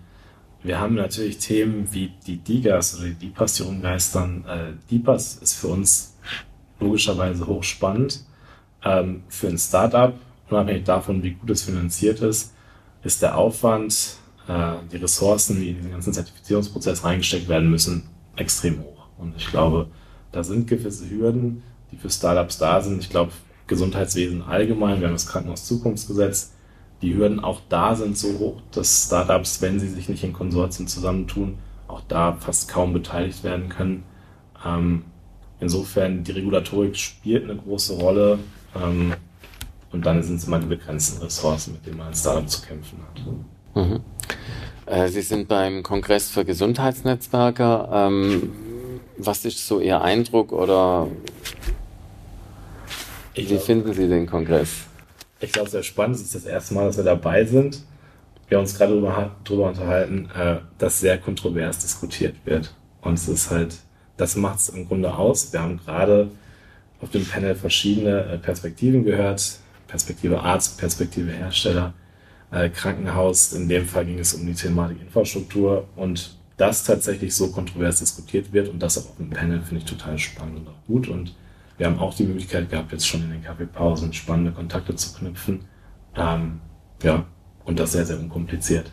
wir 0.62 0.80
haben 0.80 0.94
natürlich 0.94 1.38
Themen 1.38 1.88
wie 1.92 2.12
die 2.26 2.38
DIGAs 2.38 2.98
oder 2.98 3.08
die 3.08 3.14
DIPAS, 3.14 3.54
die 3.54 3.62
rumgeistern. 3.62 4.44
Äh, 4.46 4.72
DIPAS 4.90 5.36
ist 5.36 5.54
für 5.54 5.68
uns 5.68 6.16
logischerweise 6.80 7.46
hochspannend. 7.46 8.24
Ähm, 8.84 9.22
für 9.28 9.48
ein 9.48 9.58
Startup, 9.58 10.14
unabhängig 10.50 10.84
davon, 10.84 11.22
wie 11.22 11.32
gut 11.32 11.50
es 11.50 11.62
finanziert 11.62 12.20
ist, 12.20 12.54
ist 13.02 13.22
der 13.22 13.36
Aufwand, 13.36 14.16
äh, 14.48 14.74
die 14.92 14.96
Ressourcen, 14.96 15.60
die 15.60 15.70
in 15.70 15.76
diesen 15.76 15.90
ganzen 15.90 16.12
Zertifizierungsprozess 16.12 17.04
reingesteckt 17.04 17.48
werden 17.48 17.70
müssen, 17.70 18.04
extrem 18.36 18.80
hoch. 18.80 19.06
Und 19.18 19.36
ich 19.36 19.48
glaube, 19.48 19.88
da 20.32 20.42
sind 20.42 20.66
gewisse 20.66 21.08
Hürden, 21.08 21.62
die 21.90 21.96
für 21.96 22.10
Startups 22.10 22.58
da 22.58 22.80
sind. 22.80 23.02
Ich 23.02 23.10
glaube, 23.10 23.32
Gesundheitswesen 23.66 24.42
allgemein, 24.42 25.00
wir 25.00 25.08
haben 25.08 25.14
das 25.14 25.26
Krankenhauszukunftsgesetz, 25.26 26.52
die 27.02 27.14
Hürden 27.14 27.40
auch 27.40 27.60
da 27.68 27.94
sind 27.94 28.18
so 28.18 28.38
hoch, 28.38 28.60
dass 28.72 29.06
Startups, 29.06 29.62
wenn 29.62 29.78
sie 29.78 29.88
sich 29.88 30.08
nicht 30.08 30.24
in 30.24 30.32
Konsortien 30.32 30.88
zusammentun, 30.88 31.58
auch 31.86 32.02
da 32.08 32.32
fast 32.32 32.68
kaum 32.68 32.92
beteiligt 32.92 33.44
werden 33.44 33.68
können. 33.68 34.04
Ähm, 34.64 35.04
insofern, 35.60 36.24
die 36.24 36.32
Regulatorik 36.32 36.96
spielt 36.96 37.44
eine 37.44 37.56
große 37.56 37.94
Rolle. 37.94 38.38
Ähm, 38.74 39.14
und 39.90 40.04
dann 40.04 40.22
sind 40.22 40.36
es 40.36 40.44
immer 40.46 40.58
die 40.58 40.66
begrenzten 40.66 41.22
Ressourcen, 41.22 41.72
mit 41.72 41.86
denen 41.86 41.98
man 41.98 42.08
als 42.08 42.20
Startup 42.20 42.48
zu 42.48 42.62
kämpfen 42.62 42.98
hat. 43.02 43.84
Mhm. 43.86 44.00
Äh, 44.86 45.08
sie 45.08 45.22
sind 45.22 45.48
beim 45.48 45.82
Kongress 45.82 46.28
für 46.28 46.44
Gesundheitsnetzwerke. 46.44 47.88
Ähm, 47.90 48.50
was 49.16 49.44
ist 49.44 49.66
so 49.66 49.80
Ihr 49.80 50.00
Eindruck 50.00 50.52
oder 50.52 51.08
wie 53.34 53.58
finden 53.58 53.92
Sie 53.94 54.08
den 54.08 54.26
Kongress? 54.26 54.87
Ich 55.40 55.52
glaube, 55.52 55.70
sehr 55.70 55.82
spannend. 55.82 56.16
Es 56.16 56.22
ist 56.22 56.34
das 56.34 56.44
erste 56.44 56.74
Mal, 56.74 56.86
dass 56.86 56.96
wir 56.96 57.04
dabei 57.04 57.44
sind. 57.44 57.82
Wir 58.48 58.58
haben 58.58 58.64
uns 58.64 58.76
gerade 58.76 58.92
darüber, 58.92 59.36
darüber 59.44 59.68
unterhalten, 59.68 60.30
äh, 60.34 60.56
dass 60.78 61.00
sehr 61.00 61.18
kontrovers 61.18 61.78
diskutiert 61.78 62.34
wird. 62.44 62.74
Und 63.02 63.14
es 63.14 63.28
ist 63.28 63.50
halt, 63.50 63.76
das 64.16 64.36
macht 64.36 64.58
es 64.58 64.68
im 64.70 64.88
Grunde 64.88 65.14
aus. 65.14 65.52
Wir 65.52 65.60
haben 65.60 65.78
gerade 65.78 66.30
auf 67.00 67.10
dem 67.10 67.24
Panel 67.26 67.54
verschiedene 67.54 68.24
äh, 68.24 68.38
Perspektiven 68.38 69.04
gehört. 69.04 69.58
Perspektive 69.86 70.40
Arzt, 70.40 70.78
Perspektive 70.78 71.30
Hersteller, 71.30 71.94
äh, 72.50 72.68
Krankenhaus. 72.68 73.52
In 73.52 73.68
dem 73.68 73.86
Fall 73.86 74.06
ging 74.06 74.18
es 74.18 74.34
um 74.34 74.46
die 74.46 74.54
Thematik 74.54 75.00
Infrastruktur. 75.00 75.86
Und 75.94 76.36
das 76.56 76.84
tatsächlich 76.84 77.34
so 77.34 77.52
kontrovers 77.52 78.00
diskutiert 78.00 78.52
wird 78.52 78.68
und 78.68 78.80
das 78.80 78.98
auch 78.98 79.10
auf 79.10 79.16
dem 79.16 79.30
Panel 79.30 79.62
finde 79.62 79.84
ich 79.84 79.90
total 79.90 80.18
spannend 80.18 80.58
und 80.58 80.68
auch 80.68 80.86
gut. 80.86 81.08
Und 81.08 81.34
wir 81.78 81.86
haben 81.86 81.98
auch 82.00 82.12
die 82.12 82.24
Möglichkeit 82.24 82.68
gehabt, 82.68 82.92
jetzt 82.92 83.06
schon 83.06 83.22
in 83.22 83.30
den 83.30 83.42
Kaffeepausen 83.42 84.12
spannende 84.12 84.50
Kontakte 84.52 84.94
zu 84.96 85.14
knüpfen. 85.14 85.64
Ähm, 86.16 86.60
ja, 87.02 87.24
und 87.64 87.78
das 87.78 87.92
sehr, 87.92 88.04
sehr 88.04 88.18
unkompliziert. 88.18 88.90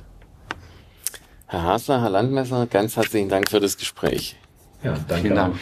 Herr 1.47 1.63
Hasler, 1.63 2.01
Herr 2.01 2.11
Landmesser, 2.11 2.67
ganz 2.67 2.95
herzlichen 2.95 3.29
Dank 3.29 3.49
für 3.49 3.59
das 3.59 3.77
Gespräch. 3.77 4.37
Ja, 4.83 4.93
danke. 5.07 5.21
Vielen 5.23 5.35
Dank. 5.35 5.55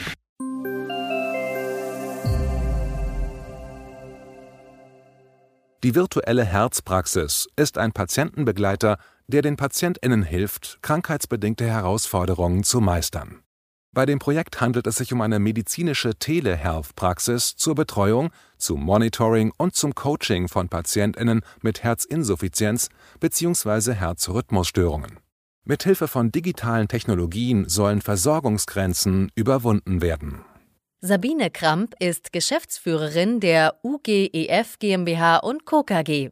Die 5.84 5.95
virtuelle 5.95 6.45
Herzpraxis 6.45 7.47
ist 7.57 7.78
ein 7.78 7.91
Patientenbegleiter, 7.91 8.97
der 9.28 9.41
den 9.41 9.57
PatientInnen 9.57 10.24
hilft, 10.24 10.80
krankheitsbedingte 10.82 11.65
Herausforderungen 11.65 12.63
zu 12.63 12.80
meistern. 12.80 13.43
Bei 13.94 14.08
dem 14.08 14.18
Projekt 14.18 14.60
handelt 14.60 14.88
es 14.88 14.96
sich 14.96 15.14
um 15.14 15.22
eine 15.22 15.38
medizinische 15.38 16.16
Telehealth-Praxis 16.16 17.56
zur 17.56 17.76
Betreuung, 17.76 18.32
zum 18.58 18.84
Monitoring 18.84 19.54
und 19.58 19.76
zum 19.76 19.94
Coaching 19.94 20.48
von 20.48 20.68
PatientInnen 20.68 21.41
mit 21.62 21.84
Herzinsuffizienz 21.84 22.89
bzw. 23.20 23.94
Herzrhythmusstörungen. 23.94 25.20
Mithilfe 25.64 26.08
von 26.08 26.32
digitalen 26.32 26.88
Technologien 26.88 27.70
sollen 27.70 28.02
Versorgungsgrenzen 28.02 29.32
überwunden 29.36 30.02
werden. 30.02 30.44
Sabine 31.00 31.52
Kramp 31.52 31.94
ist 32.00 32.34
Geschäftsführerin 32.34 33.39
der 33.39 33.80
UGEF 33.84 34.80
GmbH 34.80 35.38
und 35.38 35.66
Co. 35.66 35.84
KG. 35.84 36.30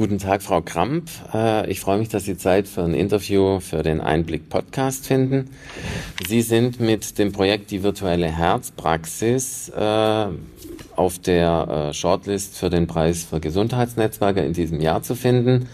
Guten 0.00 0.16
Tag, 0.16 0.40
Frau 0.40 0.62
Kramp. 0.62 1.10
Äh, 1.34 1.70
ich 1.70 1.80
freue 1.80 1.98
mich, 1.98 2.08
dass 2.08 2.24
Sie 2.24 2.34
Zeit 2.38 2.66
für 2.66 2.82
ein 2.82 2.94
Interview 2.94 3.60
für 3.60 3.82
den 3.82 4.00
Einblick 4.00 4.48
Podcast 4.48 5.06
finden. 5.06 5.50
Sie 6.26 6.40
sind 6.40 6.80
mit 6.80 7.18
dem 7.18 7.32
Projekt 7.32 7.70
Die 7.70 7.82
virtuelle 7.82 8.28
Herzpraxis 8.28 9.68
äh, 9.68 10.26
auf 10.96 11.18
der 11.18 11.90
äh, 11.90 11.92
Shortlist 11.92 12.56
für 12.56 12.70
den 12.70 12.86
Preis 12.86 13.24
für 13.24 13.40
Gesundheitsnetzwerke 13.40 14.40
in 14.40 14.54
diesem 14.54 14.80
Jahr 14.80 15.02
zu 15.02 15.14
finden. 15.14 15.68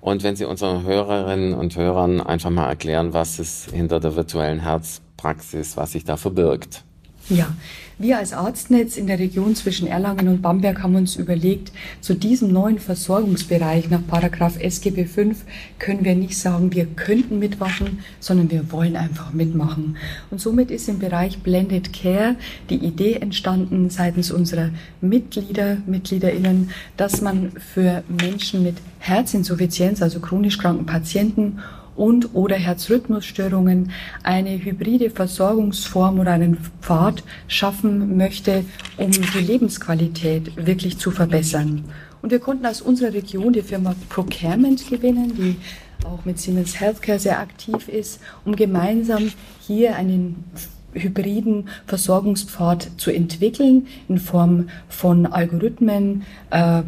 Und 0.00 0.24
wenn 0.24 0.34
Sie 0.34 0.44
unseren 0.44 0.82
Hörerinnen 0.82 1.54
und 1.54 1.76
Hörern 1.76 2.20
einfach 2.20 2.50
mal 2.50 2.66
erklären, 2.66 3.14
was 3.14 3.38
es 3.38 3.68
hinter 3.72 4.00
der 4.00 4.16
virtuellen 4.16 4.58
Herzpraxis, 4.58 5.76
was 5.76 5.92
sich 5.92 6.04
da 6.04 6.16
verbirgt. 6.16 6.82
Ja, 7.30 7.54
wir 7.98 8.16
als 8.16 8.32
Arztnetz 8.32 8.96
in 8.96 9.06
der 9.06 9.18
Region 9.18 9.54
zwischen 9.54 9.86
Erlangen 9.86 10.28
und 10.28 10.40
Bamberg 10.40 10.82
haben 10.82 10.94
uns 10.94 11.16
überlegt, 11.16 11.72
zu 12.00 12.14
diesem 12.14 12.50
neuen 12.50 12.78
Versorgungsbereich 12.78 13.90
nach 13.90 14.06
Paragraph 14.06 14.58
SGB 14.58 15.04
V 15.04 15.32
können 15.78 16.04
wir 16.06 16.14
nicht 16.14 16.38
sagen, 16.38 16.72
wir 16.72 16.86
könnten 16.86 17.38
mitmachen, 17.38 17.98
sondern 18.18 18.50
wir 18.50 18.72
wollen 18.72 18.96
einfach 18.96 19.34
mitmachen. 19.34 19.98
Und 20.30 20.40
somit 20.40 20.70
ist 20.70 20.88
im 20.88 21.00
Bereich 21.00 21.40
Blended 21.40 21.92
Care 21.92 22.36
die 22.70 22.76
Idee 22.76 23.14
entstanden 23.14 23.90
seitens 23.90 24.30
unserer 24.30 24.70
Mitglieder, 25.02 25.78
MitgliederInnen, 25.86 26.70
dass 26.96 27.20
man 27.20 27.52
für 27.74 28.04
Menschen 28.08 28.62
mit 28.62 28.76
Herzinsuffizienz, 29.00 30.00
also 30.00 30.20
chronisch 30.20 30.56
kranken 30.56 30.86
Patienten 30.86 31.58
und 31.98 32.34
oder 32.34 32.56
Herzrhythmusstörungen 32.56 33.90
eine 34.22 34.62
hybride 34.64 35.10
Versorgungsform 35.10 36.20
oder 36.20 36.32
einen 36.32 36.58
Pfad 36.80 37.22
schaffen 37.48 38.16
möchte, 38.16 38.64
um 38.96 39.10
die 39.10 39.40
Lebensqualität 39.40 40.66
wirklich 40.66 40.98
zu 40.98 41.10
verbessern. 41.10 41.84
Und 42.22 42.30
wir 42.30 42.38
konnten 42.38 42.66
aus 42.66 42.80
unserer 42.80 43.12
Region 43.12 43.52
die 43.52 43.62
Firma 43.62 43.94
Procurement 44.08 44.88
gewinnen, 44.88 45.34
die 45.36 45.56
auch 46.04 46.24
mit 46.24 46.38
Siemens 46.38 46.80
Healthcare 46.80 47.18
sehr 47.18 47.40
aktiv 47.40 47.88
ist, 47.88 48.20
um 48.44 48.54
gemeinsam 48.56 49.32
hier 49.60 49.96
einen 49.96 50.44
hybriden 50.92 51.68
Versorgungspfad 51.86 52.90
zu 52.96 53.10
entwickeln 53.10 53.86
in 54.08 54.18
Form 54.18 54.68
von 54.88 55.26
Algorithmen, 55.26 56.22
äh, 56.50 56.82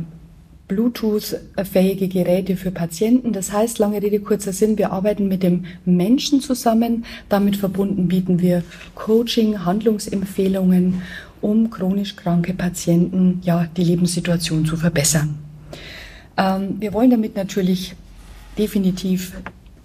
Bluetooth-fähige 0.71 2.07
Geräte 2.07 2.57
für 2.57 2.71
Patienten. 2.71 3.33
Das 3.33 3.53
heißt, 3.53 3.81
lange 3.81 4.01
Rede, 4.01 4.21
kurzer 4.21 4.53
Sinn, 4.53 4.79
wir 4.79 4.93
arbeiten 4.93 5.27
mit 5.27 5.43
dem 5.43 5.65
Menschen 5.85 6.41
zusammen. 6.41 7.05
Damit 7.29 7.57
verbunden 7.57 8.07
bieten 8.07 8.41
wir 8.41 8.63
Coaching, 8.95 9.65
Handlungsempfehlungen, 9.65 11.03
um 11.41 11.71
chronisch 11.71 12.15
kranke 12.15 12.55
Patienten 12.55 13.41
ja, 13.43 13.67
die 13.77 13.83
Lebenssituation 13.83 14.65
zu 14.65 14.77
verbessern. 14.77 15.41
Ähm, 16.37 16.77
wir 16.79 16.93
wollen 16.93 17.11
damit 17.11 17.35
natürlich 17.35 17.97
definitiv 18.57 19.33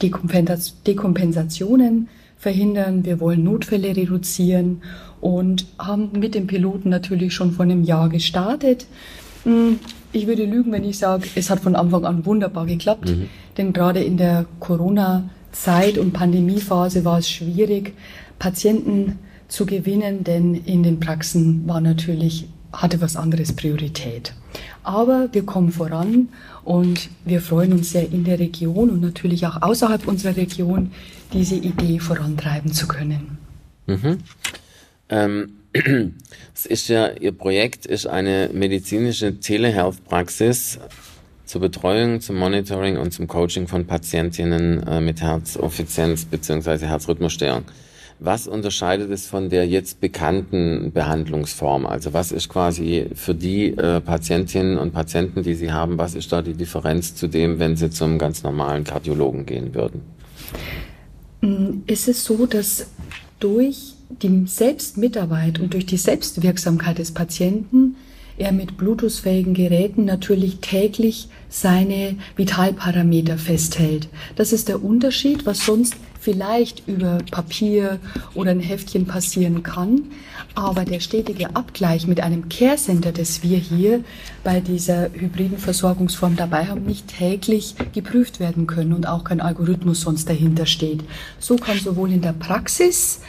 Dekompensationen 0.03 2.09
verhindern. 2.38 3.05
Wir 3.05 3.19
wollen 3.19 3.43
Notfälle 3.43 3.97
reduzieren 3.97 4.83
und 5.19 5.65
haben 5.79 6.11
mit 6.19 6.36
dem 6.36 6.45
Piloten 6.45 6.89
natürlich 6.89 7.33
schon 7.33 7.53
vor 7.53 7.65
einem 7.65 7.83
Jahr 7.83 8.09
gestartet. 8.09 8.86
Ich 10.16 10.28
würde 10.28 10.45
lügen, 10.45 10.72
wenn 10.72 10.86
ich 10.86 10.97
sage, 10.97 11.28
es 11.36 11.49
hat 11.49 11.59
von 11.59 11.76
Anfang 11.76 12.05
an 12.05 12.26
wunderbar 12.26 12.66
geklappt. 12.66 13.09
Mhm. 13.09 13.28
Denn 13.57 13.74
gerade 13.74 14.01
in 14.01 14.16
der 14.16 14.45
Corona-Zeit 14.61 15.97
und 15.97 16.13
Pandemiephase 16.13 17.03
war 17.03 17.20
es 17.20 17.30
schwierig, 17.30 17.93
Patienten 18.39 19.20
zu 19.49 19.66
gewinnen, 19.66 20.24
denn 20.24 20.55
in 20.55 20.84
den 20.84 21.01
Praxen 21.01 21.68
war 21.68 21.82
natürlich, 21.82 22.47
hatte 22.72 23.01
was 23.01 23.18
anderes 23.18 23.51
Priorität. 23.51 24.34
Aber 24.84 25.28
wir 25.34 25.45
kommen 25.45 25.74
voran 25.74 26.30
und 26.63 27.09
wir 27.26 27.41
freuen 27.41 27.74
uns 27.74 27.91
sehr 27.91 28.09
in 28.09 28.24
der 28.24 28.39
Region 28.39 28.89
und 28.89 29.01
natürlich 29.01 29.45
auch 29.45 29.61
außerhalb 29.61 30.07
unserer 30.07 30.38
Region 30.38 30.91
diese 31.34 31.55
Idee 31.55 31.99
vorantreiben 31.99 32.72
zu 32.72 32.88
können. 32.88 33.38
Mhm. 33.86 34.20
Ähm, 35.09 35.49
es 36.53 36.65
ist 36.65 36.88
ja, 36.88 37.11
Ihr 37.19 37.34
Projekt 37.34 37.86
ist 37.86 38.07
eine 38.07 38.49
medizinische 38.53 39.39
Telehealth-Praxis 39.39 40.80
zur 41.45 41.61
Betreuung, 41.61 42.21
zum 42.21 42.38
Monitoring 42.38 42.97
und 42.97 43.11
zum 43.11 43.28
Coaching 43.28 43.67
von 43.67 43.86
Patientinnen 43.86 44.86
äh, 44.88 45.01
mit 45.01 45.21
Herzoffizienz 45.21 46.26
bzw. 46.26 46.86
Herzrhythmusstörung. 46.88 47.65
Was 48.19 48.47
unterscheidet 48.47 49.11
es 49.11 49.28
von 49.28 49.49
der 49.49 49.67
jetzt 49.67 49.99
bekannten 49.99 50.93
Behandlungsform? 50.93 51.86
Also 51.86 52.13
was 52.13 52.32
ist 52.32 52.47
quasi 52.47 53.07
für 53.13 53.36
die 53.36 53.71
äh, 53.71 53.99
Patientinnen 53.99 54.78
und 54.78 54.93
Patienten, 54.93 55.43
die 55.43 55.53
Sie 55.53 55.73
haben, 55.73 55.97
was 55.97 56.15
ist 56.15 56.32
da 56.32 56.41
die 56.41 56.53
Differenz 56.53 57.15
zu 57.15 57.28
dem, 57.28 57.59
wenn 57.59 57.76
Sie 57.76 57.89
zum 57.89 58.17
ganz 58.17 58.43
normalen 58.43 58.86
Kardiologen 58.86 59.45
gehen 59.45 59.76
würden? 59.76 60.01
Mm, 61.41 61.82
ist 61.88 62.07
es 62.07 62.23
so, 62.23 62.45
dass 62.45 62.88
durch 63.41 63.95
die 64.10 64.45
Selbstmitarbeit 64.45 65.60
und 65.60 65.74
durch 65.74 65.86
die 65.86 65.97
Selbstwirksamkeit 65.97 66.97
des 66.97 67.12
Patienten 67.12 67.95
er 68.38 68.51
mit 68.51 68.78
Bluetooth-fähigen 68.78 69.53
Geräten 69.53 70.03
natürlich 70.06 70.60
täglich 70.60 71.30
seine 71.47 72.18
Vitalparameter 72.36 73.38
festhält. 73.38 74.10
Das 74.36 74.51
ist 74.51 74.68
der 74.68 74.84
Unterschied, 74.84 75.45
was 75.45 75.66
sonst 75.66 75.95
vielleicht 76.20 76.88
über 76.88 77.20
Papier 77.32 77.99
oder 78.34 78.51
ein 78.51 78.60
Heftchen 78.60 79.06
passieren 79.06 79.64
kann. 79.64 80.01
Aber 80.56 80.84
der 80.84 80.99
stetige 80.99 81.56
Abgleich 81.56 82.08
mit 82.08 82.20
einem 82.20 82.49
Care 82.49 82.78
Center, 82.78 83.12
das 83.12 83.43
wir 83.43 83.58
hier 83.58 84.03
bei 84.43 84.60
dieser 84.60 85.12
hybriden 85.14 85.58
Versorgungsform 85.58 86.36
dabei 86.36 86.66
haben, 86.66 86.84
nicht 86.84 87.08
täglich 87.08 87.76
geprüft 87.93 88.39
werden 88.39 88.66
können 88.66 88.93
und 88.93 89.08
auch 89.08 89.24
kein 89.24 89.39
Algorithmus 89.39 90.01
sonst 90.01 90.28
dahinter 90.28 90.66
steht. 90.66 91.03
So 91.39 91.58
kann 91.58 91.78
sowohl 91.78 92.12
in 92.12 92.22
der 92.22 92.34
Praxis 92.34 93.22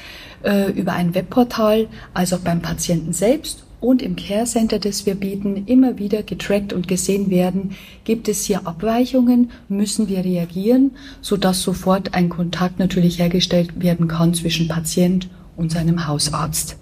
äh, 0.46 0.70
über 0.70 0.92
ein 0.92 1.14
Webportal 1.14 1.88
als 2.14 2.32
auch 2.32 2.38
beim 2.38 2.62
Patienten 2.62 3.12
selbst 3.12 3.64
und 3.80 4.00
im 4.00 4.16
Care 4.16 4.46
Center, 4.46 4.78
das 4.78 5.04
wir 5.06 5.14
bieten, 5.14 5.64
immer 5.66 5.98
wieder 5.98 6.22
getrackt 6.22 6.72
und 6.72 6.88
gesehen 6.88 7.30
werden. 7.30 7.76
Gibt 8.04 8.28
es 8.28 8.44
hier 8.44 8.66
Abweichungen? 8.66 9.50
Müssen 9.68 10.08
wir 10.08 10.24
reagieren, 10.24 10.92
sodass 11.20 11.62
sofort 11.62 12.14
ein 12.14 12.28
Kontakt 12.28 12.78
natürlich 12.78 13.18
hergestellt 13.18 13.80
werden 13.80 14.08
kann 14.08 14.34
zwischen 14.34 14.68
Patient 14.68 15.28
und 15.56 15.72
seinem 15.72 16.06
Hausarzt. 16.06 16.76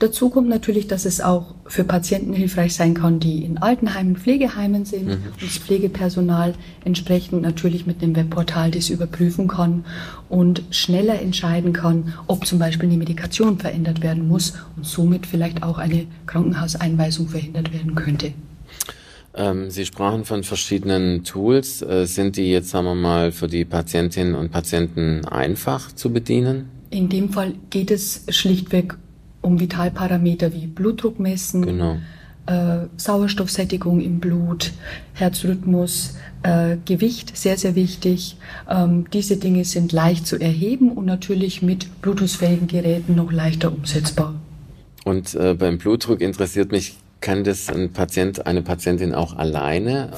Dazu 0.00 0.30
kommt 0.30 0.48
natürlich, 0.48 0.86
dass 0.86 1.04
es 1.04 1.20
auch 1.20 1.54
für 1.66 1.82
Patienten 1.82 2.32
hilfreich 2.32 2.74
sein 2.74 2.94
kann, 2.94 3.18
die 3.18 3.44
in 3.44 3.58
Altenheimen, 3.58 4.16
Pflegeheimen 4.16 4.84
sind 4.84 5.06
mhm. 5.06 5.12
und 5.12 5.42
das 5.42 5.58
Pflegepersonal 5.58 6.54
entsprechend 6.84 7.42
natürlich 7.42 7.84
mit 7.84 8.00
einem 8.00 8.14
Webportal 8.14 8.70
das 8.70 8.90
überprüfen 8.90 9.48
kann 9.48 9.84
und 10.28 10.62
schneller 10.70 11.20
entscheiden 11.20 11.72
kann, 11.72 12.14
ob 12.28 12.46
zum 12.46 12.60
Beispiel 12.60 12.88
eine 12.88 12.98
Medikation 12.98 13.58
verändert 13.58 14.00
werden 14.00 14.28
muss 14.28 14.54
und 14.76 14.86
somit 14.86 15.26
vielleicht 15.26 15.64
auch 15.64 15.78
eine 15.78 16.06
Krankenhauseinweisung 16.26 17.28
verhindert 17.28 17.72
werden 17.72 17.96
könnte. 17.96 18.32
Ähm, 19.34 19.68
Sie 19.68 19.84
sprachen 19.84 20.24
von 20.24 20.44
verschiedenen 20.44 21.24
Tools. 21.24 21.82
Äh, 21.82 22.06
sind 22.06 22.36
die 22.36 22.52
jetzt, 22.52 22.70
sagen 22.70 22.86
wir 22.86 22.94
mal, 22.94 23.32
für 23.32 23.48
die 23.48 23.64
Patientinnen 23.64 24.36
und 24.36 24.52
Patienten 24.52 25.24
einfach 25.24 25.92
zu 25.92 26.12
bedienen? 26.12 26.68
In 26.90 27.08
dem 27.08 27.30
Fall 27.30 27.54
geht 27.70 27.90
es 27.90 28.24
schlichtweg 28.28 28.96
um 29.48 29.60
Vitalparameter 29.60 30.52
wie 30.52 30.66
Blutdruck 30.66 31.18
messen, 31.18 31.64
genau. 31.64 31.96
äh, 32.46 32.86
Sauerstoffsättigung 32.96 34.00
im 34.00 34.20
Blut, 34.20 34.72
Herzrhythmus, 35.14 36.16
äh, 36.42 36.76
Gewicht, 36.84 37.36
sehr, 37.36 37.56
sehr 37.56 37.74
wichtig. 37.74 38.36
Ähm, 38.70 39.06
diese 39.12 39.38
Dinge 39.38 39.64
sind 39.64 39.92
leicht 39.92 40.26
zu 40.26 40.38
erheben 40.38 40.92
und 40.92 41.06
natürlich 41.06 41.62
mit 41.62 42.02
Bluetooth-fähigen 42.02 42.68
Geräten 42.68 43.14
noch 43.16 43.32
leichter 43.32 43.72
umsetzbar. 43.72 44.34
Und 45.04 45.34
äh, 45.34 45.54
beim 45.54 45.78
Blutdruck 45.78 46.20
interessiert 46.20 46.70
mich, 46.70 46.96
kann 47.20 47.42
das 47.42 47.68
ein 47.68 47.92
Patient, 47.92 48.46
eine 48.46 48.62
Patientin 48.62 49.14
auch 49.14 49.36
alleine 49.36 50.10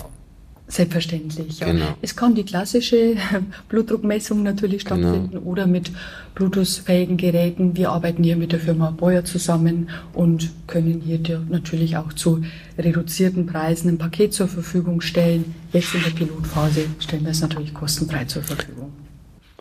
Selbstverständlich. 0.71 1.59
Ja. 1.59 1.67
Genau. 1.67 1.97
Es 2.01 2.15
kann 2.15 2.35
die 2.35 2.45
klassische 2.45 3.17
Blutdruckmessung 3.69 4.43
natürlich 4.43 4.85
genau. 4.85 5.01
stattfinden 5.01 5.31
genau. 5.33 5.51
oder 5.51 5.67
mit 5.67 5.91
Bluetooth-fähigen 6.37 7.17
Geräten. 7.17 7.77
Wir 7.77 7.91
arbeiten 7.91 8.23
hier 8.23 8.37
mit 8.37 8.53
der 8.53 8.61
Firma 8.61 8.91
Boyer 8.91 9.25
zusammen 9.25 9.91
und 10.13 10.51
können 10.69 11.03
hier 11.05 11.21
natürlich 11.49 11.97
auch 11.97 12.13
zu 12.13 12.43
reduzierten 12.79 13.47
Preisen 13.47 13.89
ein 13.91 13.99
Paket 13.99 14.33
zur 14.33 14.47
Verfügung 14.47 15.01
stellen. 15.01 15.57
Jetzt 15.73 15.95
in 15.95 16.03
der 16.05 16.11
Pilotphase 16.11 16.87
stellen 17.01 17.25
wir 17.25 17.33
es 17.33 17.41
natürlich 17.41 17.75
kostenfrei 17.75 18.25
zur 18.25 18.43
Verfügung. 18.43 18.93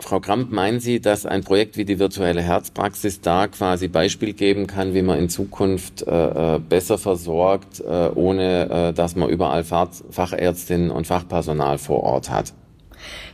Frau 0.02 0.20
Kramp, 0.20 0.50
meinen 0.50 0.80
Sie, 0.80 1.00
dass 1.00 1.26
ein 1.26 1.42
Projekt 1.44 1.76
wie 1.76 1.84
die 1.84 1.98
virtuelle 1.98 2.42
Herzpraxis 2.42 3.20
da 3.20 3.48
quasi 3.48 3.88
Beispiel 3.88 4.32
geben 4.32 4.66
kann, 4.66 4.94
wie 4.94 5.02
man 5.02 5.18
in 5.18 5.28
Zukunft 5.28 6.02
äh, 6.06 6.56
äh 6.56 6.58
besser 6.58 6.98
versorgt, 6.98 7.80
äh, 7.80 8.10
ohne 8.14 8.70
äh, 8.70 8.92
dass 8.92 9.16
man 9.16 9.28
überall 9.28 9.64
Fachärztinnen 9.64 10.90
und 10.90 11.06
Fachpersonal 11.06 11.78
vor 11.78 12.02
Ort 12.02 12.30
hat? 12.30 12.52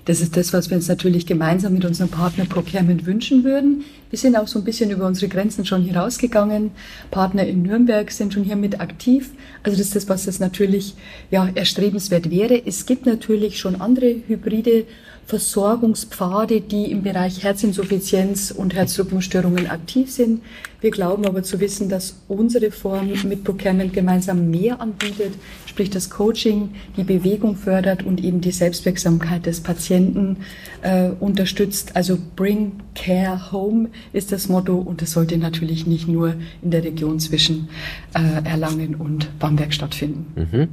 Das 0.04 0.20
ist 0.20 0.36
das, 0.36 0.52
was 0.52 0.70
wir 0.70 0.76
uns 0.76 0.86
natürlich 0.86 1.26
gemeinsam 1.26 1.72
mit 1.72 1.84
unserem 1.84 2.08
Partner 2.08 2.44
Procurement 2.44 3.06
wünschen 3.06 3.42
würden. 3.42 3.84
Wir 4.10 4.18
sind 4.18 4.36
auch 4.36 4.46
so 4.46 4.60
ein 4.60 4.64
bisschen 4.64 4.90
über 4.90 5.06
unsere 5.06 5.28
Grenzen 5.28 5.64
schon 5.64 5.82
hier 5.82 5.96
rausgegangen. 5.96 6.70
Partner 7.10 7.44
in 7.44 7.62
Nürnberg 7.62 8.10
sind 8.12 8.32
schon 8.32 8.44
hier 8.44 8.54
mit 8.54 8.80
aktiv. 8.80 9.30
Also 9.64 9.76
das 9.76 9.88
ist 9.88 9.96
das, 9.96 10.08
was 10.08 10.28
es 10.28 10.38
natürlich 10.38 10.94
ja, 11.30 11.48
erstrebenswert 11.54 12.30
wäre. 12.30 12.62
Es 12.64 12.86
gibt 12.86 13.06
natürlich 13.06 13.58
schon 13.58 13.80
andere 13.80 14.14
hybride 14.28 14.84
Versorgungspfade, 15.26 16.60
die 16.60 16.90
im 16.92 17.02
Bereich 17.02 17.42
Herzinsuffizienz 17.42 18.52
und 18.52 18.74
Herzrhythmusstörungen 18.74 19.66
aktiv 19.66 20.10
sind. 20.10 20.40
Wir 20.80 20.92
glauben 20.92 21.26
aber 21.26 21.42
zu 21.42 21.58
wissen, 21.58 21.88
dass 21.88 22.20
unsere 22.28 22.70
Form 22.70 23.10
mit 23.24 23.42
Procurement 23.42 23.92
gemeinsam 23.92 24.50
mehr 24.50 24.80
anbietet, 24.80 25.32
sprich 25.66 25.90
das 25.90 26.10
Coaching, 26.10 26.70
die 26.96 27.02
Bewegung 27.02 27.56
fördert 27.56 28.04
und 28.04 28.22
eben 28.22 28.40
die 28.40 28.52
Selbstwirksamkeit 28.52 29.46
des 29.46 29.60
Patienten 29.60 30.36
äh, 30.82 31.08
unterstützt. 31.18 31.96
Also 31.96 32.18
Bring 32.36 32.72
Care 32.94 33.50
Home 33.50 33.88
ist 34.12 34.30
das 34.30 34.48
Motto 34.48 34.76
und 34.76 35.02
es 35.02 35.10
sollte 35.10 35.38
natürlich 35.38 35.88
nicht 35.88 36.06
nur 36.06 36.34
in 36.62 36.70
der 36.70 36.84
Region 36.84 37.18
zwischen 37.18 37.68
äh, 38.14 38.48
Erlangen 38.48 38.94
und 38.94 39.36
Bamberg 39.40 39.74
stattfinden. 39.74 40.26
Mhm. 40.36 40.68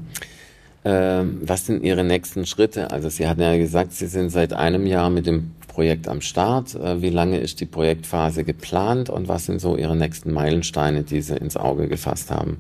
Ähm, 0.85 1.41
was 1.43 1.65
sind 1.65 1.83
Ihre 1.83 2.03
nächsten 2.03 2.45
Schritte? 2.45 2.91
Also 2.91 3.09
Sie 3.09 3.27
hatten 3.27 3.41
ja 3.41 3.57
gesagt, 3.57 3.93
Sie 3.93 4.07
sind 4.07 4.29
seit 4.29 4.53
einem 4.53 4.85
Jahr 4.85 5.09
mit 5.09 5.25
dem 5.25 5.51
Projekt 5.67 6.07
am 6.07 6.21
Start. 6.21 6.75
Äh, 6.75 7.01
wie 7.01 7.09
lange 7.09 7.39
ist 7.39 7.59
die 7.61 7.65
Projektphase 7.65 8.43
geplant 8.43 9.09
und 9.09 9.27
was 9.27 9.45
sind 9.45 9.59
so 9.59 9.77
Ihre 9.77 9.95
nächsten 9.95 10.31
Meilensteine, 10.31 11.03
die 11.03 11.21
Sie 11.21 11.35
ins 11.35 11.55
Auge 11.57 11.87
gefasst 11.87 12.31
haben? 12.31 12.57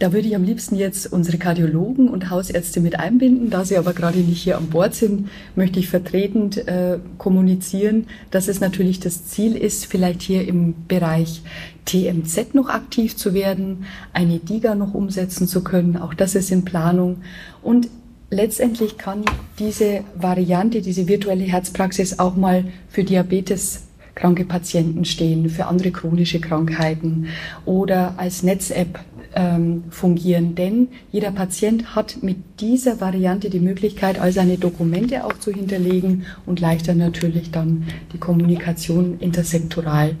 Da 0.00 0.12
würde 0.12 0.26
ich 0.26 0.34
am 0.34 0.42
liebsten 0.42 0.74
jetzt 0.74 1.12
unsere 1.12 1.38
Kardiologen 1.38 2.08
und 2.08 2.28
Hausärzte 2.28 2.80
mit 2.80 2.98
einbinden. 2.98 3.50
Da 3.50 3.64
sie 3.64 3.76
aber 3.76 3.92
gerade 3.92 4.18
nicht 4.18 4.42
hier 4.42 4.56
an 4.56 4.66
Bord 4.66 4.94
sind, 4.94 5.28
möchte 5.54 5.78
ich 5.78 5.88
vertretend 5.88 6.66
äh, 6.66 6.98
kommunizieren, 7.16 8.08
dass 8.32 8.48
es 8.48 8.58
natürlich 8.58 8.98
das 8.98 9.26
Ziel 9.26 9.56
ist, 9.56 9.86
vielleicht 9.86 10.20
hier 10.22 10.48
im 10.48 10.74
Bereich 10.88 11.42
TMZ 11.84 12.54
noch 12.54 12.70
aktiv 12.70 13.16
zu 13.16 13.34
werden, 13.34 13.84
eine 14.12 14.38
DIGA 14.40 14.74
noch 14.74 14.94
umsetzen 14.94 15.46
zu 15.46 15.62
können. 15.62 15.96
Auch 15.96 16.14
das 16.14 16.34
ist 16.34 16.50
in 16.50 16.64
Planung. 16.64 17.18
Und 17.62 17.88
letztendlich 18.30 18.98
kann 18.98 19.24
diese 19.60 20.02
Variante, 20.16 20.82
diese 20.82 21.06
virtuelle 21.06 21.44
Herzpraxis 21.44 22.18
auch 22.18 22.34
mal 22.34 22.64
für 22.88 23.04
Diabetes 23.04 23.84
kranke 24.16 24.44
Patienten 24.44 25.04
stehen, 25.04 25.48
für 25.50 25.66
andere 25.66 25.90
chronische 25.90 26.40
Krankheiten 26.40 27.28
oder 27.64 28.14
als 28.16 28.42
Netz-App 28.42 29.00
ähm, 29.34 29.84
fungieren. 29.90 30.54
Denn 30.54 30.88
jeder 31.10 31.30
Patient 31.30 31.94
hat 31.94 32.22
mit 32.22 32.36
dieser 32.60 33.00
Variante 33.00 33.50
die 33.50 33.60
Möglichkeit, 33.60 34.20
all 34.20 34.32
seine 34.32 34.58
Dokumente 34.58 35.24
auch 35.24 35.34
zu 35.34 35.52
hinterlegen 35.52 36.24
und 36.46 36.60
leichter 36.60 36.94
natürlich 36.94 37.50
dann 37.50 37.84
die 38.12 38.18
Kommunikation 38.18 39.18
intersektoral 39.20 40.16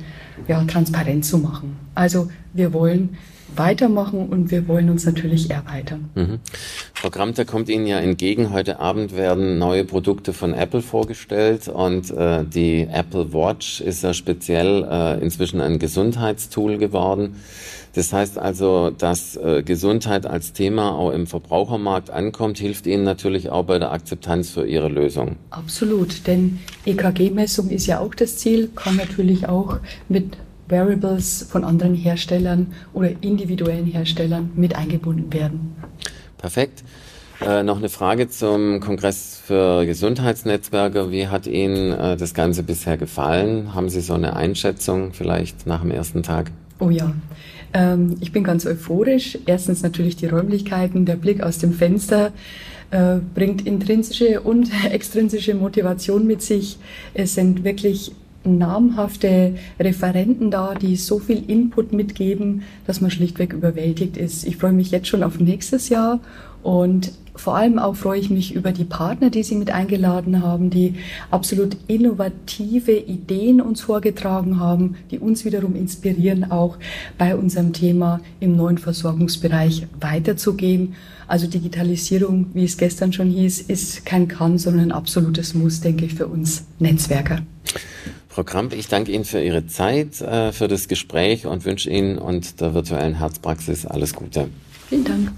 ja, 0.48 0.62
transparent 0.64 1.24
zu 1.24 1.38
machen. 1.38 1.76
Also 1.94 2.28
wir 2.52 2.72
wollen 2.72 3.16
weitermachen 3.56 4.28
und 4.28 4.50
wir 4.50 4.68
wollen 4.68 4.90
uns 4.90 5.04
natürlich 5.04 5.50
erweitern. 5.50 6.10
Mhm. 6.14 6.40
Frau 6.92 7.10
Gramter 7.10 7.44
kommt 7.44 7.68
Ihnen 7.68 7.86
ja 7.86 7.98
entgegen. 7.98 8.52
Heute 8.52 8.80
Abend 8.80 9.16
werden 9.16 9.58
neue 9.58 9.84
Produkte 9.84 10.32
von 10.32 10.54
Apple 10.54 10.82
vorgestellt 10.82 11.68
und 11.68 12.10
äh, 12.10 12.44
die 12.44 12.88
Apple 12.90 13.32
Watch 13.32 13.80
ist 13.80 14.02
ja 14.02 14.14
speziell 14.14 14.84
äh, 14.90 15.22
inzwischen 15.22 15.60
ein 15.60 15.78
Gesundheitstool 15.78 16.78
geworden. 16.78 17.36
Das 17.94 18.12
heißt 18.12 18.38
also, 18.38 18.90
dass 18.90 19.36
äh, 19.36 19.62
Gesundheit 19.64 20.26
als 20.26 20.52
Thema 20.52 20.92
auch 20.92 21.12
im 21.12 21.26
Verbrauchermarkt 21.26 22.10
ankommt, 22.10 22.58
hilft 22.58 22.86
Ihnen 22.86 23.04
natürlich 23.04 23.50
auch 23.50 23.64
bei 23.64 23.78
der 23.78 23.92
Akzeptanz 23.92 24.50
für 24.50 24.66
Ihre 24.66 24.88
Lösung. 24.88 25.36
Absolut, 25.50 26.26
denn 26.26 26.58
EKG-Messung 26.86 27.70
ist 27.70 27.86
ja 27.86 28.00
auch 28.00 28.14
das 28.14 28.36
Ziel, 28.38 28.68
kann 28.74 28.96
natürlich 28.96 29.48
auch 29.48 29.78
mit 30.08 30.36
Variables 30.68 31.46
von 31.48 31.62
anderen 31.62 31.94
Herstellern 31.94 32.72
oder 32.92 33.10
individuellen 33.20 33.86
Herstellern 33.86 34.50
mit 34.56 34.74
eingebunden 34.74 35.32
werden. 35.32 35.76
Perfekt. 36.38 36.82
Äh, 37.40 37.62
noch 37.62 37.78
eine 37.78 37.88
Frage 37.88 38.28
zum 38.28 38.80
Kongress 38.80 39.40
für 39.44 39.84
Gesundheitsnetzwerke. 39.84 41.10
Wie 41.10 41.28
hat 41.28 41.46
Ihnen 41.46 41.92
äh, 41.92 42.16
das 42.16 42.32
Ganze 42.32 42.62
bisher 42.62 42.96
gefallen? 42.96 43.74
Haben 43.74 43.88
Sie 43.88 44.00
so 44.00 44.14
eine 44.14 44.34
Einschätzung 44.34 45.12
vielleicht 45.12 45.66
nach 45.66 45.82
dem 45.82 45.90
ersten 45.90 46.22
Tag? 46.22 46.50
Oh 46.78 46.90
ja, 46.90 47.12
ähm, 47.74 48.16
ich 48.20 48.32
bin 48.32 48.44
ganz 48.44 48.64
euphorisch. 48.64 49.36
Erstens 49.44 49.82
natürlich 49.82 50.16
die 50.16 50.26
Räumlichkeiten, 50.26 51.04
der 51.04 51.16
Blick 51.16 51.42
aus 51.42 51.58
dem 51.58 51.72
Fenster 51.72 52.32
äh, 52.90 53.16
bringt 53.34 53.66
intrinsische 53.66 54.40
und 54.40 54.70
extrinsische 54.90 55.54
Motivation 55.54 56.26
mit 56.26 56.40
sich. 56.40 56.78
Es 57.12 57.34
sind 57.34 57.64
wirklich 57.64 58.12
namhafte 58.44 59.54
Referenten 59.80 60.50
da, 60.50 60.74
die 60.74 60.96
so 60.96 61.18
viel 61.18 61.42
Input 61.50 61.92
mitgeben, 61.92 62.62
dass 62.86 63.00
man 63.00 63.10
schlichtweg 63.10 63.52
überwältigt 63.52 64.16
ist. 64.16 64.46
Ich 64.46 64.58
freue 64.58 64.72
mich 64.72 64.90
jetzt 64.90 65.08
schon 65.08 65.22
auf 65.22 65.40
nächstes 65.40 65.88
Jahr 65.88 66.20
und 66.62 67.12
vor 67.34 67.56
allem 67.56 67.78
auch 67.78 67.96
freue 67.96 68.20
ich 68.20 68.30
mich 68.30 68.54
über 68.54 68.72
die 68.72 68.84
Partner, 68.84 69.30
die 69.30 69.42
Sie 69.42 69.56
mit 69.56 69.70
eingeladen 69.70 70.42
haben, 70.42 70.70
die 70.70 70.94
absolut 71.30 71.76
innovative 71.88 72.92
Ideen 72.92 73.60
uns 73.60 73.80
vorgetragen 73.80 74.60
haben, 74.60 74.96
die 75.10 75.18
uns 75.18 75.44
wiederum 75.44 75.74
inspirieren, 75.74 76.50
auch 76.50 76.78
bei 77.18 77.36
unserem 77.36 77.72
Thema 77.72 78.20
im 78.40 78.56
neuen 78.56 78.78
Versorgungsbereich 78.78 79.86
weiterzugehen. 80.00 80.94
Also 81.26 81.46
Digitalisierung, 81.46 82.46
wie 82.54 82.64
es 82.64 82.76
gestern 82.76 83.12
schon 83.12 83.30
hieß, 83.30 83.62
ist 83.62 84.06
kein 84.06 84.28
Kann, 84.28 84.58
sondern 84.58 84.86
ein 84.86 84.92
absolutes 84.92 85.54
Muss, 85.54 85.80
denke 85.80 86.04
ich, 86.04 86.14
für 86.14 86.26
uns 86.26 86.64
Netzwerker. 86.78 87.40
Frau 88.28 88.44
Kramp, 88.44 88.74
ich 88.74 88.88
danke 88.88 89.12
Ihnen 89.12 89.24
für 89.24 89.42
Ihre 89.42 89.66
Zeit, 89.66 90.20
äh, 90.20 90.52
für 90.52 90.68
das 90.68 90.88
Gespräch 90.88 91.46
und 91.46 91.64
wünsche 91.64 91.88
Ihnen 91.88 92.18
und 92.18 92.60
der 92.60 92.74
virtuellen 92.74 93.14
Herzpraxis 93.14 93.86
alles 93.86 94.12
Gute. 94.14 94.48
Vielen 94.88 95.04
Dank. 95.04 95.32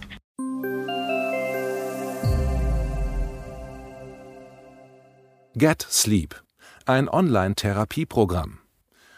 Get 5.59 5.87
Sleep, 5.91 6.39
ein 6.85 7.09
Online-Therapieprogramm. 7.09 8.59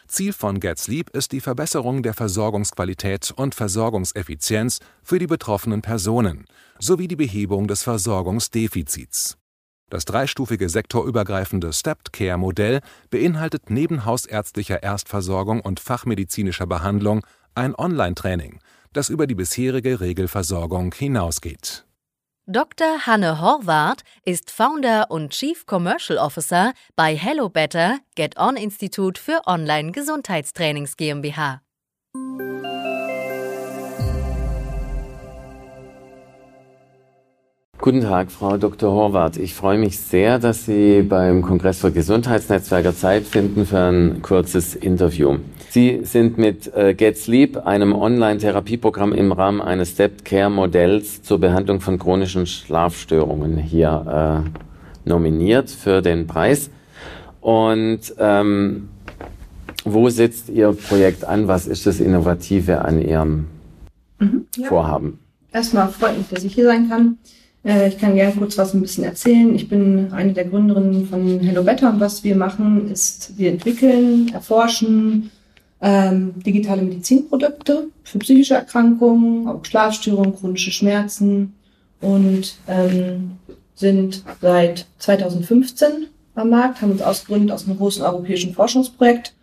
Ziel 0.07 0.33
von 0.33 0.61
Get 0.61 0.79
Sleep 0.79 1.11
ist 1.11 1.33
die 1.33 1.41
Verbesserung 1.41 2.05
der 2.05 2.15
Versorgungsqualität 2.15 3.33
und 3.35 3.57
Versorgungseffizienz 3.57 4.79
für 5.03 5.19
die 5.19 5.27
betroffenen 5.27 5.83
Personen 5.83 6.45
sowie 6.79 7.09
die 7.09 7.17
Behebung 7.17 7.67
des 7.67 7.83
Versorgungsdefizits. 7.83 9.37
Das 9.91 10.05
dreistufige 10.05 10.69
sektorübergreifende 10.69 11.73
Stepped 11.73 12.13
Care 12.13 12.39
Modell 12.39 12.83
beinhaltet 13.11 13.69
neben 13.69 14.05
hausärztlicher 14.05 14.81
Erstversorgung 14.81 15.61
und 15.61 15.81
fachmedizinischer 15.81 16.69
Behandlung 16.69 17.27
ein 17.57 17.75
Online-Training, 17.75 18.61
das 18.93 19.09
über 19.09 19.27
die 19.27 19.35
bisherige 19.35 20.01
Regelversorgung 20.01 20.95
hinausgeht. 20.95 21.88
Dr. 22.51 23.07
Hanne 23.07 23.43
Horvath 23.43 24.05
ist 24.25 24.51
Founder 24.51 25.11
und 25.11 25.33
Chief 25.33 25.67
Commercial 25.67 26.19
Officer 26.19 26.73
bei 26.97 27.15
Hello 27.15 27.51
Better 27.51 27.99
Get 28.15 28.39
On 28.39 28.57
Institut 28.57 29.19
für 29.19 29.47
Online-Gesundheitstrainings 29.47 30.97
GmbH. 30.97 31.61
Guten 37.81 38.01
Tag, 38.01 38.33
Frau 38.33 38.57
Dr. 38.57 38.93
Horvath. 38.93 39.37
Ich 39.37 39.55
freue 39.55 39.79
mich 39.79 40.01
sehr, 40.01 40.41
dass 40.41 40.67
Sie 40.67 41.03
beim 41.03 41.43
Kongress 41.43 41.79
für 41.79 41.93
Gesundheitsnetzwerker 41.93 42.93
Zeit 42.93 43.23
finden 43.23 43.67
für 43.67 43.79
ein 43.79 44.21
kurzes 44.21 44.75
Interview. 44.75 45.37
Sie 45.71 46.01
sind 46.03 46.39
mit 46.39 46.75
äh, 46.75 46.93
Get 46.95 47.17
Sleep, 47.17 47.57
einem 47.57 47.95
Online-Therapieprogramm 47.95 49.13
im 49.13 49.31
Rahmen 49.31 49.61
eines 49.61 49.91
Stepped 49.91 50.25
Care 50.25 50.51
Modells 50.51 51.23
zur 51.23 51.39
Behandlung 51.39 51.81
von 51.81 52.01
chronischen 52.01 52.47
Schlafstörungen 52.47 53.59
hier 53.59 54.45
äh, 54.45 55.09
nominiert 55.09 55.71
für 55.71 56.03
den 56.03 56.27
Preis. 56.27 56.71
Und 57.41 58.01
ähm, 58.19 58.89
wo 59.85 60.09
setzt 60.09 60.49
Ihr 60.49 60.73
Projekt 60.73 61.25
an? 61.25 61.47
Was 61.47 61.69
ist 61.69 61.87
das 61.87 62.01
Innovative 62.01 62.85
an 62.85 63.01
Ihrem 63.01 63.47
mhm, 64.19 64.47
ja. 64.57 64.67
Vorhaben? 64.67 65.21
Erstmal 65.53 65.89
freut 65.89 66.19
mich, 66.19 66.29
dass 66.29 66.43
ich 66.43 66.55
hier 66.55 66.67
sein 66.67 66.89
kann. 66.89 67.19
Äh, 67.69 67.89
ich 67.89 67.99
kann 67.99 68.17
gerne 68.17 68.33
kurz 68.33 68.57
was 68.57 68.73
ein 68.73 68.81
bisschen 68.81 69.05
erzählen. 69.05 69.55
Ich 69.55 69.69
bin 69.69 70.11
eine 70.13 70.33
der 70.33 70.47
Gründerinnen 70.47 71.07
von 71.07 71.41
Hello 71.41 71.63
Better 71.63 71.91
und 71.91 72.01
was 72.01 72.25
wir 72.25 72.35
machen, 72.35 72.91
ist, 72.91 73.37
wir 73.37 73.51
entwickeln, 73.51 74.31
erforschen 74.33 75.31
ähm, 75.81 76.35
digitale 76.45 76.83
Medizinprodukte 76.83 77.89
für 78.03 78.19
psychische 78.19 78.55
Erkrankungen, 78.55 79.47
auch 79.47 79.65
Schlafstörungen, 79.65 80.35
chronische 80.35 80.73
Schmerzen 80.73 81.55
und 82.01 82.57
ähm, 82.67 83.33
sind 83.75 84.25
seit 84.41 84.87
2015 84.99 86.07
am 86.35 86.51
Markt, 86.51 86.81
haben 86.81 86.93
uns 86.93 87.03
ausgegründet 87.03 87.53
aus 87.53 87.67
einem 87.67 87.77
großen 87.77 88.03
europäischen 88.03 88.55
Forschungsprojekt 88.55 89.35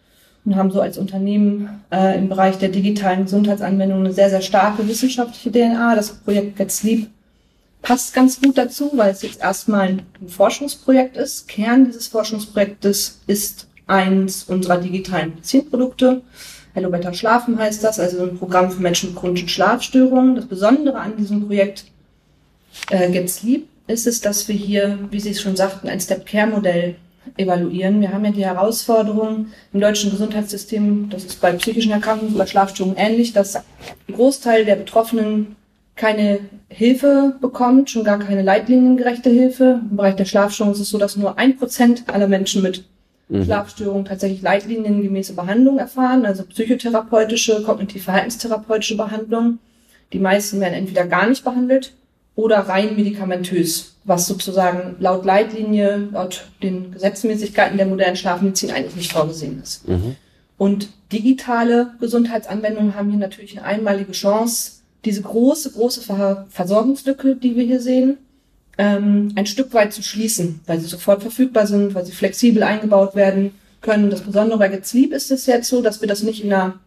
und 0.46 0.56
haben 0.56 0.72
so 0.72 0.82
als 0.82 0.98
Unternehmen 0.98 1.70
äh, 1.92 2.18
im 2.18 2.28
Bereich 2.30 2.58
der 2.58 2.70
digitalen 2.70 3.24
Gesundheitsanwendungen 3.24 4.06
eine 4.06 4.14
sehr, 4.14 4.30
sehr 4.30 4.42
starke 4.42 4.88
wissenschaftliche 4.88 5.52
DNA. 5.52 5.96
Das 5.96 6.12
Projekt 6.16 6.58
Get 6.58 6.72
Sleep 6.72 7.08
passt 7.86 8.16
ganz 8.16 8.42
gut 8.42 8.58
dazu, 8.58 8.92
weil 8.96 9.12
es 9.12 9.22
jetzt 9.22 9.40
erstmal 9.40 9.88
ein 9.88 10.02
Forschungsprojekt 10.28 11.16
ist. 11.18 11.48
Kern 11.48 11.86
dieses 11.86 12.08
Forschungsprojektes 12.08 13.22
ist 13.28 13.68
eins 13.86 14.44
unserer 14.44 14.80
digitalen 14.80 15.30
Medizinprodukte. 15.30 16.22
Hello 16.74 16.90
Better 16.90 17.14
Schlafen 17.14 17.58
heißt 17.58 17.84
das, 17.84 18.00
also 18.00 18.24
ein 18.24 18.38
Programm 18.38 18.72
für 18.72 18.82
Menschen 18.82 19.10
mit 19.12 19.20
chronischen 19.20 19.48
Schlafstörungen. 19.48 20.36
Das 20.36 20.48
Besondere 20.48 21.00
an 21.00 21.16
diesem 21.16 21.46
Projekt 21.46 21.86
äh, 22.90 23.10
Get 23.12 23.30
Sleep 23.30 23.68
ist 23.88 24.08
es, 24.08 24.20
dass 24.20 24.48
wir 24.48 24.56
hier, 24.56 24.98
wie 25.12 25.20
Sie 25.20 25.30
es 25.30 25.42
schon 25.42 25.56
sagten, 25.56 25.88
ein 25.88 26.02
Step-Care-Modell 26.02 26.96
evaluieren. 27.38 28.02
Wir 28.02 28.12
haben 28.12 28.26
ja 28.26 28.32
die 28.32 28.46
Herausforderung 28.46 29.48
im 29.74 29.80
deutschen 29.80 30.10
Gesundheitssystem, 30.10 31.10
das 31.12 31.24
ist 31.24 31.40
bei 31.40 31.54
psychischen 31.54 31.92
Erkrankungen, 31.92 32.36
bei 32.36 32.48
Schlafstörungen 32.48 32.98
ähnlich, 32.98 33.32
dass 33.32 33.56
ein 33.56 33.64
Großteil 34.12 34.66
der 34.66 34.76
Betroffenen 34.76 35.56
keine 35.96 36.40
Hilfe 36.68 37.36
bekommt, 37.40 37.90
schon 37.90 38.04
gar 38.04 38.20
keine 38.20 38.42
leitliniengerechte 38.42 39.30
Hilfe. 39.30 39.82
Im 39.90 39.96
Bereich 39.96 40.16
der 40.16 40.26
Schlafstörungen 40.26 40.76
ist 40.76 40.82
es 40.82 40.90
so, 40.90 40.98
dass 40.98 41.16
nur 41.16 41.38
ein 41.38 41.58
Prozent 41.58 42.04
aller 42.08 42.28
Menschen 42.28 42.62
mit 42.62 42.84
mhm. 43.30 43.46
Schlafstörungen 43.46 44.06
tatsächlich 44.06 44.42
leitliniengemäße 44.42 45.34
Behandlung 45.34 45.78
erfahren, 45.80 46.26
also 46.26 46.44
psychotherapeutische, 46.44 47.64
kognitiv-verhaltenstherapeutische 47.64 48.98
Behandlung. 48.98 49.60
Die 50.12 50.20
meisten 50.20 50.60
werden 50.60 50.74
entweder 50.74 51.06
gar 51.06 51.28
nicht 51.28 51.44
behandelt 51.44 51.94
oder 52.36 52.60
rein 52.60 52.96
medikamentös, 52.98 53.96
was 54.04 54.28
sozusagen 54.28 54.98
laut 55.00 55.24
Leitlinie, 55.24 56.10
laut 56.12 56.48
den 56.62 56.92
Gesetzmäßigkeiten 56.92 57.78
der 57.78 57.88
modernen 57.88 58.18
Schlafmedizin 58.18 58.72
eigentlich 58.72 58.98
nicht 58.98 59.14
vorgesehen 59.14 59.62
ist. 59.62 59.88
Mhm. 59.88 60.18
Und 60.58 60.90
digitale 61.12 61.92
Gesundheitsanwendungen 62.00 62.96
haben 62.96 63.10
hier 63.10 63.20
natürlich 63.20 63.58
eine 63.58 63.66
einmalige 63.66 64.12
Chance, 64.12 64.75
diese 65.06 65.22
große, 65.22 65.72
große 65.72 66.02
Ver 66.02 66.48
Versorgungslücke, 66.50 67.36
die 67.36 67.56
wir 67.56 67.64
hier 67.64 67.80
sehen, 67.80 68.18
ähm, 68.78 69.32
ein 69.36 69.46
Stück 69.46 69.74
weit 69.74 69.94
zu 69.94 70.04
schließen, 70.04 70.60
weil 70.66 70.80
sie 70.80 70.88
sofort 70.88 71.22
verfügbar 71.22 71.68
sind, 71.68 71.94
weil 71.94 72.06
sie 72.06 72.12
flexibel 72.12 72.64
eingebaut 72.64 73.16
werden 73.16 73.52
können. 73.82 74.10
Das 74.10 74.22
Besondere 74.22 74.60
bei 74.60 74.68
Getzlieb 74.68 75.14
ist 75.14 75.32
es 75.32 75.46
jetzt 75.46 75.70
so, 75.70 75.82
dass 75.82 76.02
wir 76.02 76.08
das 76.08 76.24
nicht 76.24 76.44
in 76.44 76.52
einer 76.52 76.80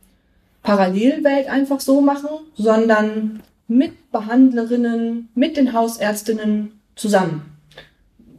Parallelwelt 0.62 1.48
einfach 1.48 1.80
so 1.80 2.00
machen, 2.00 2.28
sondern 2.56 3.40
mit 3.68 4.10
Behandlerinnen, 4.10 5.28
mit 5.34 5.56
den 5.56 5.72
Hausärztinnen 5.72 6.72
zusammen. 6.96 7.42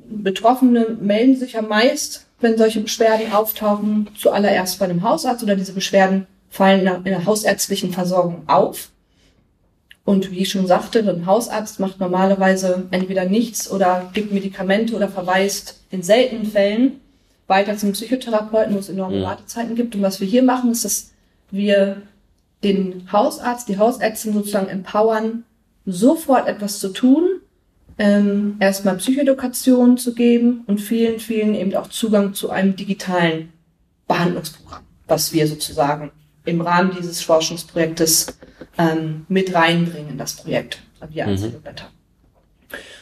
Betroffene 0.09 0.97
melden 0.99 1.38
sich 1.38 1.53
ja 1.53 1.61
meist, 1.61 2.25
wenn 2.41 2.57
solche 2.57 2.82
Beschwerden 2.82 3.32
auftauchen, 3.32 4.09
zuallererst 4.17 4.80
bei 4.80 4.86
einem 4.86 5.03
Hausarzt 5.03 5.43
oder 5.43 5.55
diese 5.55 5.73
Beschwerden 5.73 6.25
fallen 6.49 6.88
in 6.88 7.03
der 7.03 7.25
hausärztlichen 7.25 7.91
Versorgung 7.91 8.43
auf. 8.47 8.89
Und 10.10 10.32
wie 10.32 10.39
ich 10.39 10.49
schon 10.49 10.66
sagte, 10.66 11.07
ein 11.07 11.28
Hausarzt 11.28 11.80
macht 11.80 11.99
normalerweise 11.99 12.88
entweder 12.89 13.26
nichts 13.26 13.70
oder 13.70 14.10
gibt 14.12 14.34
Medikamente 14.34 14.95
oder 14.95 15.07
verweist 15.07 15.82
in 15.91 16.01
seltenen 16.01 16.47
Fällen 16.47 16.99
weiter 17.45 17.78
zum 17.78 17.91
Psychotherapeuten, 17.91 18.74
wo 18.74 18.80
es 18.80 18.89
enorme 18.89 19.22
Wartezeiten 19.22 19.76
gibt. 19.76 19.93
Und 19.93 20.01
was 20.01 20.20
wir 20.20 20.28
hier 20.28 20.41
machen, 20.41 20.72
ist, 20.72 20.84
dass 20.84 21.12
wir 21.51 22.01
den 22.64 23.07
Hausarzt, 23.12 23.70
die 23.70 23.78
Hausärztin 23.78 24.34
sozusagen 24.34 24.68
empowern, 24.68 25.43
sofort 25.86 26.47
etwas 26.47 26.80
zu 26.80 26.89
tun, 26.89 27.41
ähm, 27.99 28.55
erstmal 28.60 28.97
Psychoedukation 28.97 29.99
zu 29.99 30.16
geben 30.16 30.64
und 30.66 30.82
vielen, 30.82 31.20
vielen 31.20 31.53
eben 31.53 31.76
auch 31.76 31.88
Zugang 31.88 32.34
zu 32.34 32.49
einem 32.49 32.76
digitalen 32.76 33.53
Behandlungsprogramm, 34.07 34.82
was 35.07 35.34
wir 35.34 35.45
sozusagen 35.45 36.10
im 36.45 36.62
Rahmen 36.62 36.95
dieses 36.97 37.22
Forschungsprojektes 37.22 38.39
ähm, 38.78 39.26
mit 39.28 39.53
reinbringen 39.53 40.11
in 40.11 40.17
das 40.17 40.36
Projekt, 40.36 40.82
wir 41.09 41.26
als 41.26 41.41
mhm. 41.41 41.53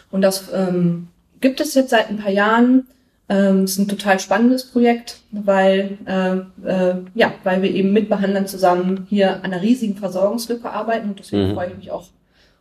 Und 0.10 0.22
das 0.22 0.50
ähm, 0.54 1.08
gibt 1.42 1.60
es 1.60 1.74
jetzt 1.74 1.90
seit 1.90 2.10
ein 2.10 2.18
paar 2.18 2.32
Jahren. 2.32 2.88
Ähm, 3.30 3.64
es 3.64 3.72
ist 3.72 3.80
ein 3.80 3.88
total 3.90 4.20
spannendes 4.20 4.66
Projekt, 4.66 5.20
weil, 5.32 5.98
äh, 6.06 6.38
äh, 6.68 6.96
ja, 7.14 7.34
weil 7.44 7.62
wir 7.62 7.72
eben 7.72 7.92
mit 7.92 8.08
Behandlern 8.08 8.48
zusammen 8.48 9.06
hier 9.10 9.36
an 9.36 9.52
einer 9.52 9.62
riesigen 9.62 9.98
Versorgungslücke 9.98 10.70
arbeiten. 10.70 11.10
Und 11.10 11.20
deswegen 11.20 11.50
mhm. 11.50 11.54
freue 11.56 11.70
ich 11.70 11.78
mich 11.78 11.92
auch, 11.92 12.06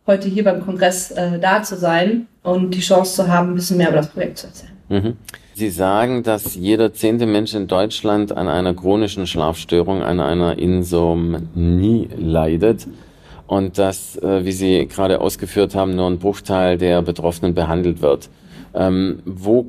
heute 0.05 0.27
hier 0.27 0.43
beim 0.43 0.63
Kongress 0.63 1.11
äh, 1.11 1.39
da 1.39 1.63
zu 1.63 1.77
sein 1.77 2.27
und 2.43 2.71
die 2.71 2.81
Chance 2.81 3.15
zu 3.15 3.27
haben, 3.27 3.51
ein 3.51 3.55
bisschen 3.55 3.77
mehr 3.77 3.89
über 3.89 3.97
das 3.97 4.09
Projekt 4.09 4.39
zu 4.39 4.47
erzählen. 4.47 4.73
Mhm. 4.89 5.17
Sie 5.57 5.71
sagen, 5.71 6.21
dass 6.21 6.53
jeder 6.53 6.93
zehnte 6.93 7.25
Mensch 7.25 7.55
in 7.55 7.65
Deutschland 7.65 8.31
an 8.31 8.47
einer 8.47 8.75
chronischen 8.75 9.25
Schlafstörung, 9.25 10.03
an 10.03 10.19
einer 10.19 10.59
Insomnie 10.59 12.07
leidet 12.15 12.87
und 13.47 13.79
dass, 13.79 14.17
äh, 14.17 14.45
wie 14.45 14.51
Sie 14.51 14.85
gerade 14.85 15.19
ausgeführt 15.19 15.73
haben, 15.73 15.95
nur 15.95 16.05
ein 16.11 16.19
Bruchteil 16.19 16.77
der 16.77 17.01
Betroffenen 17.01 17.55
behandelt 17.55 18.03
wird. 18.03 18.29
Ähm, 18.75 19.23
wo 19.25 19.65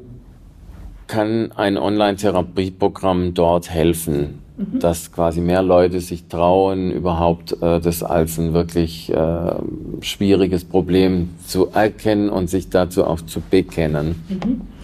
kann 1.06 1.52
ein 1.52 1.78
Online-Therapieprogramm 1.78 3.32
dort 3.32 3.70
helfen, 3.70 4.40
mhm. 4.58 4.80
dass 4.80 5.10
quasi 5.10 5.40
mehr 5.40 5.62
Leute 5.62 6.00
sich 6.00 6.26
trauen, 6.26 6.90
überhaupt 6.90 7.62
äh, 7.62 7.80
das 7.80 8.02
als 8.02 8.38
ein 8.38 8.52
wirklich 8.52 9.10
äh, 9.10 9.52
schwieriges 10.02 10.66
Problem 10.66 11.30
zu 11.46 11.68
erkennen 11.68 12.28
und 12.28 12.50
sich 12.50 12.68
dazu 12.68 13.06
auch 13.06 13.22
zu 13.22 13.40
bekennen? 13.40 14.22
Mhm. 14.28 14.77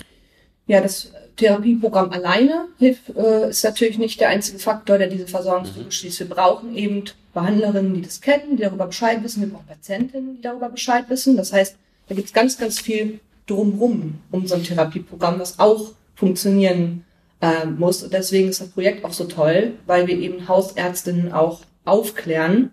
Ja, 0.67 0.81
das 0.81 1.13
Therapieprogramm 1.37 2.11
alleine 2.11 2.67
hilft, 2.79 3.11
äh, 3.17 3.51
ist 3.51 3.65
natürlich 3.65 3.99
nicht 3.99 4.21
der 4.21 4.29
einzige 4.29 4.59
Faktor, 4.59 4.99
der 4.99 5.09
diese 5.09 5.27
Versorgungslücke 5.27 5.87
mhm. 5.87 5.91
schließt. 5.91 6.21
Wir 6.21 6.29
brauchen 6.29 6.77
eben 6.77 7.05
Behandlerinnen, 7.33 7.95
die 7.95 8.03
das 8.03 8.21
kennen, 8.21 8.57
die 8.57 8.63
darüber 8.63 8.87
Bescheid 8.87 9.23
wissen. 9.23 9.43
Wir 9.43 9.49
brauchen 9.49 9.67
Patientinnen, 9.67 10.37
die 10.37 10.43
darüber 10.43 10.69
Bescheid 10.69 11.07
wissen. 11.09 11.37
Das 11.37 11.53
heißt, 11.53 11.77
da 12.09 12.15
gibt 12.15 12.29
es 12.29 12.33
ganz, 12.33 12.57
ganz 12.57 12.81
viel 12.81 13.21
drumrum 13.47 14.21
um 14.31 14.47
so 14.47 14.55
ein 14.55 14.63
Therapieprogramm, 14.63 15.39
was 15.41 15.59
auch 15.59 15.93
funktionieren 16.15 17.05
äh, 17.41 17.67
muss. 17.67 18.03
Und 18.03 18.13
deswegen 18.13 18.49
ist 18.49 18.61
das 18.61 18.69
Projekt 18.69 19.05
auch 19.05 19.13
so 19.13 19.25
toll, 19.25 19.73
weil 19.87 20.07
wir 20.07 20.17
eben 20.17 20.49
Hausärztinnen 20.49 21.33
auch 21.33 21.63
aufklären. 21.85 22.73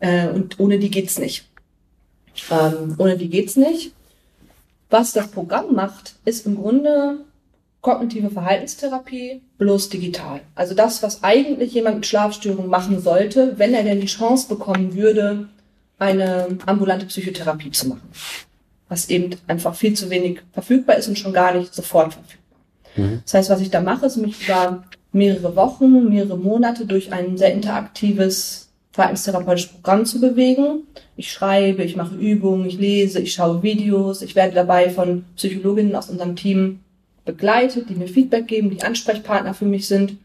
Äh, 0.00 0.28
und 0.28 0.58
ohne 0.58 0.78
die 0.78 0.90
geht's 0.90 1.18
nicht. 1.18 1.46
Ähm, 2.50 2.94
ohne 2.98 3.16
die 3.16 3.28
geht's 3.28 3.56
nicht. 3.56 3.92
Was 4.90 5.12
das 5.12 5.30
Programm 5.30 5.74
macht, 5.74 6.14
ist 6.24 6.46
im 6.46 6.56
Grunde 6.56 7.24
kognitive 7.80 8.30
Verhaltenstherapie 8.30 9.42
bloß 9.58 9.88
digital. 9.88 10.40
Also 10.54 10.74
das, 10.74 11.02
was 11.02 11.22
eigentlich 11.22 11.72
jemand 11.72 11.96
mit 11.96 12.06
Schlafstörungen 12.06 12.70
machen 12.70 13.00
sollte, 13.00 13.54
wenn 13.56 13.74
er 13.74 13.84
denn 13.84 14.00
die 14.00 14.06
Chance 14.06 14.48
bekommen 14.48 14.94
würde, 14.94 15.48
eine 15.98 16.58
ambulante 16.66 17.06
Psychotherapie 17.06 17.70
zu 17.70 17.88
machen. 17.88 18.08
Was 18.88 19.08
eben 19.10 19.36
einfach 19.46 19.74
viel 19.74 19.94
zu 19.94 20.10
wenig 20.10 20.40
verfügbar 20.52 20.96
ist 20.96 21.08
und 21.08 21.18
schon 21.18 21.32
gar 21.32 21.54
nicht 21.54 21.74
sofort 21.74 22.14
verfügbar. 22.14 22.58
Mhm. 22.96 23.20
Das 23.24 23.34
heißt, 23.34 23.50
was 23.50 23.60
ich 23.60 23.70
da 23.70 23.80
mache, 23.80 24.06
ist 24.06 24.16
mich 24.16 24.48
über 24.48 24.84
mehrere 25.12 25.56
Wochen, 25.56 26.08
mehrere 26.08 26.38
Monate 26.38 26.86
durch 26.86 27.12
ein 27.12 27.36
sehr 27.36 27.52
interaktives 27.52 28.68
verhaltenstherapeutisches 28.92 29.72
Programm 29.72 30.04
zu 30.04 30.20
bewegen. 30.20 30.82
Ich 31.16 31.30
schreibe, 31.30 31.84
ich 31.84 31.96
mache 31.96 32.16
Übungen, 32.16 32.66
ich 32.66 32.78
lese, 32.78 33.20
ich 33.20 33.32
schaue 33.32 33.62
Videos, 33.62 34.22
ich 34.22 34.34
werde 34.34 34.54
dabei 34.54 34.90
von 34.90 35.24
Psychologinnen 35.36 35.94
aus 35.94 36.10
unserem 36.10 36.34
Team 36.34 36.80
begleitet, 37.28 37.90
die 37.90 37.94
mir 37.94 38.08
Feedback 38.08 38.48
geben, 38.48 38.70
die 38.70 38.82
Ansprechpartner 38.82 39.52
für 39.52 39.66
mich 39.66 39.86
sind. 39.86 40.16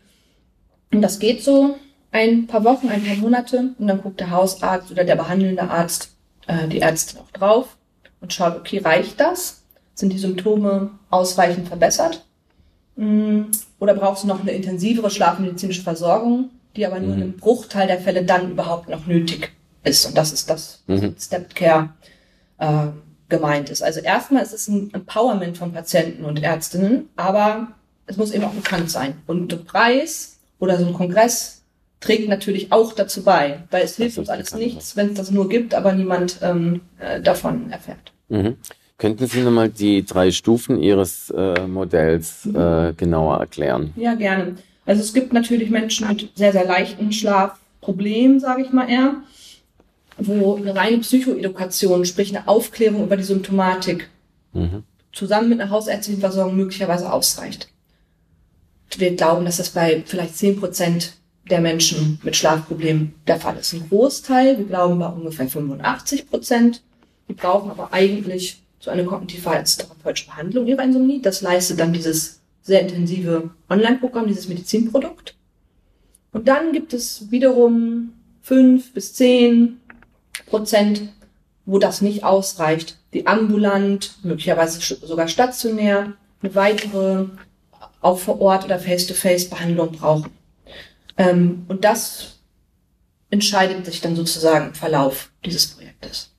Und 0.92 1.02
das 1.02 1.20
geht 1.20 1.44
so 1.44 1.76
ein 2.12 2.48
paar 2.48 2.64
Wochen, 2.64 2.88
ein 2.88 3.04
paar 3.04 3.18
Monate 3.18 3.74
und 3.78 3.88
dann 3.88 4.02
guckt 4.02 4.22
der 4.22 4.32
Hausarzt 4.32 4.90
oder 4.90 5.04
der 5.04 5.18
behandelnde 5.18 5.64
Arzt, 5.64 6.12
äh, 6.48 6.68
die 6.70 6.80
Ärztin 6.80 7.20
auch 7.20 7.32
drauf 7.32 7.78
und 8.22 8.32
schaut, 8.32 8.56
okay, 8.56 8.78
reicht 8.78 9.20
das? 9.20 9.64
Sind 9.96 10.14
die 10.14 10.18
Symptome 10.18 10.92
ausreichend 11.10 11.68
verbessert? 11.68 12.26
Mm, 12.96 13.44
oder 13.80 13.96
brauchst 13.96 14.24
du 14.24 14.28
noch 14.28 14.40
eine 14.40 14.52
intensivere 14.52 15.10
schlafmedizinische 15.10 15.84
Versorgung, 15.84 16.52
die 16.78 16.86
aber 16.86 17.00
nur 17.00 17.10
mhm. 17.10 17.16
in 17.16 17.22
einem 17.24 17.38
Bruchteil 17.38 17.88
der 17.88 18.00
Fälle 18.00 18.24
dann 18.24 18.52
überhaupt 18.52 18.88
noch 18.88 19.08
nötig 19.08 19.52
ist? 19.84 20.06
Und 20.06 20.18
das 20.18 20.32
ist 20.32 20.50
das 20.50 20.84
mhm. 20.88 21.16
Step 21.20 21.54
Care 21.54 21.90
äh, 22.60 22.88
gemeint 23.34 23.70
ist. 23.70 23.82
Also 23.82 24.00
erstmal 24.00 24.44
ist 24.44 24.54
es 24.54 24.68
ein 24.68 24.94
Empowerment 24.94 25.58
von 25.58 25.74
Patienten 25.74 26.24
und 26.24 26.42
Ärztinnen, 26.42 27.10
aber 27.16 27.70
es 28.06 28.18
muss 28.18 28.32
eben 28.32 28.44
auch 28.44 28.54
bekannt 28.54 28.92
sein. 28.92 29.16
Und 29.28 29.52
der 29.52 29.58
Preis 29.58 30.38
oder 30.60 30.78
so 30.78 30.86
ein 30.86 30.94
Kongress 30.94 31.64
trägt 32.00 32.30
natürlich 32.30 32.72
auch 32.72 32.94
dazu 32.94 33.24
bei, 33.24 33.64
weil 33.72 33.84
es 33.84 33.96
hilft 33.96 34.18
uns 34.18 34.30
alles 34.30 34.54
nichts, 34.54 34.96
wenn 34.96 35.10
es 35.10 35.14
das 35.16 35.32
nur 35.32 35.50
gibt, 35.50 35.74
aber 35.74 35.94
niemand 35.94 36.38
ähm, 36.42 36.82
äh, 37.00 37.22
davon 37.22 37.72
erfährt. 37.72 38.12
Mhm. 38.30 38.58
Könnten 38.98 39.26
Sie 39.26 39.42
nochmal 39.42 39.70
die 39.70 40.06
drei 40.06 40.32
Stufen 40.32 40.78
Ihres 40.80 41.30
äh, 41.32 41.66
Modells 41.66 42.46
äh, 42.46 42.94
genauer 42.94 43.40
erklären? 43.40 43.94
Ja, 43.96 44.14
gerne. 44.14 44.56
Also 44.86 45.02
es 45.02 45.14
gibt 45.14 45.34
natürlich 45.34 45.70
Menschen 45.70 46.08
mit 46.08 46.30
sehr, 46.36 46.52
sehr 46.52 46.66
leichten 46.66 47.12
Schlafproblemen, 47.12 48.40
sage 48.40 48.62
ich 48.62 48.72
mal 48.72 48.90
eher 48.90 49.16
wo 50.18 50.56
eine 50.56 50.76
reine 50.76 51.00
Psychoedukation, 51.00 52.06
sprich 52.06 52.36
eine 52.36 52.48
Aufklärung 52.48 53.04
über 53.04 53.18
die 53.18 53.24
Symptomatik, 53.24 54.10
mhm. 54.54 54.84
zusammen 55.12 55.50
mit 55.50 55.62
einer 55.62 55.70
hausärztlichen 55.70 56.22
Versorgung 56.22 56.56
möglicherweise 56.56 57.12
ausreicht. 57.12 57.70
Wir 58.96 59.16
glauben, 59.16 59.46
dass 59.46 59.58
das 59.58 59.72
bei 59.72 60.04
vielleicht 60.06 60.38
zehn 60.38 60.60
Prozent 60.60 61.14
der 61.50 61.62
Menschen 61.62 62.20
mit 62.24 62.36
Schlafproblemen 62.36 63.16
der 63.28 63.40
Fall 63.40 63.58
ist. 63.58 63.74
Ein 63.74 63.90
Großteil, 63.90 64.58
wir 64.58 64.66
glauben 64.66 65.00
bei 65.00 65.08
ungefähr 65.08 65.48
85 65.48 66.30
Prozent, 66.30 66.84
die 67.28 67.34
brauchen 67.34 67.72
aber 67.72 67.92
eigentlich 67.92 68.62
so 68.80 68.92
eine 68.92 69.06
kognitiv-verhaltenstherapeutische 69.06 70.28
Behandlung 70.28 70.68
ihrer 70.68 70.84
Insomnie. 70.84 71.22
Das 71.22 71.42
leistet 71.42 71.80
dann 71.80 71.94
dieses 71.94 72.42
sehr 72.62 72.82
intensive 72.82 73.50
Online-Programm, 73.70 74.28
dieses 74.28 74.48
Medizinprodukt. 74.48 75.36
Und 76.32 76.48
dann 76.48 76.72
gibt 76.72 76.94
es 76.94 77.32
wiederum 77.32 78.14
fünf 78.42 78.94
bis 78.94 79.14
zehn 79.14 79.80
Prozent, 80.54 81.10
wo 81.66 81.80
das 81.80 82.02
nicht 82.02 82.24
ausreicht, 82.24 83.00
die 83.12 83.26
ambulant, 83.26 84.20
möglicherweise 84.22 84.80
sogar 85.04 85.28
stationär, 85.28 86.14
eine 86.44 86.54
weitere, 86.54 87.26
auch 88.02 88.20
vor 88.20 88.40
Ort 88.40 88.64
oder 88.64 88.78
Face-to-Face-Behandlung 88.78 89.94
brauchen. 89.94 90.30
Ähm, 91.18 91.66
und 91.70 91.84
das 91.84 92.36
entscheidet 93.32 93.84
sich 93.88 94.02
dann 94.02 94.16
sozusagen 94.16 94.68
im 94.68 94.74
Verlauf 94.76 95.32
dieses 95.44 95.66
Projektes. 95.66 96.30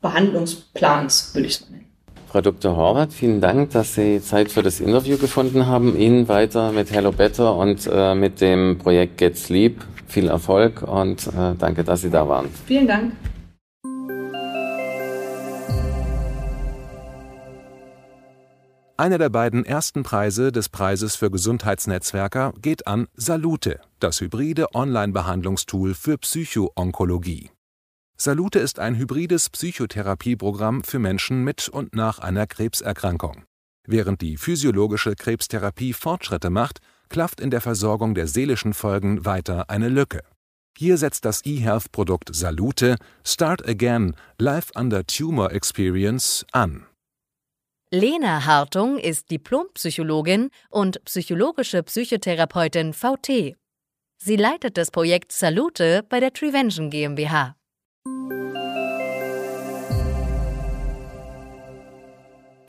Behandlungsplans, 0.00 1.34
würde 1.34 1.48
ich 1.48 1.54
es 1.54 1.60
mal 1.62 1.70
nennen. 1.70 1.86
Frau 2.28 2.40
Dr. 2.42 2.76
Horvath, 2.76 3.12
vielen 3.12 3.40
Dank, 3.40 3.70
dass 3.70 3.96
Sie 3.96 4.22
Zeit 4.22 4.52
für 4.52 4.62
das 4.62 4.78
Interview 4.78 5.18
gefunden 5.18 5.66
haben. 5.66 5.98
Ihnen 5.98 6.28
weiter 6.28 6.70
mit 6.70 6.92
Hello 6.92 7.10
Better 7.10 7.56
und 7.56 7.88
äh, 7.90 8.14
mit 8.14 8.40
dem 8.40 8.78
Projekt 8.78 9.18
Get 9.18 9.36
Sleep 9.36 9.82
viel 10.08 10.28
Erfolg 10.28 10.82
und 10.82 11.26
äh, 11.26 11.54
danke, 11.58 11.84
dass 11.84 12.02
Sie 12.02 12.10
da 12.10 12.28
waren. 12.28 12.48
Vielen 12.66 12.86
Dank. 12.86 13.12
Einer 18.98 19.18
der 19.18 19.28
beiden 19.28 19.66
ersten 19.66 20.04
Preise 20.04 20.52
des 20.52 20.70
Preises 20.70 21.16
für 21.16 21.30
Gesundheitsnetzwerker 21.30 22.54
geht 22.62 22.86
an 22.86 23.08
Salute, 23.14 23.80
das 24.00 24.22
hybride 24.22 24.74
Online-Behandlungstool 24.74 25.92
für 25.92 26.16
Psychoonkologie. 26.16 27.50
Salute 28.16 28.58
ist 28.58 28.78
ein 28.78 28.96
hybrides 28.96 29.50
Psychotherapieprogramm 29.50 30.82
für 30.82 30.98
Menschen 30.98 31.44
mit 31.44 31.68
und 31.68 31.94
nach 31.94 32.20
einer 32.20 32.46
Krebserkrankung. 32.46 33.44
Während 33.86 34.22
die 34.22 34.38
physiologische 34.38 35.14
Krebstherapie 35.14 35.92
Fortschritte 35.92 36.48
macht, 36.48 36.80
klafft 37.08 37.40
in 37.40 37.50
der 37.50 37.60
Versorgung 37.60 38.14
der 38.14 38.26
seelischen 38.26 38.74
Folgen 38.74 39.24
weiter 39.24 39.70
eine 39.70 39.88
Lücke. 39.88 40.22
Hier 40.78 40.98
setzt 40.98 41.24
das 41.24 41.44
eHealth-Produkt 41.46 42.34
Salute 42.34 42.96
Start 43.24 43.66
Again 43.66 44.14
Life 44.38 44.72
Under 44.74 45.06
Tumor 45.06 45.52
Experience 45.52 46.44
an. 46.52 46.86
Lena 47.90 48.44
Hartung 48.44 48.98
ist 48.98 49.30
Diplompsychologin 49.30 50.50
und 50.70 51.02
psychologische 51.04 51.82
Psychotherapeutin 51.82 52.92
VT. 52.92 53.56
Sie 54.18 54.36
leitet 54.36 54.76
das 54.76 54.90
Projekt 54.90 55.32
Salute 55.32 56.02
bei 56.08 56.20
der 56.20 56.32
Trivension 56.32 56.90
GmbH. 56.90 57.54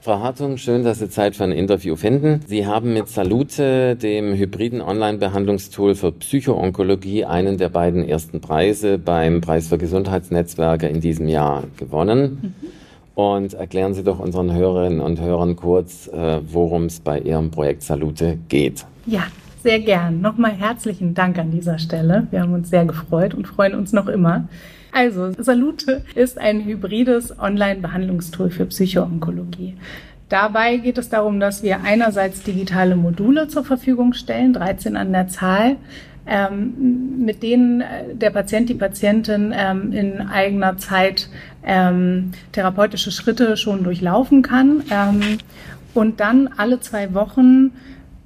Frau 0.08 0.22
Hartung, 0.22 0.56
schön, 0.56 0.86
dass 0.86 1.00
Sie 1.00 1.10
Zeit 1.10 1.36
für 1.36 1.44
ein 1.44 1.52
Interview 1.52 1.98
finden. 1.98 2.40
Sie 2.48 2.66
haben 2.66 2.94
mit 2.94 3.10
Salute, 3.10 3.98
dem 3.98 4.36
hybriden 4.36 4.80
Online-Behandlungstool 4.80 5.96
für 5.96 6.14
Psychoonkologie, 6.14 7.26
einen 7.26 7.58
der 7.58 7.68
beiden 7.68 8.08
ersten 8.08 8.40
Preise 8.40 9.00
beim 9.00 9.42
Preis 9.42 9.68
für 9.68 9.78
Gesundheitsnetzwerke 9.78 10.88
in 10.88 11.02
diesem 11.02 11.28
Jahr 11.28 11.66
gewonnen. 11.76 12.56
Mhm. 12.62 13.22
Und 13.22 13.54
erklären 13.56 13.94
Sie 13.96 14.04
doch 14.06 14.20
unseren 14.20 14.54
Hörerinnen 14.54 15.02
und 15.02 15.20
Hörern 15.20 15.58
kurz, 15.58 16.08
äh, 16.08 16.40
worum 16.54 16.86
es 16.86 17.02
bei 17.02 17.20
Ihrem 17.20 17.52
Projekt 17.52 17.84
Salute 17.84 18.38
geht. 18.48 18.86
Ja, 19.08 19.24
sehr 19.62 19.82
gern. 19.82 20.22
Nochmal 20.22 20.54
herzlichen 20.54 21.16
Dank 21.16 21.38
an 21.38 21.52
dieser 21.52 21.80
Stelle. 21.80 22.28
Wir 22.32 22.44
haben 22.44 22.54
uns 22.54 22.70
sehr 22.70 22.86
gefreut 22.86 23.34
und 23.34 23.46
freuen 23.46 23.76
uns 23.76 23.92
noch 23.92 24.08
immer. 24.08 24.48
Also, 24.98 25.32
Salute 25.38 26.02
ist 26.16 26.40
ein 26.40 26.66
hybrides 26.66 27.38
Online-Behandlungstool 27.38 28.50
für 28.50 28.66
Psychoonkologie. 28.66 29.76
Dabei 30.28 30.78
geht 30.78 30.98
es 30.98 31.08
darum, 31.08 31.40
dass 31.40 31.62
wir 31.62 31.84
einerseits 31.84 32.42
digitale 32.42 32.96
Module 32.96 33.48
zur 33.48 33.64
Verfügung 33.64 34.14
stellen, 34.14 34.54
13 34.54 34.98
an 34.98 35.12
der 35.12 35.28
Zahl, 35.28 35.76
ähm, 36.26 37.24
mit 37.24 37.44
denen 37.44 37.82
äh, 37.82 38.16
der 38.16 38.32
Patient, 38.32 38.70
die 38.70 38.74
Patientin 38.74 39.54
ähm, 39.56 39.94
in 39.94 40.20
eigener 40.20 40.80
Zeit 40.80 41.30
ähm, 41.64 42.32
therapeutische 42.52 43.12
Schritte 43.12 43.56
schon 43.56 43.84
durchlaufen 43.84 44.42
kann 44.42 44.82
ähm, 44.90 45.38
und 45.94 46.20
dann 46.20 46.50
alle 46.58 46.80
zwei 46.80 47.14
Wochen 47.14 47.72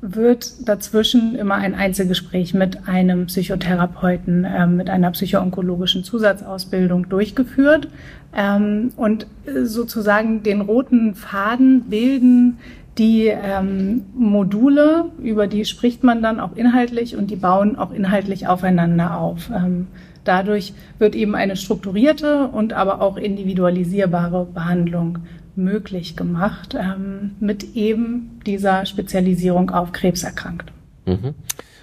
wird 0.01 0.67
dazwischen 0.67 1.35
immer 1.35 1.55
ein 1.55 1.75
Einzelgespräch 1.75 2.53
mit 2.53 2.87
einem 2.87 3.27
Psychotherapeuten, 3.27 4.45
äh, 4.45 4.67
mit 4.67 4.89
einer 4.89 5.11
psychoonkologischen 5.11 6.03
Zusatzausbildung 6.03 7.07
durchgeführt 7.07 7.87
ähm, 8.35 8.91
und 8.95 9.27
sozusagen 9.63 10.41
den 10.43 10.61
roten 10.61 11.13
Faden 11.13 11.83
bilden 11.89 12.57
die 12.97 13.27
ähm, 13.27 14.05
Module, 14.15 15.05
über 15.23 15.47
die 15.47 15.65
spricht 15.65 16.03
man 16.03 16.21
dann 16.21 16.39
auch 16.39 16.55
inhaltlich 16.55 17.15
und 17.15 17.31
die 17.31 17.35
bauen 17.35 17.77
auch 17.77 17.91
inhaltlich 17.91 18.47
aufeinander 18.47 19.17
auf. 19.17 19.49
Ähm, 19.49 19.87
dadurch 20.23 20.73
wird 20.99 21.15
eben 21.15 21.35
eine 21.35 21.55
strukturierte 21.55 22.47
und 22.47 22.73
aber 22.73 23.01
auch 23.01 23.17
individualisierbare 23.17 24.45
Behandlung 24.45 25.19
möglich 25.55 26.15
gemacht 26.15 26.75
ähm, 26.79 27.31
mit 27.39 27.75
eben 27.75 28.39
dieser 28.45 28.85
Spezialisierung 28.85 29.69
auf 29.69 29.91
Krebserkrankte. 29.91 30.73
Mhm. 31.05 31.35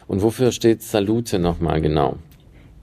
Und 0.06 0.22
wofür 0.22 0.52
steht 0.52 0.82
Salute 0.82 1.38
nochmal 1.38 1.80
genau? 1.80 2.16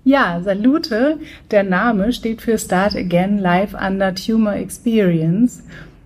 Ja, 0.04 0.40
Salute, 0.44 1.18
der 1.50 1.64
Name 1.64 2.14
steht 2.14 2.42
für 2.42 2.60
Start 2.60 2.96
Again 2.96 3.40
Life 3.40 3.76
Under 3.76 4.14
Tumor 4.14 4.54
Experience. 4.54 5.64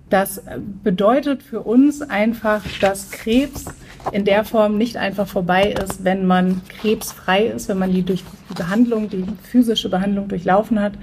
Das 0.09 0.41
bedeutet 0.84 1.43
für 1.43 1.59
uns 1.59 2.01
einfach, 2.01 2.63
dass 2.80 3.11
Krebs 3.11 3.65
in 4.13 4.23
der 4.23 4.45
Form 4.45 4.77
nicht 4.77 4.95
einfach 4.95 5.27
vorbei 5.27 5.75
ist, 5.84 6.03
wenn 6.05 6.25
man 6.25 6.61
krebsfrei 6.80 7.47
ist, 7.47 7.67
wenn 7.67 7.77
man 7.77 7.91
die 7.91 8.03
durch 8.03 8.23
die 8.49 8.53
Behandlung, 8.53 9.09
die 9.09 9.25
physische 9.43 9.89
Behandlung 9.89 10.30
durchlaufen 10.30 10.80
hat 10.80 10.93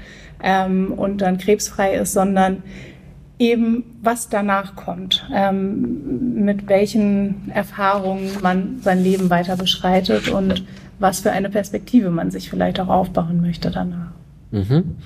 ähm, 0.43 0.93
und 0.93 1.19
dann 1.21 1.39
krebsfrei 1.39 1.97
ist, 1.97 2.15
sondern 2.15 2.63
eben 3.39 3.85
was 4.03 4.29
danach 4.29 4.77
kommt, 4.77 5.29
ähm, 5.35 6.45
mit 6.45 6.69
welchen 6.69 7.51
Erfahrungen 7.51 8.31
man 8.43 8.81
sein 8.83 9.03
Leben 9.03 9.29
weiter 9.31 9.57
beschreitet 9.57 10.29
und 10.29 10.65
was 10.99 11.21
für 11.21 11.33
eine 11.33 11.51
Perspektive 11.51 12.11
man 12.11 12.31
sich 12.31 12.49
vielleicht 12.49 12.81
auch 12.81 12.89
aufbauen 12.89 13.43
möchte 13.43 13.71
danach. 13.71 14.13
Mhm. 14.53 14.97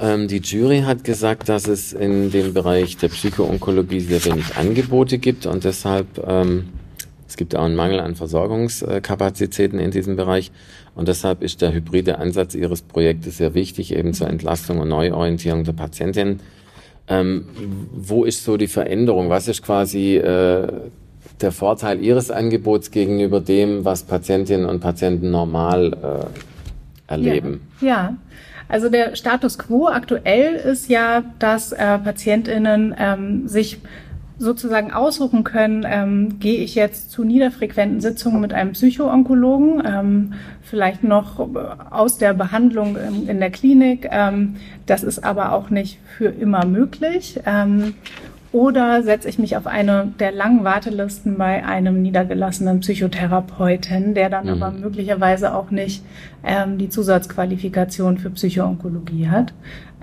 Ähm, 0.00 0.28
die 0.28 0.38
Jury 0.38 0.82
hat 0.82 1.04
gesagt, 1.04 1.48
dass 1.48 1.66
es 1.66 1.92
in 1.92 2.30
dem 2.30 2.54
Bereich 2.54 2.96
der 2.96 3.08
Psychoonkologie 3.08 4.00
sehr 4.00 4.24
wenig 4.24 4.56
Angebote 4.56 5.18
gibt 5.18 5.44
und 5.44 5.64
deshalb 5.64 6.06
ähm, 6.26 6.68
es 7.28 7.36
gibt 7.36 7.54
auch 7.54 7.64
einen 7.64 7.76
Mangel 7.76 8.00
an 8.00 8.16
Versorgungskapazitäten 8.16 9.78
in 9.78 9.92
diesem 9.92 10.16
Bereich 10.16 10.50
und 10.94 11.08
deshalb 11.08 11.42
ist 11.42 11.62
der 11.62 11.72
hybride 11.72 12.18
Ansatz 12.18 12.54
Ihres 12.54 12.82
Projektes 12.82 13.36
sehr 13.36 13.54
wichtig, 13.54 13.94
eben 13.94 14.14
zur 14.14 14.28
Entlastung 14.28 14.78
und 14.78 14.88
Neuorientierung 14.88 15.62
der 15.62 15.72
Patientinnen 15.72 16.40
ähm, 17.10 17.44
wo 17.92 18.24
ist 18.24 18.44
so 18.44 18.56
die 18.56 18.68
Veränderung? 18.68 19.28
Was 19.28 19.48
ist 19.48 19.62
quasi 19.62 20.16
äh, 20.16 20.66
der 21.40 21.52
Vorteil 21.52 22.00
Ihres 22.00 22.30
Angebots 22.30 22.90
gegenüber 22.90 23.40
dem, 23.40 23.84
was 23.84 24.04
Patientinnen 24.04 24.66
und 24.66 24.80
Patienten 24.80 25.30
normal 25.30 26.30
äh, 27.08 27.12
erleben? 27.12 27.62
Ja. 27.80 27.88
ja. 27.88 28.16
Also 28.68 28.88
der 28.88 29.16
Status 29.16 29.58
quo 29.58 29.88
aktuell 29.88 30.54
ist 30.54 30.88
ja, 30.88 31.24
dass 31.40 31.72
äh, 31.72 31.98
Patientinnen 31.98 32.94
ähm, 32.96 33.48
sich 33.48 33.78
sozusagen 34.40 34.90
aussuchen 34.90 35.44
können, 35.44 35.84
ähm, 35.86 36.38
gehe 36.40 36.64
ich 36.64 36.74
jetzt 36.74 37.10
zu 37.10 37.24
niederfrequenten 37.24 38.00
Sitzungen 38.00 38.40
mit 38.40 38.54
einem 38.54 38.72
Psychoonkologen, 38.72 39.82
ähm, 39.84 40.32
vielleicht 40.62 41.04
noch 41.04 41.46
aus 41.90 42.16
der 42.16 42.32
Behandlung 42.32 42.96
in, 42.96 43.28
in 43.28 43.38
der 43.38 43.50
Klinik. 43.50 44.08
Ähm, 44.10 44.56
das 44.86 45.02
ist 45.02 45.22
aber 45.22 45.52
auch 45.52 45.68
nicht 45.68 45.98
für 46.16 46.28
immer 46.28 46.64
möglich. 46.64 47.38
Ähm, 47.44 47.94
oder 48.52 49.02
setze 49.02 49.28
ich 49.28 49.38
mich 49.38 49.56
auf 49.56 49.66
eine 49.66 50.12
der 50.18 50.32
langen 50.32 50.64
Wartelisten 50.64 51.38
bei 51.38 51.64
einem 51.64 52.02
niedergelassenen 52.02 52.80
Psychotherapeuten, 52.80 54.14
der 54.14 54.28
dann 54.28 54.46
mhm. 54.46 54.62
aber 54.62 54.72
möglicherweise 54.72 55.54
auch 55.54 55.70
nicht 55.70 56.04
ähm, 56.44 56.76
die 56.76 56.88
Zusatzqualifikation 56.88 58.18
für 58.18 58.30
Psychoonkologie 58.30 59.28
hat. 59.28 59.52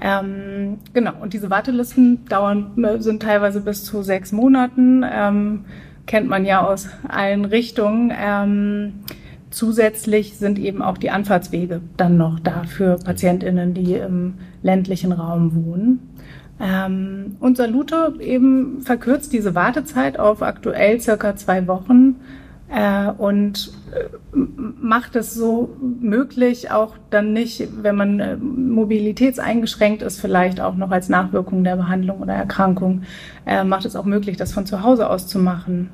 Ähm, 0.01 0.77
genau, 0.93 1.13
und 1.19 1.33
diese 1.33 1.49
Wartelisten 1.49 2.25
dauern, 2.25 2.71
äh, 2.83 3.01
sind 3.01 3.21
teilweise 3.21 3.61
bis 3.61 3.83
zu 3.83 4.01
sechs 4.01 4.31
Monaten, 4.31 5.03
ähm, 5.03 5.65
kennt 6.05 6.29
man 6.29 6.45
ja 6.45 6.65
aus 6.65 6.87
allen 7.07 7.43
Richtungen. 7.43 8.13
Ähm, 8.17 8.93
zusätzlich 9.49 10.37
sind 10.37 10.57
eben 10.59 10.81
auch 10.81 10.97
die 10.97 11.09
Anfahrtswege 11.09 11.81
dann 11.97 12.15
noch 12.15 12.39
da 12.39 12.63
für 12.63 12.97
PatientInnen, 12.97 13.73
die 13.73 13.95
im 13.95 14.35
ländlichen 14.61 15.11
Raum 15.11 15.65
wohnen. 15.65 15.99
Ähm, 16.60 17.38
und 17.39 17.58
Salute 17.58 18.16
eben 18.20 18.82
verkürzt 18.82 19.32
diese 19.32 19.53
Wartezeit 19.53 20.18
auf 20.18 20.41
aktuell 20.41 20.99
circa 20.99 21.36
zwei 21.36 21.68
Wochen 21.68 22.16
äh, 22.70 23.12
und 23.12 23.72
äh, 23.93 24.10
macht 24.36 25.16
es 25.16 25.34
so 25.34 25.76
möglich, 26.01 26.72
auch 26.72 26.95
dann 27.10 27.32
nicht, 27.32 27.68
wenn 27.82 27.95
man 27.95 28.20
äh, 28.20 28.38
mobilitätseingeschränkt 28.38 30.01
ist, 30.01 30.20
vielleicht 30.20 30.60
auch 30.60 30.76
noch 30.76 30.91
als 30.91 31.10
Nachwirkung 31.10 31.64
der 31.64 31.76
Behandlung 31.76 32.22
oder 32.22 32.34
Erkrankung, 32.34 33.03
äh, 33.45 33.64
macht 33.64 33.86
es 33.86 33.95
auch 33.95 34.05
möglich, 34.05 34.36
das 34.38 34.51
von 34.51 34.66
zu 34.66 34.84
Hause 34.84 35.10
aus 35.10 35.28
zu 35.28 35.39
machen. 35.39 35.89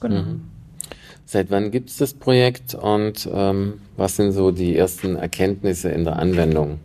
Genau. 0.00 0.22
Mhm. 0.22 0.40
Seit 1.24 1.50
wann 1.50 1.70
gibt 1.70 1.88
es 1.88 1.96
das 1.96 2.12
Projekt 2.12 2.74
und 2.74 3.28
ähm, 3.32 3.74
was 3.96 4.16
sind 4.16 4.32
so 4.32 4.50
die 4.50 4.76
ersten 4.76 5.16
Erkenntnisse 5.16 5.88
in 5.88 6.04
der 6.04 6.18
Anwendung? 6.18 6.80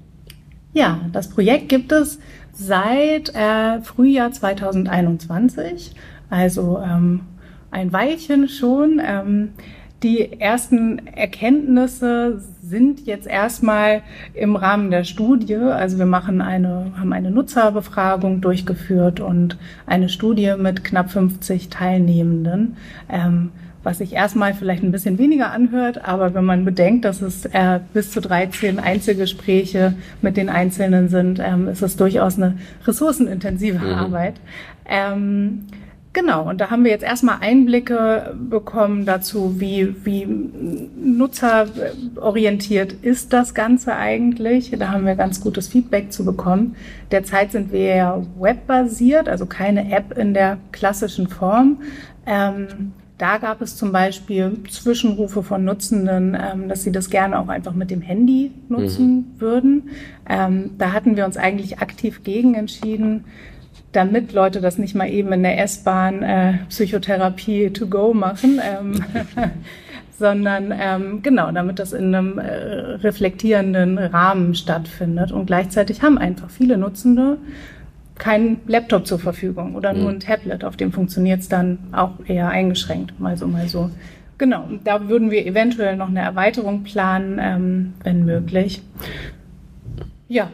Ja, 0.74 1.02
das 1.12 1.30
Projekt 1.30 1.68
gibt 1.68 1.92
es 1.92 2.20
seit 2.60 3.34
äh, 3.34 3.82
Frühjahr 3.82 4.32
2021, 4.32 5.96
also 6.30 6.80
ähm, 6.80 7.22
ein 7.72 7.94
Weilchen 7.94 8.50
schon. 8.50 9.02
Ähm, 9.04 9.50
die 10.04 10.40
ersten 10.40 11.08
Erkenntnisse 11.08 12.42
sind 12.62 13.06
jetzt 13.06 13.28
erstmal 13.28 14.02
im 14.34 14.56
Rahmen 14.56 14.92
der 14.92 15.04
Studie. 15.04 15.56
Also 15.56 15.98
wir 15.98 16.06
machen 16.06 16.42
eine, 16.42 16.94
haben 16.98 17.12
eine 17.12 17.32
Nutzerbefragung 17.32 18.40
durchgeführt 18.40 19.20
und 19.20 19.58
eine 19.86 20.08
Studie 20.08 20.54
mit 20.58 20.86
knapp 20.86 21.12
50 21.12 21.70
Teilnehmenden. 21.70 22.78
Ähm, 23.10 23.52
was 23.84 24.00
sich 24.00 24.14
erstmal 24.14 24.54
vielleicht 24.54 24.84
ein 24.84 24.92
bisschen 24.92 25.18
weniger 25.18 25.52
anhört, 25.52 26.06
aber 26.06 26.34
wenn 26.34 26.46
man 26.46 26.66
bedenkt, 26.66 27.06
dass 27.06 27.22
es 27.22 27.46
äh, 27.46 27.80
bis 27.94 28.12
zu 28.12 28.22
13 28.22 28.80
Einzelgespräche 28.80 29.94
mit 30.22 30.38
den 30.38 30.50
Einzelnen 30.50 31.10
sind, 31.10 31.40
ähm, 31.40 31.68
ist 31.68 31.82
es 31.82 31.96
durchaus 31.96 32.38
eine 32.38 32.58
ressourcenintensive 32.86 33.80
mhm. 33.80 33.94
Arbeit. 33.94 34.36
Ähm, 34.86 35.66
Genau, 36.12 36.50
und 36.50 36.60
da 36.60 36.72
haben 36.72 36.84
wir 36.84 36.92
jetzt 36.92 37.04
erstmal 37.04 37.38
Einblicke 37.42 38.36
bekommen 38.50 39.06
dazu, 39.06 39.60
wie, 39.60 39.94
wie 40.04 40.26
nutzerorientiert 40.26 42.94
ist 42.94 43.32
das 43.32 43.54
Ganze 43.54 43.96
eigentlich. 43.96 44.72
Da 44.72 44.90
haben 44.90 45.06
wir 45.06 45.14
ganz 45.14 45.40
gutes 45.40 45.68
Feedback 45.68 46.12
zu 46.12 46.26
bekommen. 46.26 46.76
Derzeit 47.12 47.52
sind 47.52 47.72
wir 47.72 47.96
ja 47.96 48.20
webbasiert, 48.40 49.30
also 49.30 49.46
keine 49.46 49.96
App 49.96 50.18
in 50.18 50.34
der 50.34 50.58
klassischen 50.72 51.28
Form. 51.28 51.78
Ähm, 52.26 52.94
da 53.20 53.38
gab 53.38 53.62
es 53.62 53.76
zum 53.76 53.92
Beispiel 53.92 54.58
Zwischenrufe 54.70 55.44
von 55.44 55.66
Nutzenden, 55.66 56.36
ähm, 56.40 56.70
dass 56.70 56.84
sie 56.84 56.92
das 56.92 57.10
gerne 57.10 57.38
auch 57.38 57.50
einfach 57.50 57.74
mit 57.74 57.92
dem 57.92 58.02
Handy 58.02 58.52
nutzen 58.70 59.08
mhm. 59.36 59.42
würden. 59.42 59.90
Ähm, 60.28 60.72
da 60.78 60.94
hatten 60.94 61.18
wir 61.18 61.26
uns 61.26 61.36
eigentlich 61.36 61.80
aktiv 61.80 62.24
gegen 62.24 62.56
entschieden, 62.56 63.26
damit 63.92 64.32
Leute 64.32 64.62
das 64.62 64.78
nicht 64.78 64.96
mal 64.96 65.10
eben 65.10 65.34
in 65.34 65.44
der 65.44 65.62
S-Bahn 65.62 66.24
äh, 66.24 66.54
Psychotherapie 66.70 67.72
to 67.72 67.88
go 67.88 68.14
machen, 68.14 68.62
ähm, 68.64 69.04
sondern 70.18 70.74
ähm, 70.80 71.22
genau, 71.22 71.52
damit 71.52 71.80
das 71.80 71.92
in 71.92 72.16
einem 72.16 72.40
äh, 72.40 72.46
reflektierenden 72.46 73.98
Rahmen 73.98 74.56
stattfindet. 74.56 75.34
Und 75.34 75.48
gleichzeitig 75.48 76.02
haben 76.04 76.18
einfach 76.18 76.50
viele 76.50 76.78
Nutzende 76.78 77.38
keinen 78.20 78.60
Laptop 78.68 79.08
zur 79.08 79.18
Verfügung 79.18 79.76
oder 79.76 79.94
nur 79.94 80.04
mhm. 80.04 80.18
ein 80.18 80.20
Tablet, 80.20 80.64
auf 80.64 80.78
dem 80.78 80.92
funktioniert 80.92 81.40
es 81.40 81.50
dann 81.50 81.80
auch 81.92 82.12
eher 82.28 82.50
eingeschränkt, 82.50 83.20
mal 83.20 83.38
so, 83.38 83.48
mal 83.48 83.68
so. 83.68 83.90
Genau, 84.38 84.68
da 84.84 85.10
würden 85.10 85.32
wir 85.32 85.46
eventuell 85.46 85.98
noch 85.98 86.10
eine 86.10 86.22
Erweiterung 86.22 86.84
planen, 86.84 87.40
ähm, 87.42 87.94
wenn 88.04 88.26
möglich. 88.26 88.82
Ja, 90.28 90.50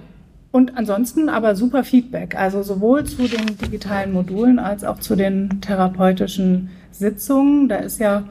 und 0.51 0.77
ansonsten 0.77 1.27
aber 1.27 1.55
super 1.55 1.83
Feedback, 1.83 2.35
also 2.35 2.63
sowohl 2.63 3.03
zu 3.03 3.27
den 3.27 3.57
digitalen 3.61 4.13
Modulen 4.13 4.57
als 4.57 4.85
auch 4.85 4.99
zu 4.99 5.15
den 5.15 5.59
therapeutischen 5.59 6.69
Sitzungen. 6.91 7.67
Da 7.67 7.75
ist 7.75 7.99
ja 7.99 8.23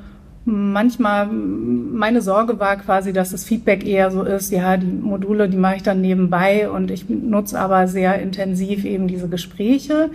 manchmal, 0.45 1.27
meine 1.27 2.21
Sorge 2.21 2.59
war 2.61 2.77
quasi, 2.77 3.13
dass 3.13 3.31
das 3.31 3.45
Feedback 3.45 3.87
eher 3.87 4.11
so 4.11 4.23
ist, 4.23 4.51
ja, 4.51 4.77
die 4.77 4.87
Module, 4.87 5.49
die 5.49 5.57
mache 5.57 5.77
ich 5.77 5.83
dann 5.83 6.01
nebenbei 6.01 6.71
und 6.71 6.91
ich 6.91 7.09
nutze 7.09 7.59
aber 7.59 7.89
sehr 7.89 8.21
intensiv 8.21 8.85
eben 8.85 9.09
diese 9.09 9.29
Gespräche. 9.29 10.11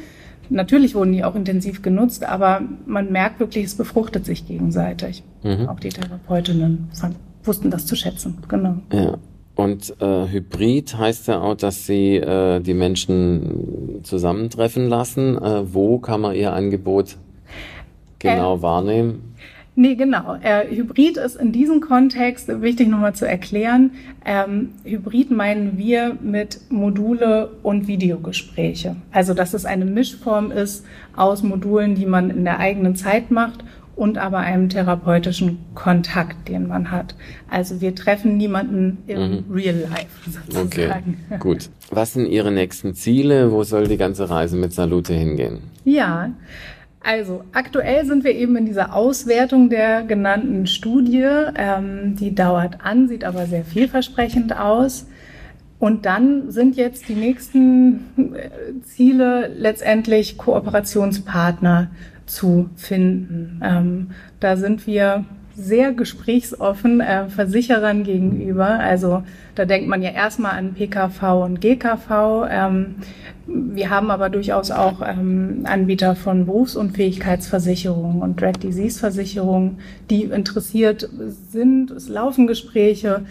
Natürlich 0.50 0.96
wurden 0.96 1.14
die 1.14 1.24
auch 1.24 1.36
intensiv 1.36 1.82
genutzt, 1.82 2.24
aber 2.24 2.62
man 2.86 3.12
merkt 3.12 3.40
wirklich, 3.40 3.66
es 3.66 3.76
befruchtet 3.76 4.26
sich 4.26 4.48
gegenseitig. 4.48 5.24
Mhm. 5.44 5.70
Auch 5.70 5.80
die 5.80 5.90
Therapeutinnen 5.90 6.90
fand, 6.94 7.16
wussten 7.44 7.70
das 7.70 7.86
zu 7.86 7.96
schätzen, 7.96 8.38
genau. 8.48 8.78
Ja. 8.92 9.18
Und 9.56 9.94
äh, 10.00 10.28
Hybrid 10.28 10.98
heißt 10.98 11.28
ja 11.28 11.42
auch, 11.42 11.56
dass 11.56 11.86
Sie 11.86 12.16
äh, 12.16 12.62
die 12.62 12.74
Menschen 12.74 14.00
zusammentreffen 14.04 14.88
lassen. 14.88 15.38
Äh, 15.38 15.74
wo 15.74 16.00
kann 16.00 16.22
man 16.22 16.34
Ihr 16.34 16.54
Angebot 16.54 17.18
genau 18.20 18.56
äh, 18.56 18.62
wahrnehmen? 18.62 19.29
Nee, 19.80 19.96
genau. 19.96 20.36
Äh, 20.42 20.76
Hybrid 20.76 21.16
ist 21.16 21.38
in 21.38 21.54
diesem 21.54 21.80
Kontext 21.80 22.50
wichtig 22.62 22.90
nochmal 22.90 23.16
zu 23.16 23.26
erklären. 23.26 23.92
Ähm, 24.26 24.72
Hybrid 24.84 25.32
meinen 25.32 25.78
wir 25.78 26.18
mit 26.22 26.60
Module 26.70 27.52
und 27.64 27.88
Videogespräche. 27.88 28.98
Also, 29.14 29.34
dass 29.34 29.54
es 29.54 29.64
eine 29.64 29.86
Mischform 29.86 30.52
ist 30.52 30.86
aus 31.16 31.44
Modulen, 31.44 31.96
die 31.96 32.06
man 32.06 32.30
in 32.30 32.44
der 32.44 32.60
eigenen 32.60 32.98
Zeit 32.98 33.32
macht 33.32 33.64
und 33.96 34.18
aber 34.18 34.40
einem 34.40 34.68
therapeutischen 34.68 35.60
Kontakt, 35.76 36.50
den 36.50 36.68
man 36.68 36.92
hat. 36.92 37.16
Also 37.50 37.80
wir 37.80 37.96
treffen 37.96 38.36
niemanden 38.36 38.98
im 39.08 39.20
mhm. 39.20 39.46
Real 39.50 39.78
Life 39.78 40.30
sozusagen. 40.30 41.18
Okay, 41.30 41.40
gut. 41.40 41.70
Was 41.90 42.14
sind 42.14 42.26
Ihre 42.26 42.52
nächsten 42.52 42.96
Ziele? 42.96 43.54
Wo 43.54 43.64
soll 43.64 43.88
die 43.88 43.98
ganze 43.98 44.30
Reise 44.30 44.58
mit 44.58 44.74
Salute 44.74 45.14
hingehen? 45.14 45.60
Ja, 45.86 46.32
also 47.02 47.44
aktuell 47.54 48.06
sind 48.06 48.24
wir 48.24 48.36
eben 48.36 48.56
in 48.58 48.66
dieser 48.66 48.94
Auswertung 48.94 49.70
der 49.70 50.04
genannten 50.04 50.68
Studie. 50.68 51.28
Ähm, 51.56 52.16
die 52.16 52.36
dauert 52.36 52.84
an, 52.84 53.08
sieht 53.08 53.24
aber 53.24 53.46
sehr 53.46 53.64
vielversprechend 53.64 54.58
aus. 54.58 55.08
Und 55.80 56.06
dann 56.06 56.52
sind 56.52 56.76
jetzt 56.76 57.08
die 57.08 57.16
nächsten 57.16 58.34
äh, 58.36 58.82
Ziele 58.84 59.48
letztendlich 59.48 60.38
Kooperationspartner 60.38 61.90
zu 62.26 62.70
finden. 62.76 63.62
Ähm, 63.64 64.12
da 64.42 64.58
sind 64.58 64.86
wir 64.86 65.24
sehr 65.60 65.92
gesprächsoffen 65.92 67.02
äh, 67.02 67.28
Versicherern 67.28 68.04
gegenüber. 68.04 68.68
Also 68.68 69.24
da 69.56 69.66
denkt 69.66 69.90
man 69.90 70.02
ja 70.02 70.12
erstmal 70.12 70.58
an 70.58 70.74
PKV 70.74 71.44
und 71.44 71.60
GKV. 71.60 72.48
Ähm, 72.50 72.96
wir 73.46 73.90
haben 73.90 74.12
aber 74.12 74.30
durchaus 74.30 74.72
auch 74.72 75.02
ähm, 75.06 75.62
Anbieter 75.66 76.16
von 76.16 76.46
Berufsunfähigkeitsversicherungen 76.46 78.22
und 78.22 78.40
Dread 78.40 78.64
Disease 78.64 79.00
Versicherungen, 79.00 79.80
die 80.10 80.24
interessiert 80.24 81.10
sind. 81.50 81.92
Es 81.92 82.08
laufen 82.08 82.48
Gespräche. 82.48 83.26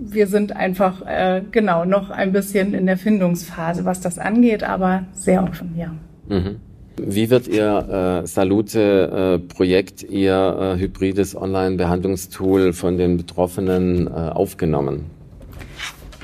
Wir 0.00 0.26
sind 0.26 0.56
einfach 0.56 1.06
äh, 1.06 1.42
genau 1.52 1.84
noch 1.84 2.10
ein 2.10 2.32
bisschen 2.32 2.74
in 2.74 2.86
der 2.86 2.96
Findungsphase, 2.96 3.84
was 3.84 4.00
das 4.00 4.18
angeht, 4.18 4.64
aber 4.64 5.04
sehr 5.12 5.42
offen, 5.44 5.74
ja. 5.76 5.94
Mhm. 6.28 6.56
Wie 7.06 7.30
wird 7.30 7.48
Ihr 7.48 8.22
äh, 8.22 8.26
Salute-Projekt, 8.26 10.02
äh, 10.02 10.06
Ihr 10.06 10.74
äh, 10.76 10.78
hybrides 10.78 11.34
Online-Behandlungstool 11.34 12.74
von 12.74 12.98
den 12.98 13.16
Betroffenen 13.16 14.06
äh, 14.06 14.10
aufgenommen? 14.10 15.06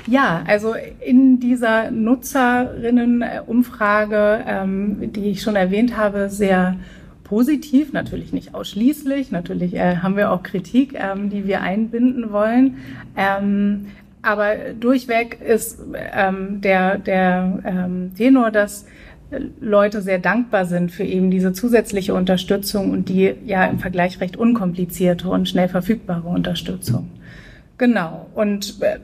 Ja, 0.05 0.43
also 0.47 0.75
in 1.05 1.39
dieser 1.39 1.89
Nutzerinnenumfrage, 1.91 4.43
ähm, 4.47 5.11
die 5.13 5.31
ich 5.31 5.41
schon 5.41 5.55
erwähnt 5.55 5.97
habe, 5.97 6.29
sehr 6.29 6.75
positiv, 7.23 7.91
natürlich 7.91 8.31
nicht 8.31 8.53
ausschließlich, 8.53 9.31
natürlich 9.31 9.73
äh, 9.73 9.95
haben 9.97 10.15
wir 10.15 10.31
auch 10.31 10.43
Kritik, 10.43 10.93
ähm, 10.95 11.29
die 11.29 11.45
wir 11.45 11.61
einbinden 11.61 12.31
wollen. 12.31 12.77
Ähm, 13.17 13.87
aber 14.21 14.55
durchweg 14.79 15.39
ist 15.41 15.81
ähm, 16.13 16.61
der, 16.61 16.97
der 16.97 17.59
ähm, 17.65 18.11
Tenor, 18.15 18.51
dass 18.51 18.85
Leute 19.59 20.01
sehr 20.01 20.19
dankbar 20.19 20.65
sind 20.65 20.91
für 20.91 21.03
eben 21.03 21.29
diese 21.31 21.51
zusätzliche 21.51 22.13
Unterstützung 22.13 22.91
und 22.91 23.09
die 23.09 23.33
ja 23.45 23.65
im 23.65 23.79
Vergleich 23.79 24.21
recht 24.21 24.37
unkomplizierte 24.37 25.29
und 25.29 25.49
schnell 25.49 25.67
verfügbare 25.67 26.27
Unterstützung. 26.27 27.09
Genau. 27.77 28.27
Und 28.33 28.81
äh, 28.81 28.99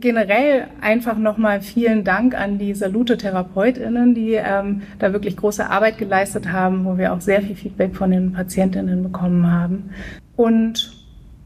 generell 0.00 0.68
einfach 0.80 1.18
nochmal 1.18 1.60
vielen 1.60 2.04
Dank 2.04 2.34
an 2.34 2.58
die 2.58 2.74
Salute-TherapeutInnen, 2.74 4.14
die 4.14 4.32
ähm, 4.34 4.82
da 4.98 5.12
wirklich 5.12 5.36
große 5.36 5.68
Arbeit 5.68 5.98
geleistet 5.98 6.50
haben, 6.50 6.84
wo 6.84 6.96
wir 6.96 7.12
auch 7.12 7.20
sehr 7.20 7.42
viel 7.42 7.56
Feedback 7.56 7.94
von 7.94 8.10
den 8.10 8.32
PatientInnen 8.32 9.02
bekommen 9.02 9.50
haben. 9.50 9.90
Und 10.36 11.03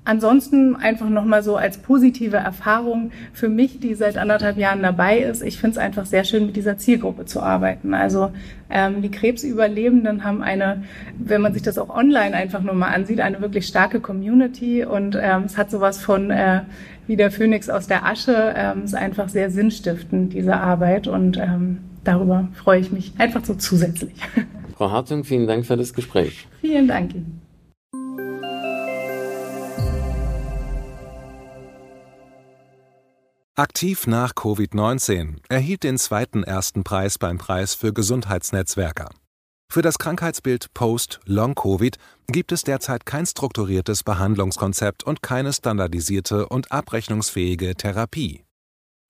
Ansonsten 0.09 0.75
einfach 0.75 1.11
nochmal 1.11 1.43
so 1.43 1.57
als 1.57 1.77
positive 1.77 2.39
Erfahrung 2.39 3.11
für 3.35 3.51
mich, 3.51 3.79
die 3.79 3.95
seit 3.95 4.17
anderthalb 4.17 4.57
Jahren 4.57 4.81
dabei 4.83 5.19
ist. 5.19 5.43
Ich 5.43 5.59
finde 5.59 5.73
es 5.73 5.79
einfach 5.79 6.07
sehr 6.07 6.25
schön, 6.25 6.47
mit 6.47 6.57
dieser 6.57 6.79
Zielgruppe 6.79 7.27
zu 7.27 7.43
arbeiten. 7.43 7.93
Also 7.93 8.33
ähm, 8.71 9.03
die 9.03 9.11
Krebsüberlebenden 9.11 10.25
haben 10.25 10.43
eine, 10.43 10.85
wenn 11.19 11.43
man 11.43 11.53
sich 11.53 11.61
das 11.61 11.77
auch 11.77 11.91
online 11.95 12.35
einfach 12.35 12.63
nur 12.63 12.73
mal 12.73 12.89
ansieht, 12.89 13.21
eine 13.21 13.43
wirklich 13.43 13.67
starke 13.67 14.01
Community 14.01 14.83
und 14.83 15.15
ähm, 15.21 15.43
es 15.45 15.59
hat 15.59 15.71
sowas 15.71 16.01
von 16.01 16.31
äh, 16.31 16.63
wie 17.07 17.17
der 17.17 17.31
Phönix 17.31 17.69
aus 17.69 17.87
der 17.87 18.07
Asche. 18.07 18.55
Ähm, 18.57 18.85
ist 18.85 18.95
einfach 18.95 19.29
sehr 19.29 19.51
sinnstiftend, 19.51 20.33
diese 20.33 20.57
Arbeit 20.57 21.07
und 21.07 21.37
ähm, 21.37 21.81
darüber 22.05 22.49
freue 22.55 22.81
ich 22.81 22.91
mich 22.91 23.13
einfach 23.19 23.45
so 23.45 23.55
zusätzlich. 23.55 24.15
Frau 24.75 24.91
Hartung, 24.91 25.25
vielen 25.25 25.47
Dank 25.47 25.67
für 25.67 25.77
das 25.77 25.93
Gespräch. 25.93 26.49
Vielen 26.63 26.89
Dank 26.89 27.15
Ihnen. 27.15 27.43
Aktiv 33.59 34.07
nach 34.07 34.35
Covid-19 34.35 35.39
erhielt 35.49 35.83
den 35.83 35.99
zweiten 35.99 36.45
ersten 36.45 36.85
Preis 36.85 37.19
beim 37.19 37.39
Preis 37.39 37.75
für 37.75 37.93
Gesundheitsnetzwerker. 37.93 39.11
Für 39.69 39.83
das 39.83 39.99
Krankheitsbild 39.99 40.73
Post-Long-Covid 40.75 41.97
gibt 42.29 42.53
es 42.53 42.63
derzeit 42.63 43.05
kein 43.05 43.27
strukturiertes 43.27 44.05
Behandlungskonzept 44.05 45.03
und 45.03 45.23
keine 45.23 45.53
standardisierte 45.53 46.49
und 46.49 46.71
abrechnungsfähige 46.71 47.75
Therapie. 47.75 48.45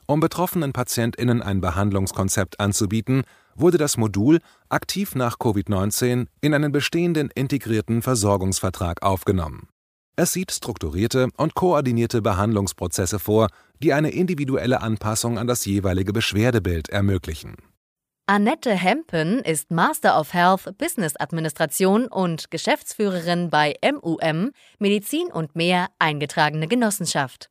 Um 0.06 0.20
betroffenen 0.20 0.72
PatientInnen 0.72 1.42
ein 1.42 1.60
Behandlungskonzept 1.60 2.58
anzubieten, 2.58 3.24
wurde 3.54 3.76
das 3.76 3.98
Modul 3.98 4.40
Aktiv 4.70 5.14
nach 5.14 5.36
Covid-19 5.36 6.26
in 6.40 6.54
einen 6.54 6.72
bestehenden 6.72 7.30
integrierten 7.34 8.00
Versorgungsvertrag 8.00 9.02
aufgenommen 9.02 9.68
es 10.20 10.32
sieht 10.32 10.50
strukturierte 10.50 11.28
und 11.36 11.54
koordinierte 11.54 12.20
Behandlungsprozesse 12.22 13.20
vor, 13.20 13.46
die 13.82 13.92
eine 13.92 14.10
individuelle 14.10 14.80
Anpassung 14.82 15.38
an 15.38 15.46
das 15.46 15.64
jeweilige 15.64 16.12
Beschwerdebild 16.12 16.88
ermöglichen. 16.88 17.56
Annette 18.26 18.72
Hempen 18.72 19.38
ist 19.38 19.70
Master 19.70 20.20
of 20.20 20.34
Health 20.34 20.76
Business 20.76 21.14
Administration 21.18 22.06
und 22.08 22.50
Geschäftsführerin 22.50 23.48
bei 23.48 23.74
MUM 23.82 24.50
Medizin 24.78 25.28
und 25.32 25.56
mehr 25.56 25.86
eingetragene 25.98 26.68
Genossenschaft. 26.68 27.48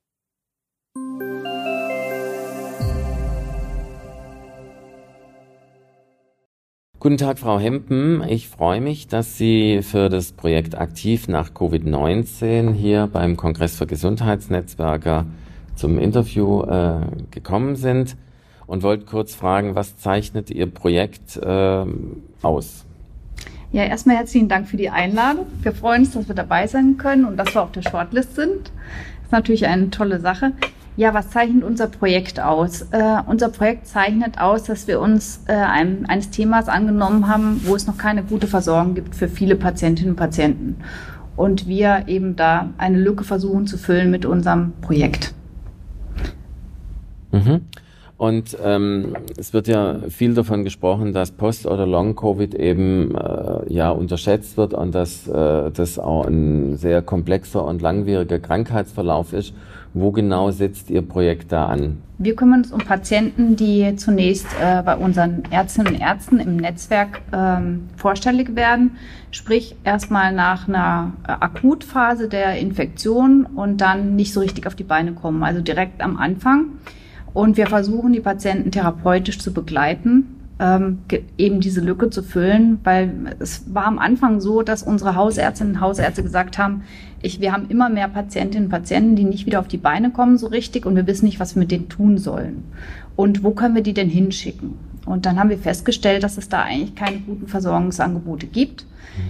Guten 6.99 7.17
Tag, 7.17 7.39
Frau 7.39 7.59
Hempen. 7.59 8.21
Ich 8.28 8.47
freue 8.47 8.82
mich, 8.82 9.07
dass 9.07 9.38
Sie 9.38 9.82
für 9.82 10.09
das 10.09 10.32
Projekt 10.32 10.75
Aktiv 10.75 11.28
nach 11.28 11.51
Covid-19 11.51 12.73
hier 12.73 13.07
beim 13.07 13.38
Kongress 13.38 13.78
für 13.78 13.88
Gesundheitsnetzwerker 13.88 15.25
zum 15.78 15.99
Interview 15.99 16.63
äh, 16.63 16.99
gekommen 17.32 17.75
sind 17.75 18.17
und 18.65 18.84
wollte 18.84 19.05
kurz 19.05 19.34
fragen, 19.34 19.75
was 19.75 19.97
zeichnet 19.97 20.51
Ihr 20.51 20.67
Projekt 20.67 21.38
äh, 21.38 21.86
aus? 22.41 22.86
Ja, 23.71 23.84
erstmal 23.84 24.17
herzlichen 24.17 24.49
Dank 24.49 24.67
für 24.67 24.78
die 24.78 24.89
Einladung. 24.89 25.45
Wir 25.61 25.73
freuen 25.73 26.01
uns, 26.01 26.13
dass 26.13 26.28
wir 26.28 26.36
dabei 26.36 26.67
sein 26.67 26.97
können 26.97 27.25
und 27.25 27.38
dass 27.38 27.53
wir 27.53 27.63
auf 27.63 27.71
der 27.71 27.82
Shortlist 27.82 28.36
sind. 28.36 28.63
Das 28.65 29.25
ist 29.25 29.32
natürlich 29.32 29.67
eine 29.67 29.89
tolle 29.89 30.19
Sache. 30.19 30.53
Ja, 30.95 31.13
was 31.13 31.30
zeichnet 31.30 31.63
unser 31.63 31.88
Projekt 31.88 32.39
aus? 32.39 32.82
Äh, 32.91 33.17
unser 33.28 33.49
Projekt 33.49 33.86
zeichnet 33.86 34.39
aus, 34.39 34.63
dass 34.63 34.88
wir 34.88 34.99
uns 34.99 35.41
äh, 35.47 35.53
einem, 35.53 36.05
eines 36.07 36.32
Themas 36.32 36.69
angenommen 36.69 37.28
haben, 37.28 37.61
wo 37.65 37.75
es 37.75 37.86
noch 37.86 37.97
keine 37.97 38.23
gute 38.23 38.47
Versorgung 38.47 38.95
gibt 38.95 39.15
für 39.15 39.28
viele 39.28 39.55
Patientinnen 39.55 40.11
und 40.11 40.17
Patienten. 40.17 40.78
Und 41.36 41.67
wir 41.67 42.05
eben 42.07 42.36
da 42.36 42.71
eine 42.80 42.97
Lücke 42.97 43.23
versuchen 43.23 43.67
zu 43.67 43.78
füllen 43.78 44.09
mit 44.09 44.25
unserem 44.25 44.73
Projekt. 44.82 45.36
Mhm. 47.45 47.61
Und 48.17 48.57
ähm, 48.63 49.15
es 49.38 49.53
wird 49.53 49.67
ja 49.67 49.99
viel 50.09 50.33
davon 50.33 50.63
gesprochen, 50.63 51.13
dass 51.13 51.29
Post- 51.31 51.67
oder 51.67 51.85
Long-Covid 51.85 52.55
eben 52.55 53.15
äh, 53.15 53.71
ja 53.71 53.91
unterschätzt 53.91 54.57
wird 54.57 54.73
und 54.73 54.95
dass 54.95 55.27
äh, 55.27 55.69
das 55.69 55.99
auch 55.99 56.25
ein 56.25 56.77
sehr 56.77 57.03
komplexer 57.03 57.63
und 57.63 57.83
langwieriger 57.83 58.39
Krankheitsverlauf 58.39 59.33
ist 59.33 59.53
Wo 59.93 60.11
genau 60.11 60.49
setzt 60.49 60.89
Ihr 60.89 61.03
Projekt 61.03 61.51
da 61.51 61.67
an? 61.67 61.97
Wir 62.17 62.35
kümmern 62.35 62.61
uns 62.61 62.71
um 62.71 62.79
Patienten, 62.79 63.55
die 63.55 63.95
zunächst 63.97 64.47
äh, 64.59 64.81
bei 64.81 64.95
unseren 64.95 65.43
Ärztinnen 65.51 65.93
und 65.93 66.01
Ärzten 66.01 66.39
im 66.39 66.57
Netzwerk 66.57 67.21
ähm, 67.31 67.89
vorstellig 67.97 68.55
werden, 68.55 68.97
sprich 69.29 69.75
erstmal 69.83 70.33
nach 70.33 70.67
einer 70.67 71.13
Akutphase 71.21 72.29
der 72.29 72.57
Infektion 72.57 73.45
und 73.45 73.77
dann 73.77 74.15
nicht 74.15 74.33
so 74.33 74.39
richtig 74.39 74.65
auf 74.65 74.73
die 74.73 74.83
Beine 74.83 75.13
kommen, 75.13 75.43
also 75.43 75.61
direkt 75.61 76.01
am 76.01 76.17
Anfang. 76.17 76.69
Und 77.38 77.55
wir 77.55 77.67
versuchen, 77.67 78.13
die 78.13 78.19
Patienten 78.19 78.71
therapeutisch 78.71 79.38
zu 79.38 79.53
begleiten 79.53 80.25
ähm, 80.59 81.03
eben 81.38 81.59
diese 81.59 81.81
Lücke 81.81 82.09
zu 82.09 82.23
füllen, 82.23 82.79
weil 82.83 83.35
es 83.38 83.71
war 83.71 83.85
am 83.85 83.99
Anfang 83.99 84.41
so, 84.41 84.63
dass 84.63 84.81
unsere 84.81 85.13
Hausärztinnen 85.13 85.75
und 85.75 85.81
Hausärzte 85.81 86.23
gesagt 86.23 86.57
haben, 86.57 86.81
ich, 87.21 87.39
wir 87.39 87.51
haben 87.51 87.67
immer 87.69 87.89
mehr 87.89 88.07
Patientinnen 88.07 88.65
und 88.65 88.71
Patienten, 88.71 89.15
die 89.15 89.23
nicht 89.23 89.45
wieder 89.45 89.59
auf 89.59 89.67
die 89.67 89.77
Beine 89.77 90.09
kommen 90.09 90.39
so 90.39 90.47
richtig 90.47 90.88
und 90.88 90.95
wir 90.95 91.05
wissen 91.05 91.25
nicht, 91.25 91.39
was 91.39 91.55
wir 91.55 91.59
mit 91.59 91.69
denen 91.69 91.89
tun 91.89 92.17
sollen. 92.17 92.63
Und 93.15 93.43
wo 93.43 93.51
können 93.51 93.75
wir 93.75 93.83
die 93.83 93.93
denn 93.93 94.09
hinschicken? 94.09 94.73
Und 95.08 95.26
dann 95.26 95.39
haben 95.39 95.49
wir 95.49 95.58
festgestellt, 95.58 96.24
dass 96.24 96.38
es 96.38 96.49
da 96.49 96.62
eigentlich 96.64 96.95
keine 96.95 97.20
guten 97.20 97.47
Versorgungsangebote 97.47 98.45
gibt. 98.45 98.86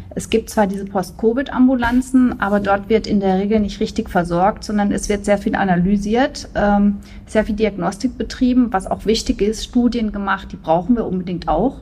Es 0.10 0.30
gibt 0.30 0.50
zwar 0.50 0.68
diese 0.68 0.86
Post-Covid-Ambulanzen, 0.86 2.40
aber 2.42 2.60
dort 2.60 2.90
wird 2.90 3.08
in 3.08 3.20
der 3.20 3.38
Regel 3.40 3.60
nicht 3.60 3.80
richtig 3.80 4.10
versorgt, 4.10 4.64
sondern 4.64 4.92
es 4.92 5.10
wird 5.10 5.26
sehr 5.26 5.38
viel 5.38 5.56
analysiert, 5.56 6.50
ähm, 6.56 6.98
sehr 7.26 7.46
viel 7.46 7.56
Diagnostik 7.56 8.18
betrieben, 8.18 8.74
was 8.74 8.88
auch 8.88 9.06
wichtig 9.06 9.42
ist, 9.42 9.64
Studien 9.64 10.12
gemacht, 10.12 10.52
die 10.52 10.58
brauchen 10.58 10.96
wir 10.96 11.06
unbedingt 11.06 11.48
auch. 11.48 11.80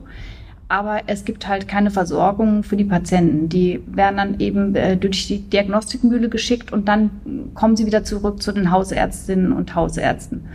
Aber 0.68 1.02
es 1.06 1.26
gibt 1.26 1.48
halt 1.48 1.68
keine 1.68 1.92
Versorgung 1.92 2.64
für 2.64 2.76
die 2.76 2.86
Patienten. 2.86 3.50
Die 3.50 3.84
werden 3.86 4.18
dann 4.18 4.40
eben 4.40 4.76
äh, 4.76 4.98
durch 4.98 5.28
die 5.28 5.42
Diagnostikmühle 5.42 6.28
geschickt 6.28 6.74
und 6.74 6.88
dann 6.88 7.12
kommen 7.54 7.76
sie 7.76 7.86
wieder 7.86 8.04
zurück 8.04 8.42
zu 8.42 8.52
den 8.52 8.72
Hausärztinnen 8.72 9.52
und 9.52 9.76
Hausärzten. 9.76 10.46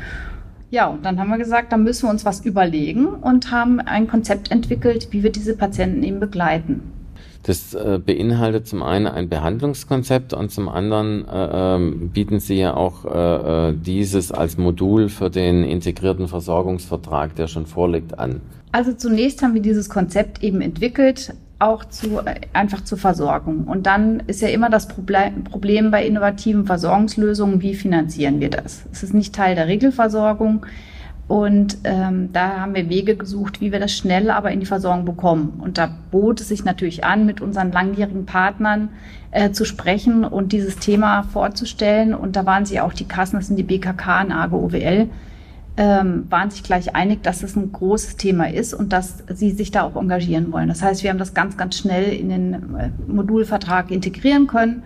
Ja, 0.70 0.86
und 0.86 1.04
dann 1.04 1.18
haben 1.18 1.30
wir 1.30 1.38
gesagt, 1.38 1.72
da 1.72 1.76
müssen 1.76 2.06
wir 2.06 2.10
uns 2.10 2.24
was 2.24 2.44
überlegen 2.44 3.06
und 3.06 3.50
haben 3.50 3.80
ein 3.80 4.06
Konzept 4.06 4.52
entwickelt, 4.52 5.08
wie 5.10 5.22
wir 5.24 5.30
diese 5.32 5.56
Patienten 5.56 6.02
eben 6.04 6.20
begleiten. 6.20 6.92
Das 7.42 7.74
äh, 7.74 7.98
beinhaltet 8.04 8.68
zum 8.68 8.82
einen 8.82 9.06
ein 9.06 9.28
Behandlungskonzept 9.28 10.34
und 10.34 10.50
zum 10.50 10.68
anderen 10.68 11.26
äh, 11.26 11.76
ähm, 11.76 12.10
bieten 12.10 12.38
Sie 12.38 12.56
ja 12.56 12.74
auch 12.74 13.04
äh, 13.06 13.70
äh, 13.70 13.74
dieses 13.74 14.30
als 14.30 14.58
Modul 14.58 15.08
für 15.08 15.30
den 15.30 15.64
integrierten 15.64 16.28
Versorgungsvertrag, 16.28 17.34
der 17.34 17.48
schon 17.48 17.66
vorliegt, 17.66 18.18
an. 18.18 18.42
Also 18.72 18.92
zunächst 18.92 19.42
haben 19.42 19.54
wir 19.54 19.62
dieses 19.62 19.88
Konzept 19.88 20.44
eben 20.44 20.60
entwickelt, 20.60 21.34
auch 21.60 21.84
zu, 21.84 22.20
einfach 22.52 22.82
zur 22.84 22.98
Versorgung. 22.98 23.64
Und 23.64 23.86
dann 23.86 24.20
ist 24.26 24.40
ja 24.40 24.48
immer 24.48 24.70
das 24.70 24.88
Problem 24.88 25.90
bei 25.90 26.04
innovativen 26.04 26.64
Versorgungslösungen, 26.64 27.60
wie 27.60 27.74
finanzieren 27.74 28.40
wir 28.40 28.50
das? 28.50 28.86
Es 28.90 29.02
ist 29.02 29.14
nicht 29.14 29.34
Teil 29.34 29.54
der 29.54 29.68
Regelversorgung. 29.68 30.66
Und 31.28 31.78
ähm, 31.84 32.30
da 32.32 32.60
haben 32.60 32.74
wir 32.74 32.88
Wege 32.88 33.14
gesucht, 33.14 33.60
wie 33.60 33.70
wir 33.70 33.78
das 33.78 33.92
schnell 33.92 34.30
aber 34.30 34.50
in 34.50 34.58
die 34.58 34.66
Versorgung 34.66 35.04
bekommen. 35.04 35.60
Und 35.62 35.78
da 35.78 35.88
bot 36.10 36.40
es 36.40 36.48
sich 36.48 36.64
natürlich 36.64 37.04
an, 37.04 37.24
mit 37.24 37.40
unseren 37.40 37.70
langjährigen 37.70 38.26
Partnern 38.26 38.88
äh, 39.30 39.52
zu 39.52 39.64
sprechen 39.64 40.24
und 40.24 40.50
dieses 40.50 40.78
Thema 40.78 41.22
vorzustellen. 41.22 42.14
Und 42.14 42.34
da 42.34 42.46
waren 42.46 42.66
sie 42.66 42.80
auch 42.80 42.94
die 42.94 43.04
Kassen, 43.04 43.36
das 43.36 43.46
sind 43.46 43.56
die 43.56 43.62
BKK 43.62 44.22
und 44.22 44.32
AGOWL, 44.32 45.08
ähm, 45.76 46.26
waren 46.28 46.50
sich 46.50 46.62
gleich 46.62 46.94
einig, 46.94 47.22
dass 47.22 47.42
es 47.42 47.56
ein 47.56 47.72
großes 47.72 48.16
Thema 48.16 48.50
ist 48.50 48.74
und 48.74 48.92
dass 48.92 49.24
sie 49.32 49.50
sich 49.50 49.70
da 49.70 49.82
auch 49.82 49.96
engagieren 49.96 50.52
wollen. 50.52 50.68
Das 50.68 50.82
heißt, 50.82 51.02
wir 51.02 51.10
haben 51.10 51.18
das 51.18 51.34
ganz, 51.34 51.56
ganz 51.56 51.78
schnell 51.78 52.12
in 52.12 52.28
den 52.28 52.52
äh, 52.54 52.90
Modulvertrag 53.06 53.90
integrieren 53.90 54.46
können 54.46 54.82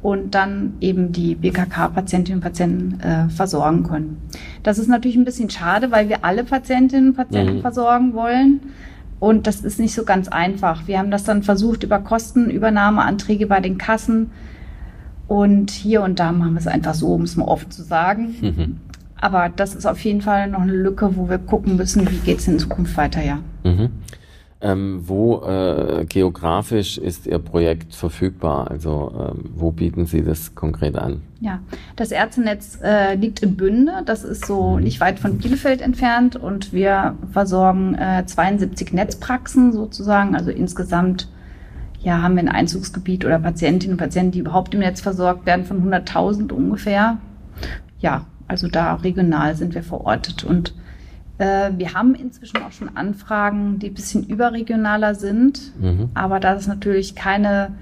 und 0.00 0.34
dann 0.34 0.74
eben 0.80 1.12
die 1.12 1.34
BKK-Patientinnen 1.34 2.38
und 2.38 2.42
Patienten 2.42 3.00
äh, 3.00 3.28
versorgen 3.28 3.82
können. 3.82 4.18
Das 4.62 4.78
ist 4.78 4.88
natürlich 4.88 5.16
ein 5.16 5.24
bisschen 5.24 5.50
schade, 5.50 5.90
weil 5.90 6.08
wir 6.08 6.24
alle 6.24 6.44
Patientinnen 6.44 7.10
und 7.10 7.16
Patienten 7.16 7.56
mhm. 7.56 7.60
versorgen 7.62 8.14
wollen. 8.14 8.60
Und 9.20 9.48
das 9.48 9.62
ist 9.62 9.80
nicht 9.80 9.94
so 9.94 10.04
ganz 10.04 10.28
einfach. 10.28 10.86
Wir 10.86 10.98
haben 10.98 11.10
das 11.10 11.24
dann 11.24 11.42
versucht 11.42 11.82
über 11.82 11.98
Kostenübernahmeanträge 11.98 13.48
bei 13.48 13.60
den 13.60 13.76
Kassen. 13.76 14.30
Und 15.26 15.70
hier 15.70 16.02
und 16.02 16.20
da 16.20 16.30
machen 16.32 16.54
wir 16.54 16.60
es 16.60 16.68
einfach 16.68 16.94
so, 16.94 17.08
um 17.08 17.22
es 17.22 17.36
mal 17.36 17.44
offen 17.44 17.70
zu 17.70 17.82
sagen. 17.82 18.34
Mhm. 18.40 18.76
Aber 19.20 19.48
das 19.48 19.74
ist 19.74 19.86
auf 19.86 20.00
jeden 20.00 20.20
Fall 20.20 20.48
noch 20.48 20.60
eine 20.60 20.72
Lücke, 20.72 21.16
wo 21.16 21.28
wir 21.28 21.38
gucken 21.38 21.76
müssen, 21.76 22.10
wie 22.10 22.18
geht 22.18 22.38
es 22.38 22.48
in 22.48 22.58
Zukunft 22.58 22.96
weiter, 22.96 23.22
ja. 23.22 23.38
Mhm. 23.64 23.90
Ähm, 24.60 25.02
wo 25.04 25.44
äh, 25.44 26.04
geografisch 26.08 26.98
ist 26.98 27.28
Ihr 27.28 27.38
Projekt 27.38 27.94
verfügbar? 27.94 28.68
Also 28.68 29.12
ähm, 29.16 29.50
wo 29.54 29.70
bieten 29.70 30.06
Sie 30.06 30.24
das 30.24 30.56
konkret 30.56 30.96
an? 30.96 31.22
Ja, 31.40 31.60
das 31.94 32.10
Ärztenetz 32.10 32.80
äh, 32.82 33.14
liegt 33.14 33.40
in 33.40 33.54
Bünde. 33.54 34.02
Das 34.04 34.24
ist 34.24 34.46
so 34.46 34.76
mhm. 34.76 34.82
nicht 34.82 35.00
weit 35.00 35.20
von 35.20 35.38
Bielefeld 35.38 35.80
entfernt 35.80 36.34
und 36.34 36.72
wir 36.72 37.14
versorgen 37.30 37.94
äh, 37.94 38.24
72 38.26 38.92
Netzpraxen 38.92 39.72
sozusagen. 39.72 40.34
Also 40.34 40.50
insgesamt 40.50 41.28
ja, 42.00 42.22
haben 42.22 42.34
wir 42.34 42.42
ein 42.42 42.48
Einzugsgebiet 42.48 43.24
oder 43.24 43.38
Patientinnen 43.38 43.94
und 43.94 43.98
Patienten, 43.98 44.32
die 44.32 44.40
überhaupt 44.40 44.74
im 44.74 44.80
Netz 44.80 45.00
versorgt 45.00 45.46
werden, 45.46 45.66
von 45.66 45.88
100.000 45.88 46.52
ungefähr. 46.52 47.18
Ja, 48.00 48.24
also 48.48 48.68
da 48.68 48.94
regional 48.94 49.54
sind 49.54 49.74
wir 49.74 49.82
verortet 49.82 50.44
und 50.44 50.74
äh, 51.38 51.70
wir 51.76 51.94
haben 51.94 52.14
inzwischen 52.14 52.58
auch 52.62 52.72
schon 52.72 52.96
Anfragen, 52.96 53.78
die 53.78 53.88
ein 53.88 53.94
bisschen 53.94 54.24
überregionaler 54.24 55.14
sind, 55.14 55.72
mhm. 55.80 56.10
aber 56.14 56.40
da 56.40 56.54
es 56.54 56.66
natürlich 56.66 57.14
keine, 57.14 57.74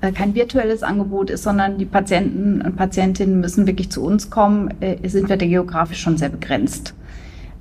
äh, 0.00 0.10
kein 0.12 0.34
virtuelles 0.34 0.82
Angebot 0.82 1.30
ist, 1.30 1.44
sondern 1.44 1.78
die 1.78 1.84
Patienten 1.84 2.60
und 2.60 2.76
Patientinnen 2.76 3.40
müssen 3.40 3.66
wirklich 3.66 3.90
zu 3.90 4.02
uns 4.02 4.30
kommen, 4.30 4.74
äh, 4.80 5.08
sind 5.08 5.28
wir 5.28 5.36
da 5.36 5.46
geografisch 5.46 6.00
schon 6.00 6.16
sehr 6.16 6.30
begrenzt. 6.30 6.94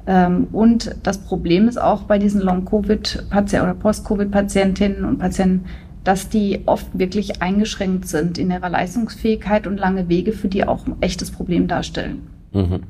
Ähm, 0.07 0.47
und 0.51 0.95
das 1.03 1.19
Problem 1.19 1.67
ist 1.67 1.79
auch 1.79 2.03
bei 2.03 2.17
diesen 2.17 2.41
Long-Covid-Patienten 2.41 3.63
oder 3.63 3.75
Post-Covid-Patientinnen 3.75 5.05
und 5.05 5.19
Patienten, 5.19 5.65
dass 6.03 6.27
die 6.27 6.61
oft 6.65 6.87
wirklich 6.97 7.41
eingeschränkt 7.41 8.07
sind 8.07 8.37
in 8.37 8.51
ihrer 8.51 8.69
Leistungsfähigkeit 8.69 9.67
und 9.67 9.77
lange 9.77 10.09
Wege 10.09 10.33
für 10.33 10.49
die 10.49 10.67
auch 10.67 10.85
ein 10.85 10.95
echtes 10.99 11.31
Problem 11.31 11.67
darstellen. 11.67 12.27
Mhm. 12.53 12.83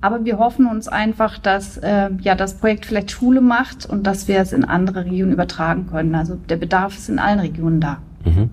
Aber 0.00 0.24
wir 0.24 0.38
hoffen 0.38 0.66
uns 0.66 0.88
einfach, 0.88 1.38
dass 1.38 1.78
äh, 1.78 2.10
ja 2.20 2.34
das 2.34 2.54
Projekt 2.54 2.86
vielleicht 2.86 3.10
Schule 3.10 3.40
macht 3.40 3.86
und 3.86 4.06
dass 4.06 4.28
wir 4.28 4.38
es 4.38 4.52
in 4.52 4.64
andere 4.64 5.04
Regionen 5.04 5.32
übertragen 5.32 5.86
können. 5.90 6.14
Also 6.14 6.36
der 6.48 6.56
Bedarf 6.56 6.96
ist 6.96 7.08
in 7.08 7.18
allen 7.18 7.40
Regionen 7.40 7.80
da. 7.80 7.98
Mhm. 8.24 8.50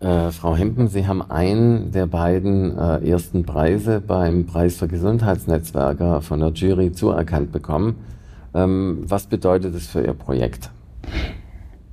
Äh, 0.00 0.30
Frau 0.30 0.54
Hempen, 0.54 0.88
Sie 0.88 1.06
haben 1.06 1.28
einen 1.28 1.90
der 1.90 2.06
beiden 2.06 2.78
äh, 2.78 3.08
ersten 3.08 3.44
Preise 3.44 4.00
beim 4.00 4.46
Preis 4.46 4.76
für 4.76 4.86
Gesundheitsnetzwerker 4.86 6.20
von 6.20 6.40
der 6.40 6.50
Jury 6.50 6.92
zuerkannt 6.92 7.50
bekommen. 7.50 7.96
Ähm, 8.54 9.04
was 9.04 9.26
bedeutet 9.26 9.74
das 9.74 9.86
für 9.86 10.02
Ihr 10.02 10.14
Projekt? 10.14 10.70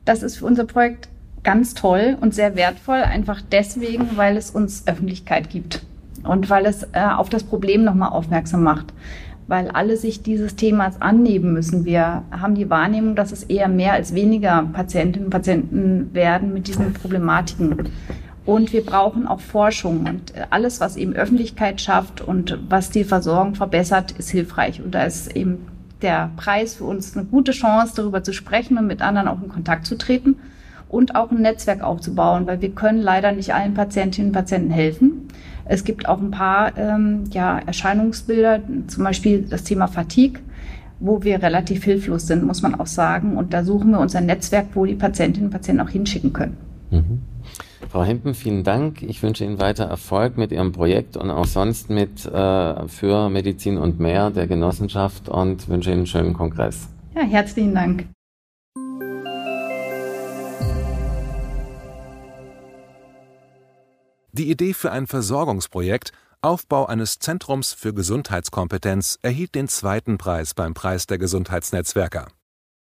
Das 0.03 0.21
ist 0.21 0.37
für 0.37 0.45
unser 0.45 0.65
Projekt 0.65 1.09
ganz 1.41 1.73
toll 1.73 2.17
und 2.21 2.35
sehr 2.35 2.55
wertvoll, 2.55 3.01
einfach 3.01 3.41
deswegen, 3.51 4.09
weil 4.15 4.37
es 4.37 4.51
uns 4.51 4.87
Öffentlichkeit 4.87 5.49
gibt 5.49 5.81
und 6.27 6.49
weil 6.49 6.65
es 6.65 6.83
äh, 6.93 7.01
auf 7.15 7.29
das 7.29 7.43
Problem 7.43 7.83
nochmal 7.83 8.09
aufmerksam 8.09 8.63
macht. 8.63 8.93
Weil 9.47 9.69
alle 9.69 9.95
sich 9.95 10.23
dieses 10.23 10.55
Themas 10.55 11.01
annehmen 11.01 11.53
müssen. 11.53 11.85
Wir 11.85 12.23
haben 12.31 12.55
die 12.55 12.69
Wahrnehmung, 12.69 13.15
dass 13.15 13.31
es 13.31 13.43
eher 13.43 13.67
mehr 13.67 13.93
als 13.93 14.15
weniger 14.15 14.63
Patientinnen 14.73 15.27
und 15.27 15.31
Patienten 15.31 16.09
werden 16.13 16.51
mit 16.51 16.67
diesen 16.67 16.93
Problematiken. 16.93 17.89
Und 18.45 18.73
wir 18.73 18.83
brauchen 18.83 19.27
auch 19.27 19.39
Forschung. 19.39 20.07
Und 20.07 20.33
alles, 20.49 20.79
was 20.79 20.97
eben 20.97 21.13
Öffentlichkeit 21.13 21.79
schafft 21.79 22.21
und 22.21 22.57
was 22.69 22.89
die 22.89 23.03
Versorgung 23.03 23.55
verbessert, 23.55 24.11
ist 24.13 24.29
hilfreich. 24.29 24.81
Und 24.81 24.95
da 24.95 25.03
ist 25.03 25.35
eben 25.35 25.67
der 26.01 26.31
Preis 26.37 26.75
für 26.75 26.83
uns 26.85 27.15
eine 27.15 27.25
gute 27.25 27.51
Chance, 27.51 27.93
darüber 27.95 28.23
zu 28.23 28.33
sprechen 28.33 28.77
und 28.77 28.87
mit 28.87 29.01
anderen 29.01 29.27
auch 29.27 29.41
in 29.41 29.49
Kontakt 29.49 29.85
zu 29.85 29.97
treten 29.97 30.37
und 30.89 31.15
auch 31.15 31.31
ein 31.31 31.41
Netzwerk 31.41 31.81
aufzubauen, 31.81 32.45
weil 32.45 32.61
wir 32.61 32.69
können 32.69 33.01
leider 33.01 33.31
nicht 33.31 33.53
allen 33.53 33.73
Patientinnen 33.73 34.29
und 34.29 34.33
Patienten 34.33 34.71
helfen. 34.71 35.27
Es 35.65 35.83
gibt 35.83 36.07
auch 36.07 36.19
ein 36.19 36.31
paar 36.31 36.77
ähm, 36.77 37.23
ja, 37.31 37.59
Erscheinungsbilder, 37.59 38.61
zum 38.87 39.03
Beispiel 39.03 39.41
das 39.49 39.63
Thema 39.63 39.87
Fatigue, 39.87 40.39
wo 40.99 41.23
wir 41.23 41.41
relativ 41.41 41.83
hilflos 41.83 42.27
sind, 42.27 42.43
muss 42.43 42.61
man 42.61 42.75
auch 42.75 42.87
sagen. 42.87 43.37
Und 43.37 43.53
da 43.53 43.63
suchen 43.63 43.91
wir 43.91 43.99
unser 43.99 44.21
Netzwerk, 44.21 44.67
wo 44.75 44.85
die 44.85 44.95
Patientinnen 44.95 45.47
und 45.47 45.51
Patienten 45.51 45.81
auch 45.81 45.89
hinschicken 45.89 46.33
können. 46.33 46.57
Mhm. 46.91 47.21
Frau 47.89 48.03
Hempen, 48.03 48.33
vielen 48.33 48.63
Dank. 48.63 49.03
Ich 49.03 49.21
wünsche 49.23 49.43
Ihnen 49.43 49.59
weiter 49.59 49.85
Erfolg 49.85 50.37
mit 50.37 50.51
Ihrem 50.51 50.71
Projekt 50.71 51.17
und 51.17 51.29
auch 51.29 51.45
sonst 51.45 51.89
mit 51.89 52.25
äh, 52.25 52.87
für 52.87 53.29
Medizin 53.29 53.77
und 53.77 53.99
mehr 53.99 54.31
der 54.31 54.47
Genossenschaft 54.47 55.29
und 55.29 55.69
wünsche 55.69 55.91
Ihnen 55.91 55.99
einen 55.99 56.07
schönen 56.07 56.33
Kongress. 56.33 56.89
Ja, 57.15 57.21
herzlichen 57.21 57.73
Dank. 57.73 58.05
Die 64.37 64.51
Idee 64.51 64.73
für 64.73 64.91
ein 64.91 65.07
Versorgungsprojekt 65.07 66.11
Aufbau 66.41 66.87
eines 66.87 67.19
Zentrums 67.19 67.71
für 67.71 67.93
Gesundheitskompetenz 67.93 69.17
erhielt 69.21 69.55
den 69.55 69.69
zweiten 69.69 70.17
Preis 70.17 70.53
beim 70.53 70.73
Preis 70.73 71.07
der 71.07 71.17
Gesundheitsnetzwerker. 71.17 72.27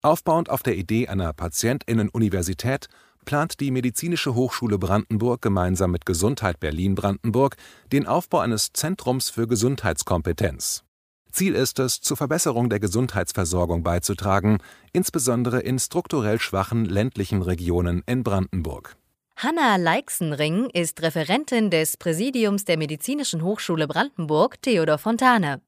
Aufbauend 0.02 0.50
auf 0.50 0.64
der 0.64 0.76
Idee 0.76 1.08
einer 1.08 1.34
Patientinnen-Universität 1.34 2.88
plant 3.26 3.60
die 3.60 3.70
Medizinische 3.70 4.34
Hochschule 4.34 4.80
Brandenburg 4.80 5.44
gemeinsam 5.44 5.92
mit 5.92 6.08
Gesundheit 6.08 6.60
Berlin-Brandenburg 6.60 7.58
den 7.92 8.08
Aufbau 8.08 8.40
eines 8.40 8.74
Zentrums 8.74 9.30
für 9.30 9.48
Gesundheitskompetenz. 9.48 10.84
Ziel 11.32 11.54
ist 11.54 11.78
es, 11.78 12.02
zur 12.02 12.18
Verbesserung 12.18 12.72
der 12.72 12.80
Gesundheitsversorgung 12.80 13.84
beizutragen, 13.84 14.58
insbesondere 14.94 15.60
in 15.60 15.78
strukturell 15.78 16.40
schwachen 16.40 16.86
ländlichen 16.86 17.44
Regionen 17.44 18.02
in 18.08 18.24
Brandenburg. 18.24 18.98
Hanna 19.38 19.76
Leixenring 19.76 20.70
ist 20.70 21.02
Referentin 21.02 21.70
des 21.70 21.98
Präsidiums 21.98 22.64
der 22.64 22.78
Medizinischen 22.78 23.44
Hochschule 23.44 23.86
Brandenburg 23.86 24.62
Theodor 24.62 24.98
Fontane. 24.98 25.62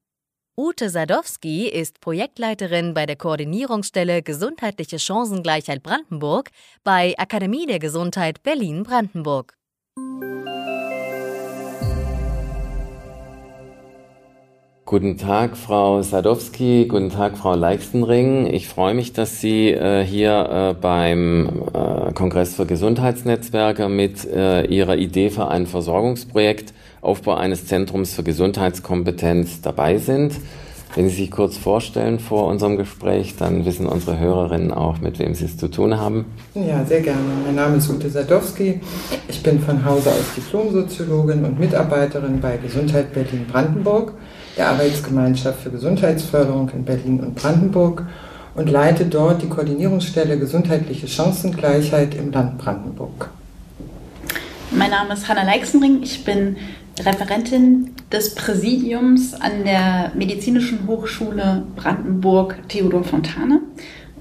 Ute 0.56 0.89
Sadowski 0.89 1.68
ist 1.68 1.99
Projektleiterin 1.99 2.94
bei 2.94 3.06
der 3.06 3.18
Koordinierungsstelle 3.18 4.23
Gesundheitliche 4.23 4.99
Chancengleichheit 4.99 5.84
Brandenburg 5.84 6.52
bei 6.85 7.14
Akademie 7.18 7.65
der 7.65 7.80
Gesundheit 7.80 8.41
Berlin-Brandenburg. 8.41 9.57
Guten 14.88 15.18
Tag, 15.18 15.57
Frau 15.57 16.01
Sadowski. 16.01 16.85
Guten 16.88 17.09
Tag, 17.09 17.38
Frau 17.38 17.55
Leixenring. 17.55 18.47
Ich 18.47 18.69
freue 18.69 18.93
mich, 18.93 19.11
dass 19.11 19.41
Sie 19.41 19.72
äh, 19.72 20.01
hier 20.05 20.31
äh, 20.49 20.81
beim 20.81 21.49
äh, 21.73 22.14
Kongress 22.14 22.55
für 22.55 22.65
Gesundheitsnetzwerke 22.65 23.89
mit 23.89 24.23
äh, 24.23 24.64
Ihrer 24.64 24.95
Idee 24.95 25.30
für 25.30 25.49
ein 25.49 25.68
Versorgungsprojekt 25.68 26.73
Aufbau 27.01 27.35
eines 27.35 27.65
Zentrums 27.65 28.14
für 28.14 28.23
Gesundheitskompetenz 28.23 29.59
dabei 29.59 29.97
sind. 29.97 30.35
Wenn 30.95 31.09
Sie 31.09 31.15
sich 31.15 31.31
kurz 31.31 31.57
vorstellen 31.57 32.18
vor 32.18 32.47
unserem 32.47 32.77
Gespräch, 32.77 33.35
dann 33.38 33.65
wissen 33.65 33.88
unsere 33.88 34.18
Hörerinnen 34.18 34.72
auch, 34.72 34.99
mit 34.99 35.19
wem 35.19 35.35
Sie 35.35 35.45
es 35.45 35.57
zu 35.57 35.68
tun 35.68 35.99
haben. 35.99 36.26
Ja, 36.55 36.84
sehr 36.85 37.01
gerne. 37.01 37.19
Mein 37.45 37.55
Name 37.55 37.76
ist 37.76 37.89
Ute 37.89 38.09
Sadowski. 38.09 38.80
Ich 39.27 39.43
bin 39.43 39.59
von 39.59 39.84
Hause 39.84 40.09
aus 40.09 40.34
Diplomsoziologin 40.35 41.43
und 41.43 41.59
Mitarbeiterin 41.59 42.39
bei 42.39 42.57
Gesundheit 42.57 43.14
Berlin-Brandenburg, 43.14 44.14
der 44.58 44.70
Arbeitsgemeinschaft 44.70 45.62
für 45.62 45.70
Gesundheitsförderung 45.70 46.70
in 46.70 46.84
Berlin 46.84 47.20
und 47.20 47.36
Brandenburg 47.36 48.04
und 48.56 48.70
leite 48.70 49.06
dort 49.06 49.42
die 49.42 49.48
Koordinierungsstelle 49.48 50.38
Gesundheitliche 50.40 51.08
Chancengleichheit 51.08 52.16
im 52.16 52.32
Land 52.32 52.58
Brandenburg. 52.58 53.30
Mein 54.72 54.90
Name 54.90 55.14
ist 55.14 55.28
Hanna 55.28 55.44
Leixenring. 55.44 56.02
Ich 56.02 56.26
bin 56.26 56.58
Referentin 57.00 57.92
des 58.12 58.34
Präsidiums 58.34 59.34
an 59.36 59.64
der 59.64 60.12
Medizinischen 60.16 60.88
Hochschule 60.88 61.64
Brandenburg 61.76 62.58
Theodor 62.68 63.04
Fontane 63.04 63.62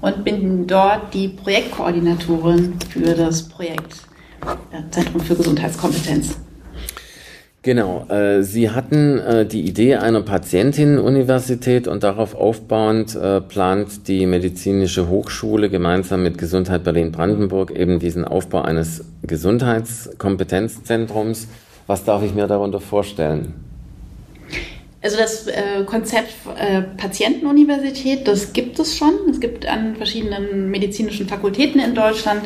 und 0.01 0.23
bin 0.23 0.67
dort 0.67 1.13
die 1.13 1.29
Projektkoordinatorin 1.29 2.75
für 2.89 3.15
das 3.15 3.43
Projekt 3.49 3.95
Zentrum 4.91 5.21
für 5.21 5.35
Gesundheitskompetenz. 5.35 6.37
Genau, 7.67 8.07
äh, 8.07 8.41
Sie 8.43 8.69
hatten 8.69 9.19
äh, 9.19 9.45
die 9.45 9.59
Idee 9.59 9.97
einer 9.97 10.21
Patientinnenuniversität 10.21 11.89
und 11.89 12.01
darauf 12.01 12.33
aufbauend 12.33 13.13
äh, 13.13 13.41
plant 13.41 14.07
die 14.07 14.25
Medizinische 14.25 15.09
Hochschule 15.09 15.69
gemeinsam 15.69 16.23
mit 16.23 16.37
Gesundheit 16.37 16.85
Berlin-Brandenburg 16.85 17.71
eben 17.71 17.99
diesen 17.99 18.23
Aufbau 18.23 18.61
eines 18.61 19.03
Gesundheitskompetenzzentrums 19.23 21.49
was 21.87 22.05
darf 22.05 22.23
ich 22.23 22.33
mir 22.33 22.47
darunter 22.47 22.79
vorstellen? 22.79 23.53
Also 25.01 25.17
das 25.17 25.47
äh, 25.47 25.83
Konzept 25.85 26.33
äh, 26.57 26.81
Patientenuniversität, 26.81 28.27
das 28.27 28.51
gibt 28.51 28.79
es 28.79 28.97
schon. 28.97 29.13
Es 29.29 29.41
gibt 29.41 29.65
an 29.65 29.95
verschiedenen 29.95 30.69
medizinischen 30.71 31.27
Fakultäten 31.27 31.79
in 31.79 31.95
Deutschland 31.95 32.43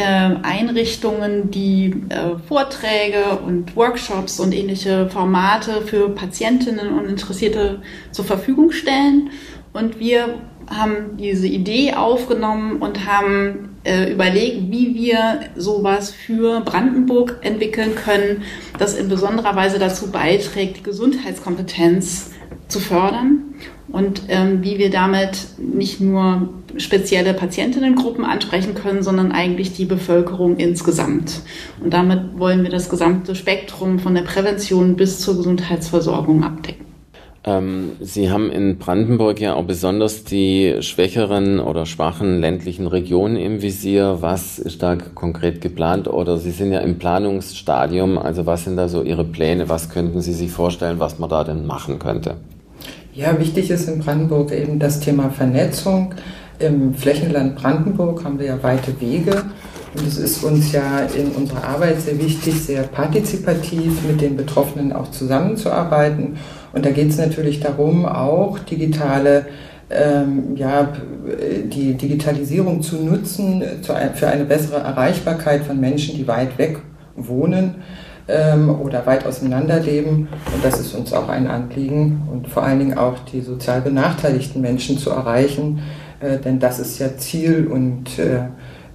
Einrichtungen, 0.00 1.50
die 1.50 1.94
äh, 2.08 2.38
Vorträge 2.48 3.38
und 3.46 3.76
Workshops 3.76 4.40
und 4.40 4.52
ähnliche 4.52 5.08
Formate 5.10 5.82
für 5.82 6.08
Patientinnen 6.10 6.94
und 6.98 7.06
Interessierte 7.06 7.82
zur 8.10 8.24
Verfügung 8.24 8.72
stellen. 8.72 9.30
Und 9.72 9.98
wir 9.98 10.38
haben 10.68 11.16
diese 11.18 11.46
Idee 11.46 11.94
aufgenommen 11.94 12.80
und 12.80 13.06
haben 13.06 13.76
äh, 13.84 14.12
überlegt, 14.12 14.70
wie 14.70 14.94
wir 14.94 15.40
sowas 15.56 16.12
für 16.12 16.60
Brandenburg 16.60 17.38
entwickeln 17.42 17.94
können, 17.94 18.44
das 18.78 18.94
in 18.94 19.08
besonderer 19.08 19.56
Weise 19.56 19.78
dazu 19.78 20.10
beiträgt, 20.10 20.78
die 20.78 20.82
Gesundheitskompetenz 20.82 22.30
zu 22.72 22.80
fördern 22.80 23.54
und 23.92 24.22
ähm, 24.28 24.62
wie 24.62 24.78
wir 24.78 24.90
damit 24.90 25.46
nicht 25.58 26.00
nur 26.00 26.48
spezielle 26.78 27.34
Patientinnengruppen 27.34 28.24
ansprechen 28.24 28.74
können, 28.74 29.02
sondern 29.02 29.32
eigentlich 29.32 29.74
die 29.74 29.84
Bevölkerung 29.84 30.56
insgesamt. 30.56 31.42
Und 31.82 31.92
damit 31.92 32.38
wollen 32.38 32.62
wir 32.62 32.70
das 32.70 32.88
gesamte 32.88 33.34
Spektrum 33.34 33.98
von 33.98 34.14
der 34.14 34.22
Prävention 34.22 34.96
bis 34.96 35.20
zur 35.20 35.36
Gesundheitsversorgung 35.36 36.42
abdecken. 36.42 36.86
Ähm, 37.44 37.92
Sie 38.00 38.30
haben 38.30 38.50
in 38.50 38.78
Brandenburg 38.78 39.40
ja 39.40 39.54
auch 39.54 39.64
besonders 39.64 40.24
die 40.24 40.76
schwächeren 40.80 41.58
oder 41.58 41.86
schwachen 41.86 42.40
ländlichen 42.40 42.86
Regionen 42.86 43.36
im 43.36 43.62
Visier. 43.62 44.18
Was 44.20 44.58
ist 44.58 44.82
da 44.82 44.96
konkret 44.96 45.60
geplant? 45.60 46.06
Oder 46.06 46.38
Sie 46.38 46.52
sind 46.52 46.72
ja 46.72 46.78
im 46.80 46.98
Planungsstadium. 46.98 48.16
Also 48.16 48.46
was 48.46 48.64
sind 48.64 48.76
da 48.76 48.88
so 48.88 49.02
Ihre 49.02 49.24
Pläne? 49.24 49.68
Was 49.68 49.90
könnten 49.90 50.20
Sie 50.20 50.32
sich 50.32 50.52
vorstellen, 50.52 51.00
was 51.00 51.18
man 51.18 51.28
da 51.28 51.42
denn 51.42 51.66
machen 51.66 51.98
könnte? 51.98 52.36
Ja, 53.14 53.38
wichtig 53.38 53.70
ist 53.70 53.88
in 53.88 53.98
Brandenburg 53.98 54.52
eben 54.52 54.78
das 54.78 55.00
Thema 55.00 55.28
Vernetzung. 55.28 56.14
Im 56.58 56.94
Flächenland 56.94 57.56
Brandenburg 57.56 58.24
haben 58.24 58.38
wir 58.38 58.46
ja 58.46 58.62
weite 58.62 58.98
Wege. 59.00 59.42
Und 59.94 60.06
es 60.06 60.16
ist 60.16 60.42
uns 60.42 60.72
ja 60.72 61.00
in 61.14 61.28
unserer 61.32 61.62
Arbeit 61.64 62.00
sehr 62.00 62.18
wichtig, 62.18 62.54
sehr 62.54 62.84
partizipativ 62.84 64.02
mit 64.08 64.22
den 64.22 64.36
Betroffenen 64.36 64.94
auch 64.94 65.10
zusammenzuarbeiten 65.10 66.38
und 66.72 66.86
da 66.86 66.90
geht 66.90 67.10
es 67.10 67.18
natürlich 67.18 67.60
darum, 67.60 68.06
auch 68.06 68.58
digitale 68.58 69.46
ähm, 69.90 70.56
ja, 70.56 70.90
die 71.64 71.94
Digitalisierung 71.94 72.80
zu 72.80 72.96
nutzen 72.96 73.62
zu, 73.82 73.92
für 74.14 74.28
eine 74.28 74.44
bessere 74.44 74.78
Erreichbarkeit 74.78 75.64
von 75.64 75.78
Menschen, 75.78 76.16
die 76.16 76.26
weit 76.26 76.56
weg 76.56 76.78
wohnen 77.14 77.74
oder 78.28 79.04
weit 79.04 79.26
auseinander 79.26 79.80
leben. 79.80 80.28
Und 80.54 80.64
das 80.64 80.78
ist 80.78 80.94
uns 80.94 81.12
auch 81.12 81.28
ein 81.28 81.48
Anliegen 81.48 82.22
und 82.30 82.48
vor 82.48 82.62
allen 82.62 82.78
Dingen 82.78 82.96
auch 82.96 83.18
die 83.30 83.40
sozial 83.40 83.80
benachteiligten 83.80 84.62
Menschen 84.62 84.96
zu 84.96 85.10
erreichen, 85.10 85.80
äh, 86.20 86.38
denn 86.38 86.60
das 86.60 86.78
ist 86.78 86.98
ja 86.98 87.16
Ziel 87.16 87.66
und 87.66 88.18
äh, 88.18 88.44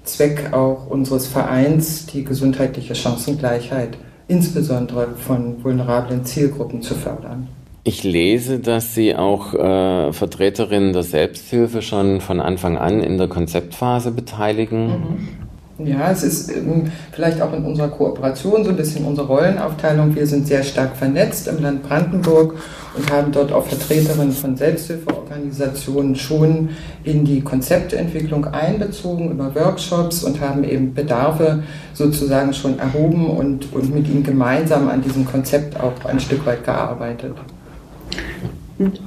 Zweck 0.04 0.54
auch 0.54 0.88
unseres 0.88 1.28
Vereins, 1.28 2.06
die 2.06 2.24
gesundheitliche 2.24 2.96
Chancengleichheit 2.96 3.98
insbesondere 4.30 5.10
von 5.16 5.64
vulnerablen 5.64 6.26
Zielgruppen 6.26 6.82
zu 6.82 6.96
fördern. 6.96 7.48
Ich 7.84 8.04
lese, 8.04 8.60
dass 8.60 8.94
Sie 8.94 9.16
auch 9.16 9.54
äh, 9.54 10.12
Vertreterinnen 10.12 10.92
der 10.92 11.04
Selbsthilfe 11.04 11.82
schon 11.82 12.20
von 12.20 12.42
Anfang 12.42 12.78
an 12.78 13.00
in 13.00 13.18
der 13.18 13.30
Konzeptphase 13.30 14.12
beteiligen. 14.12 14.88
Mhm. 14.88 15.28
Ja, 15.80 16.12
es 16.12 16.24
ist 16.24 16.52
ähm, 16.52 16.92
vielleicht 17.12 17.40
auch 17.40 17.54
in 17.54 17.64
unserer 17.64 17.90
Kooperation 17.90 18.64
so 18.64 18.72
ein 18.72 18.76
bisschen 18.76 19.06
unsere 19.06 19.28
Rollenaufteilung. 19.28 20.16
Wir 20.16 20.26
sind 20.26 20.48
sehr 20.48 20.64
stark 20.64 20.96
vernetzt 20.96 21.48
im 21.48 21.62
Land 21.62 21.84
Brandenburg 21.84 22.56
und 22.96 23.12
haben 23.12 23.32
dort 23.32 23.52
auch 23.52 23.68
Vertreterinnen 23.68 24.32
von 24.32 24.58
Selbsthilfeorganisationen 24.58 26.16
schon 26.16 26.70
in 27.04 27.26
die 27.26 27.42
Konzeptentwicklung 27.42 28.46
einbezogen 28.46 29.30
über 29.30 29.54
Workshops 29.54 30.24
und 30.24 30.42
haben 30.42 30.64
eben 30.64 30.96
Bedarfe 30.96 31.64
sozusagen 31.94 32.54
schon 32.54 32.80
erhoben 32.80 33.30
und, 33.30 33.72
und 33.72 33.94
mit 33.94 34.08
ihnen 34.08 34.24
gemeinsam 34.24 34.90
an 34.90 35.04
diesem 35.04 35.26
Konzept 35.26 35.80
auch 35.80 35.94
ein 36.06 36.20
Stück 36.20 36.44
weit 36.48 36.64
gearbeitet. 36.64 37.36
Und 38.80 39.00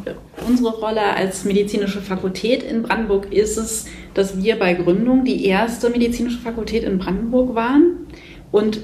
unsere 0.49 0.71
Rolle 0.77 1.15
als 1.17 1.45
medizinische 1.45 2.01
Fakultät 2.01 2.63
in 2.63 2.83
Brandenburg 2.83 3.33
ist 3.33 3.57
es, 3.57 3.87
dass 4.15 4.43
wir 4.43 4.59
bei 4.59 4.75
Gründung 4.75 5.25
die 5.25 5.47
erste 5.47 5.91
medizinische 5.91 6.39
Fakultät 6.39 6.85
in 6.85 6.99
Brandenburg 6.99 7.55
waren 7.55 8.07
und 8.51 8.81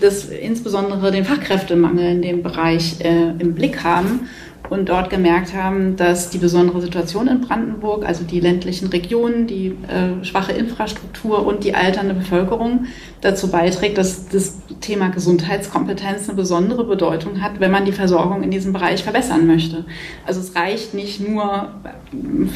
das 0.00 0.28
insbesondere 0.28 1.10
den 1.10 1.24
Fachkräftemangel 1.24 2.12
in 2.12 2.22
dem 2.22 2.42
Bereich 2.42 3.00
äh, 3.00 3.30
im 3.38 3.54
Blick 3.54 3.84
haben 3.84 4.28
und 4.72 4.88
dort 4.88 5.10
gemerkt 5.10 5.54
haben, 5.54 5.96
dass 5.96 6.30
die 6.30 6.38
besondere 6.38 6.80
Situation 6.80 7.28
in 7.28 7.42
Brandenburg, 7.42 8.06
also 8.06 8.24
die 8.24 8.40
ländlichen 8.40 8.88
Regionen, 8.88 9.46
die 9.46 9.76
äh, 9.86 10.24
schwache 10.24 10.52
Infrastruktur 10.52 11.46
und 11.46 11.64
die 11.64 11.74
alternde 11.74 12.14
Bevölkerung 12.14 12.86
dazu 13.20 13.50
beiträgt, 13.50 13.98
dass 13.98 14.28
das 14.28 14.58
Thema 14.80 15.10
Gesundheitskompetenz 15.10 16.26
eine 16.28 16.36
besondere 16.36 16.84
Bedeutung 16.84 17.42
hat, 17.42 17.60
wenn 17.60 17.70
man 17.70 17.84
die 17.84 17.92
Versorgung 17.92 18.42
in 18.42 18.50
diesem 18.50 18.72
Bereich 18.72 19.02
verbessern 19.02 19.46
möchte. 19.46 19.84
Also 20.26 20.40
es 20.40 20.56
reicht 20.56 20.94
nicht 20.94 21.20
nur 21.20 21.68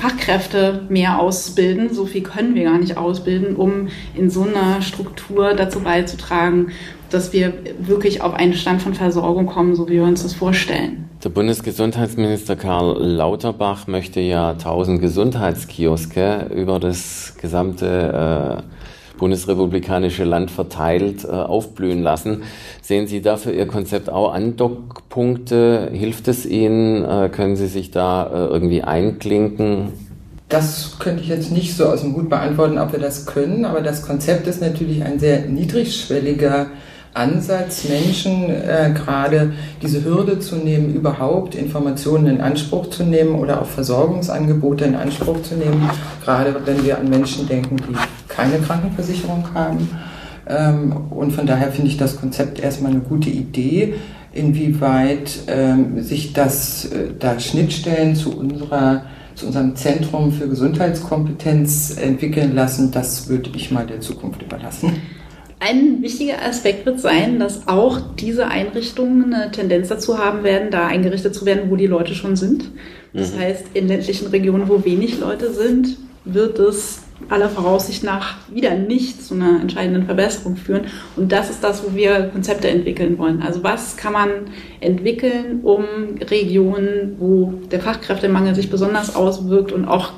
Fachkräfte 0.01 0.86
mehr 0.88 1.20
auszubilden, 1.20 1.93
so 1.93 2.06
viel 2.06 2.22
können 2.22 2.55
wir 2.55 2.64
gar 2.64 2.78
nicht 2.78 2.97
ausbilden, 2.97 3.56
um 3.56 3.88
in 4.14 4.30
so 4.30 4.43
einer 4.43 4.80
Struktur 4.80 5.52
dazu 5.52 5.80
beizutragen, 5.80 6.72
dass 7.10 7.32
wir 7.32 7.52
wirklich 7.78 8.22
auf 8.22 8.34
einen 8.34 8.54
Stand 8.54 8.82
von 8.82 8.94
Versorgung 8.94 9.46
kommen, 9.46 9.74
so 9.74 9.88
wie 9.88 9.94
wir 9.94 10.04
uns 10.04 10.22
das 10.22 10.34
vorstellen. 10.34 11.08
Der 11.24 11.30
Bundesgesundheitsminister 11.30 12.56
Karl 12.56 13.02
Lauterbach 13.02 13.86
möchte 13.86 14.20
ja 14.20 14.50
1000 14.50 15.00
Gesundheitskioske 15.00 16.50
über 16.54 16.78
das 16.78 17.34
gesamte 17.40 18.62
äh, 18.64 19.16
bundesrepublikanische 19.18 20.24
Land 20.24 20.50
verteilt 20.50 21.24
äh, 21.24 21.28
aufblühen 21.28 22.02
lassen. 22.02 22.42
Sehen 22.82 23.06
Sie 23.06 23.22
da 23.22 23.36
für 23.36 23.52
Ihr 23.52 23.66
Konzept 23.66 24.10
auch 24.10 24.32
Andockpunkte? 24.32 25.90
Hilft 25.92 26.28
es 26.28 26.46
Ihnen? 26.46 27.04
Äh, 27.04 27.30
können 27.30 27.56
Sie 27.56 27.66
sich 27.66 27.90
da 27.90 28.26
äh, 28.26 28.52
irgendwie 28.52 28.82
einklinken? 28.82 29.92
Das 30.48 30.98
könnte 31.00 31.22
ich 31.22 31.28
jetzt 31.28 31.50
nicht 31.50 31.76
so 31.76 31.86
aus 31.86 32.02
dem 32.02 32.14
Hut 32.14 32.30
beantworten, 32.30 32.78
ob 32.78 32.92
wir 32.92 33.00
das 33.00 33.26
können, 33.26 33.64
aber 33.64 33.80
das 33.80 34.02
Konzept 34.02 34.46
ist 34.46 34.60
natürlich 34.60 35.02
ein 35.02 35.18
sehr 35.18 35.40
niedrigschwelliger 35.46 36.66
Ansatz, 37.16 37.88
Menschen 37.88 38.51
äh, 38.51 38.93
gerade 38.94 39.52
diese 39.82 40.05
Hürde 40.05 40.38
zu 40.38 40.56
nehmen, 40.56 40.94
überhaupt 40.94 41.55
Informationen 41.55 42.26
in 42.26 42.40
Anspruch 42.40 42.90
zu 42.90 43.05
nehmen 43.05 43.34
oder 43.36 43.62
auch 43.62 43.66
Versorgungsangebote 43.66 44.84
in 44.84 44.94
Anspruch 44.94 45.43
zu 45.43 45.55
nehmen, 45.55 45.88
gerade 46.24 46.55
wenn 46.64 46.84
wir 46.84 46.98
an 46.98 47.09
Menschen 47.09 47.48
denken, 47.48 47.76
die 47.76 47.97
keine 48.28 48.59
Krankenversicherung 48.59 49.44
haben. 49.55 49.88
Ähm, 50.48 50.97
und 51.10 51.32
von 51.32 51.47
daher 51.47 51.72
finde 51.72 51.90
ich 51.90 51.97
das 51.97 52.16
Konzept 52.16 52.60
erstmal 52.60 52.93
eine 52.93 53.01
gute 53.01 53.30
Idee. 53.30 53.94
Inwieweit 54.32 55.38
ähm, 55.47 56.02
sich 56.02 56.34
das, 56.34 56.84
äh, 56.86 57.09
da 57.18 57.40
Schnittstellen 57.40 58.14
zu 58.14 58.36
unserer 58.36 59.02
zu 59.34 59.47
unserem 59.47 59.76
Zentrum 59.76 60.32
für 60.32 60.48
Gesundheitskompetenz 60.48 61.98
entwickeln 61.98 62.55
lassen, 62.55 62.90
das 62.90 63.28
würde 63.28 63.51
ich 63.55 63.70
mal 63.70 63.86
der 63.86 64.01
Zukunft 64.01 64.40
überlassen. 64.40 65.02
Ein 65.58 66.02
wichtiger 66.02 66.42
Aspekt 66.42 66.84
wird 66.84 67.00
sein, 67.00 67.38
dass 67.38 67.66
auch 67.66 67.98
diese 68.18 68.48
Einrichtungen 68.48 69.32
eine 69.32 69.50
Tendenz 69.50 69.88
dazu 69.88 70.18
haben 70.18 70.44
werden, 70.44 70.70
da 70.70 70.86
eingerichtet 70.86 71.34
zu 71.34 71.46
werden, 71.46 71.70
wo 71.70 71.76
die 71.76 71.86
Leute 71.86 72.14
schon 72.14 72.36
sind. 72.36 72.70
Das 73.14 73.34
mhm. 73.34 73.38
heißt, 73.40 73.64
in 73.72 73.88
ländlichen 73.88 74.26
Regionen, 74.28 74.68
wo 74.68 74.84
wenig 74.84 75.18
Leute 75.18 75.52
sind, 75.52 75.96
wird 76.26 76.58
es 76.58 77.02
aller 77.30 77.48
Voraussicht 77.48 78.04
nach 78.04 78.36
wieder 78.50 78.74
nicht 78.74 79.24
zu 79.24 79.32
einer 79.32 79.60
entscheidenden 79.60 80.04
Verbesserung 80.04 80.56
führen. 80.56 80.82
Und 81.16 81.32
das 81.32 81.48
ist 81.48 81.64
das, 81.64 81.82
wo 81.82 81.96
wir 81.96 82.28
Konzepte 82.32 82.68
entwickeln 82.68 83.16
wollen. 83.16 83.40
Also 83.40 83.62
was 83.62 83.96
kann 83.96 84.12
man 84.12 84.28
entwickeln, 84.80 85.60
um 85.62 85.84
Regionen, 86.30 87.16
wo 87.18 87.54
der 87.70 87.80
Fachkräftemangel 87.80 88.54
sich 88.54 88.68
besonders 88.68 89.16
auswirkt 89.16 89.72
und 89.72 89.86
auch 89.86 90.12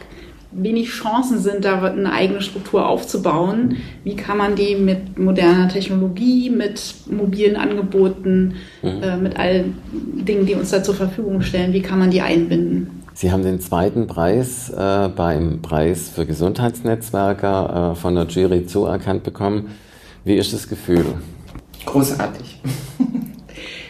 wenig 0.63 0.91
Chancen 0.91 1.39
sind, 1.39 1.65
da 1.65 1.83
eine 1.83 2.13
eigene 2.13 2.41
Struktur 2.41 2.87
aufzubauen. 2.87 3.77
Wie 4.05 4.17
kann 4.17 4.39
man 4.39 4.55
die 4.55 4.77
mit 4.77 5.19
moderner 5.19 5.69
Technologie, 5.69 6.51
mit 6.51 6.95
mobilen 7.11 7.57
Angeboten, 7.57 8.55
mhm. 8.83 9.03
äh, 9.03 9.17
mit 9.17 9.39
allen 9.39 9.79
Dingen, 9.93 10.47
die 10.47 10.55
uns 10.55 10.71
da 10.71 10.83
zur 10.83 10.95
Verfügung 10.95 11.43
stellen, 11.43 11.73
wie 11.73 11.83
kann 11.83 11.99
man 11.99 12.11
die 12.11 12.21
einbinden? 12.21 12.99
Sie 13.15 13.33
haben 13.33 13.43
den 13.43 13.61
zweiten 13.61 14.07
Preis 14.07 14.71
äh, 14.71 15.09
beim 15.09 15.61
Preis 15.61 16.09
für 16.09 16.25
Gesundheitsnetzwerker 16.25 17.93
äh, 17.93 17.95
von 17.97 18.15
der 18.15 18.27
Jury 18.27 18.67
zuerkannt 18.67 19.25
bekommen. 19.25 19.71
Wie 20.25 20.37
ist 20.37 20.53
das 20.53 20.69
Gefühl? 20.69 21.05
Großartig. 21.85 22.61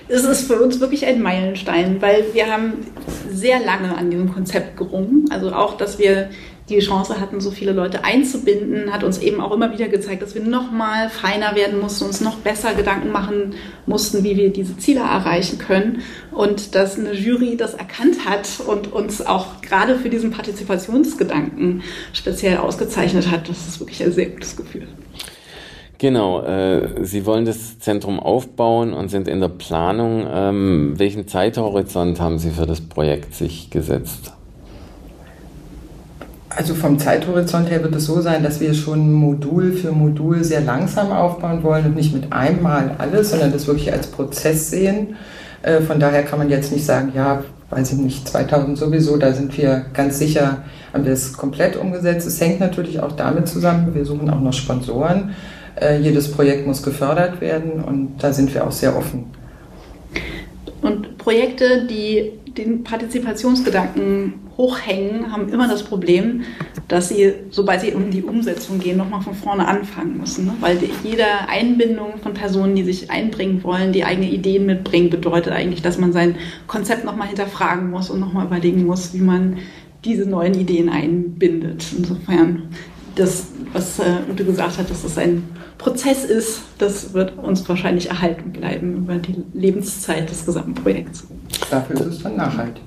es 0.08 0.24
ist 0.24 0.46
für 0.46 0.60
uns 0.60 0.80
wirklich 0.80 1.04
ein 1.04 1.20
Meilenstein, 1.20 2.00
weil 2.00 2.24
wir 2.32 2.46
haben 2.46 2.72
sehr 3.30 3.60
lange 3.60 3.96
an 3.96 4.10
diesem 4.10 4.32
Konzept 4.32 4.76
gerungen. 4.76 5.26
Also 5.30 5.52
auch, 5.52 5.76
dass 5.76 5.98
wir 5.98 6.30
die 6.68 6.78
Chance 6.80 7.20
hatten, 7.20 7.40
so 7.40 7.50
viele 7.50 7.72
Leute 7.72 8.04
einzubinden, 8.04 8.92
hat 8.92 9.04
uns 9.04 9.18
eben 9.18 9.40
auch 9.40 9.52
immer 9.52 9.72
wieder 9.72 9.88
gezeigt, 9.88 10.22
dass 10.22 10.34
wir 10.34 10.42
noch 10.42 10.70
mal 10.70 11.08
feiner 11.08 11.54
werden 11.56 11.80
mussten, 11.80 12.04
uns 12.04 12.20
noch 12.20 12.36
besser 12.36 12.74
Gedanken 12.74 13.10
machen 13.10 13.54
mussten, 13.86 14.24
wie 14.24 14.36
wir 14.36 14.50
diese 14.50 14.76
Ziele 14.76 15.00
erreichen 15.00 15.58
können. 15.58 16.02
Und 16.30 16.74
dass 16.74 16.98
eine 16.98 17.12
Jury 17.12 17.56
das 17.56 17.74
erkannt 17.74 18.26
hat 18.26 18.48
und 18.66 18.92
uns 18.92 19.24
auch 19.24 19.60
gerade 19.62 19.96
für 19.96 20.10
diesen 20.10 20.30
Partizipationsgedanken 20.30 21.82
speziell 22.12 22.58
ausgezeichnet 22.58 23.30
hat, 23.30 23.48
das 23.48 23.66
ist 23.66 23.80
wirklich 23.80 24.02
ein 24.02 24.12
sehr 24.12 24.26
gutes 24.26 24.56
Gefühl. 24.56 24.86
Genau, 25.98 26.42
äh, 26.42 27.04
Sie 27.04 27.26
wollen 27.26 27.44
das 27.44 27.80
Zentrum 27.80 28.20
aufbauen 28.20 28.92
und 28.92 29.08
sind 29.08 29.26
in 29.26 29.40
der 29.40 29.48
Planung. 29.48 30.26
Ähm, 30.32 30.94
welchen 30.96 31.26
Zeithorizont 31.26 32.20
haben 32.20 32.38
Sie 32.38 32.50
für 32.50 32.66
das 32.66 32.80
Projekt 32.80 33.34
sich 33.34 33.68
gesetzt? 33.70 34.32
Also 36.58 36.74
vom 36.74 36.98
Zeithorizont 36.98 37.70
her 37.70 37.84
wird 37.84 37.94
es 37.94 38.06
so 38.06 38.20
sein, 38.20 38.42
dass 38.42 38.58
wir 38.58 38.74
schon 38.74 39.12
Modul 39.12 39.70
für 39.70 39.92
Modul 39.92 40.42
sehr 40.42 40.60
langsam 40.60 41.12
aufbauen 41.12 41.62
wollen 41.62 41.86
und 41.86 41.94
nicht 41.94 42.12
mit 42.12 42.32
einmal 42.32 42.96
alles, 42.98 43.30
sondern 43.30 43.52
das 43.52 43.68
wirklich 43.68 43.92
als 43.92 44.08
Prozess 44.08 44.68
sehen. 44.68 45.14
Äh, 45.62 45.82
von 45.82 46.00
daher 46.00 46.24
kann 46.24 46.40
man 46.40 46.50
jetzt 46.50 46.72
nicht 46.72 46.84
sagen, 46.84 47.12
ja, 47.14 47.44
weiß 47.70 47.92
ich 47.92 47.98
nicht, 47.98 48.26
2000 48.26 48.76
sowieso, 48.76 49.18
da 49.18 49.32
sind 49.32 49.56
wir 49.56 49.84
ganz 49.94 50.18
sicher, 50.18 50.64
haben 50.92 51.04
wir 51.04 51.12
es 51.12 51.32
komplett 51.34 51.76
umgesetzt. 51.76 52.26
Es 52.26 52.40
hängt 52.40 52.58
natürlich 52.58 52.98
auch 52.98 53.12
damit 53.12 53.46
zusammen, 53.46 53.94
wir 53.94 54.04
suchen 54.04 54.28
auch 54.28 54.40
noch 54.40 54.52
Sponsoren. 54.52 55.36
Äh, 55.80 56.00
jedes 56.00 56.32
Projekt 56.32 56.66
muss 56.66 56.82
gefördert 56.82 57.40
werden 57.40 57.84
und 57.84 58.16
da 58.18 58.32
sind 58.32 58.52
wir 58.52 58.66
auch 58.66 58.72
sehr 58.72 58.96
offen. 58.96 59.26
Und 60.80 61.18
Projekte, 61.18 61.86
die 61.86 62.32
den 62.56 62.84
Partizipationsgedanken 62.84 64.34
hochhängen, 64.56 65.32
haben 65.32 65.48
immer 65.48 65.68
das 65.68 65.84
Problem, 65.84 66.42
dass 66.88 67.08
sie, 67.08 67.32
sobald 67.50 67.80
sie 67.80 67.92
um 67.92 68.10
die 68.10 68.22
Umsetzung 68.22 68.78
gehen, 68.80 68.96
nochmal 68.96 69.20
von 69.20 69.34
vorne 69.34 69.66
anfangen 69.66 70.18
müssen. 70.18 70.46
Ne? 70.46 70.54
Weil 70.60 70.78
jede 71.04 71.24
Einbindung 71.48 72.18
von 72.22 72.34
Personen, 72.34 72.74
die 72.74 72.82
sich 72.82 73.10
einbringen 73.10 73.62
wollen, 73.62 73.92
die 73.92 74.04
eigene 74.04 74.30
Ideen 74.30 74.66
mitbringen, 74.66 75.10
bedeutet 75.10 75.52
eigentlich, 75.52 75.82
dass 75.82 75.98
man 75.98 76.12
sein 76.12 76.36
Konzept 76.66 77.04
nochmal 77.04 77.28
hinterfragen 77.28 77.90
muss 77.90 78.10
und 78.10 78.20
nochmal 78.20 78.46
überlegen 78.46 78.84
muss, 78.84 79.14
wie 79.14 79.20
man 79.20 79.58
diese 80.04 80.28
neuen 80.28 80.54
Ideen 80.54 80.88
einbindet. 80.88 81.84
Insofern, 81.96 82.70
das, 83.18 83.46
was 83.72 83.98
äh, 83.98 84.02
Ute 84.30 84.44
gesagt 84.44 84.78
hat, 84.78 84.90
dass 84.90 85.02
das 85.02 85.18
ein 85.18 85.42
Prozess 85.76 86.24
ist, 86.24 86.62
das 86.78 87.14
wird 87.14 87.36
uns 87.38 87.68
wahrscheinlich 87.68 88.10
erhalten 88.10 88.52
bleiben 88.52 88.96
über 88.96 89.16
die 89.16 89.44
Lebenszeit 89.54 90.28
des 90.30 90.44
gesamten 90.44 90.74
Projekts. 90.74 91.26
Dafür 91.70 92.00
ist 92.00 92.06
es 92.06 92.22
dann 92.22 92.36
nachhaltig. 92.36 92.82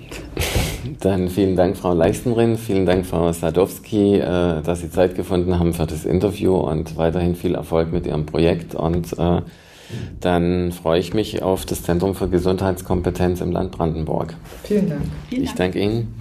Dann 1.00 1.30
vielen 1.30 1.56
Dank, 1.56 1.78
Frau 1.78 1.94
Leistenrin, 1.94 2.58
vielen 2.58 2.86
Dank, 2.86 3.06
Frau 3.06 3.32
Sadowski, 3.32 4.16
äh, 4.16 4.62
dass 4.62 4.82
Sie 4.82 4.90
Zeit 4.90 5.16
gefunden 5.16 5.58
haben 5.58 5.74
für 5.74 5.86
das 5.86 6.06
Interview 6.06 6.56
und 6.56 6.98
weiterhin 6.98 7.36
viel 7.36 7.56
Erfolg 7.56 7.92
mit 7.92 8.06
Ihrem 8.06 8.26
Projekt. 8.26 8.76
Und 8.76 9.18
äh, 9.18 9.42
dann 10.20 10.72
freue 10.72 11.00
ich 11.00 11.14
mich 11.14 11.44
auf 11.44 11.66
das 11.66 11.84
Zentrum 11.84 12.16
für 12.16 12.28
Gesundheitskompetenz 12.28 13.42
im 13.42 13.52
Land 13.52 13.72
Brandenburg. 13.72 14.36
Vielen 14.64 14.90
Dank. 14.90 15.02
Vielen 15.30 15.46
Dank. 15.46 15.52
Ich 15.52 15.54
danke 15.56 15.80
Ihnen. 15.80 16.21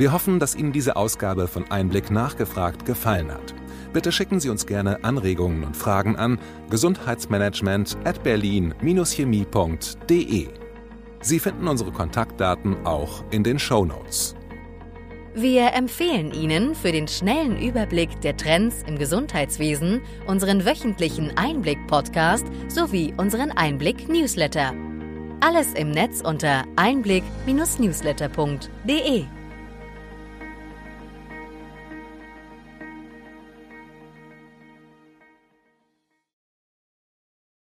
Wir 0.00 0.12
hoffen, 0.12 0.38
dass 0.38 0.54
Ihnen 0.56 0.72
diese 0.72 0.96
Ausgabe 0.96 1.46
von 1.46 1.70
Einblick 1.70 2.10
nachgefragt 2.10 2.86
gefallen 2.86 3.30
hat. 3.30 3.54
Bitte 3.92 4.12
schicken 4.12 4.40
Sie 4.40 4.48
uns 4.48 4.64
gerne 4.64 5.04
Anregungen 5.04 5.62
und 5.62 5.76
Fragen 5.76 6.16
an 6.16 6.38
gesundheitsmanagement 6.70 7.98
at 8.04 8.22
berlin-chemie.de. 8.22 10.48
Sie 11.20 11.38
finden 11.38 11.68
unsere 11.68 11.92
Kontaktdaten 11.92 12.86
auch 12.86 13.22
in 13.30 13.44
den 13.44 13.58
Show 13.58 13.84
Notes. 13.84 14.34
Wir 15.34 15.74
empfehlen 15.74 16.32
Ihnen 16.32 16.74
für 16.74 16.92
den 16.92 17.06
schnellen 17.06 17.60
Überblick 17.60 18.22
der 18.22 18.38
Trends 18.38 18.82
im 18.86 18.96
Gesundheitswesen 18.96 20.00
unseren 20.26 20.64
wöchentlichen 20.64 21.36
Einblick-Podcast 21.36 22.46
sowie 22.68 23.12
unseren 23.18 23.52
Einblick-Newsletter. 23.52 24.72
Alles 25.40 25.74
im 25.74 25.90
Netz 25.90 26.22
unter 26.22 26.64
einblick-newsletter.de. 26.76 29.26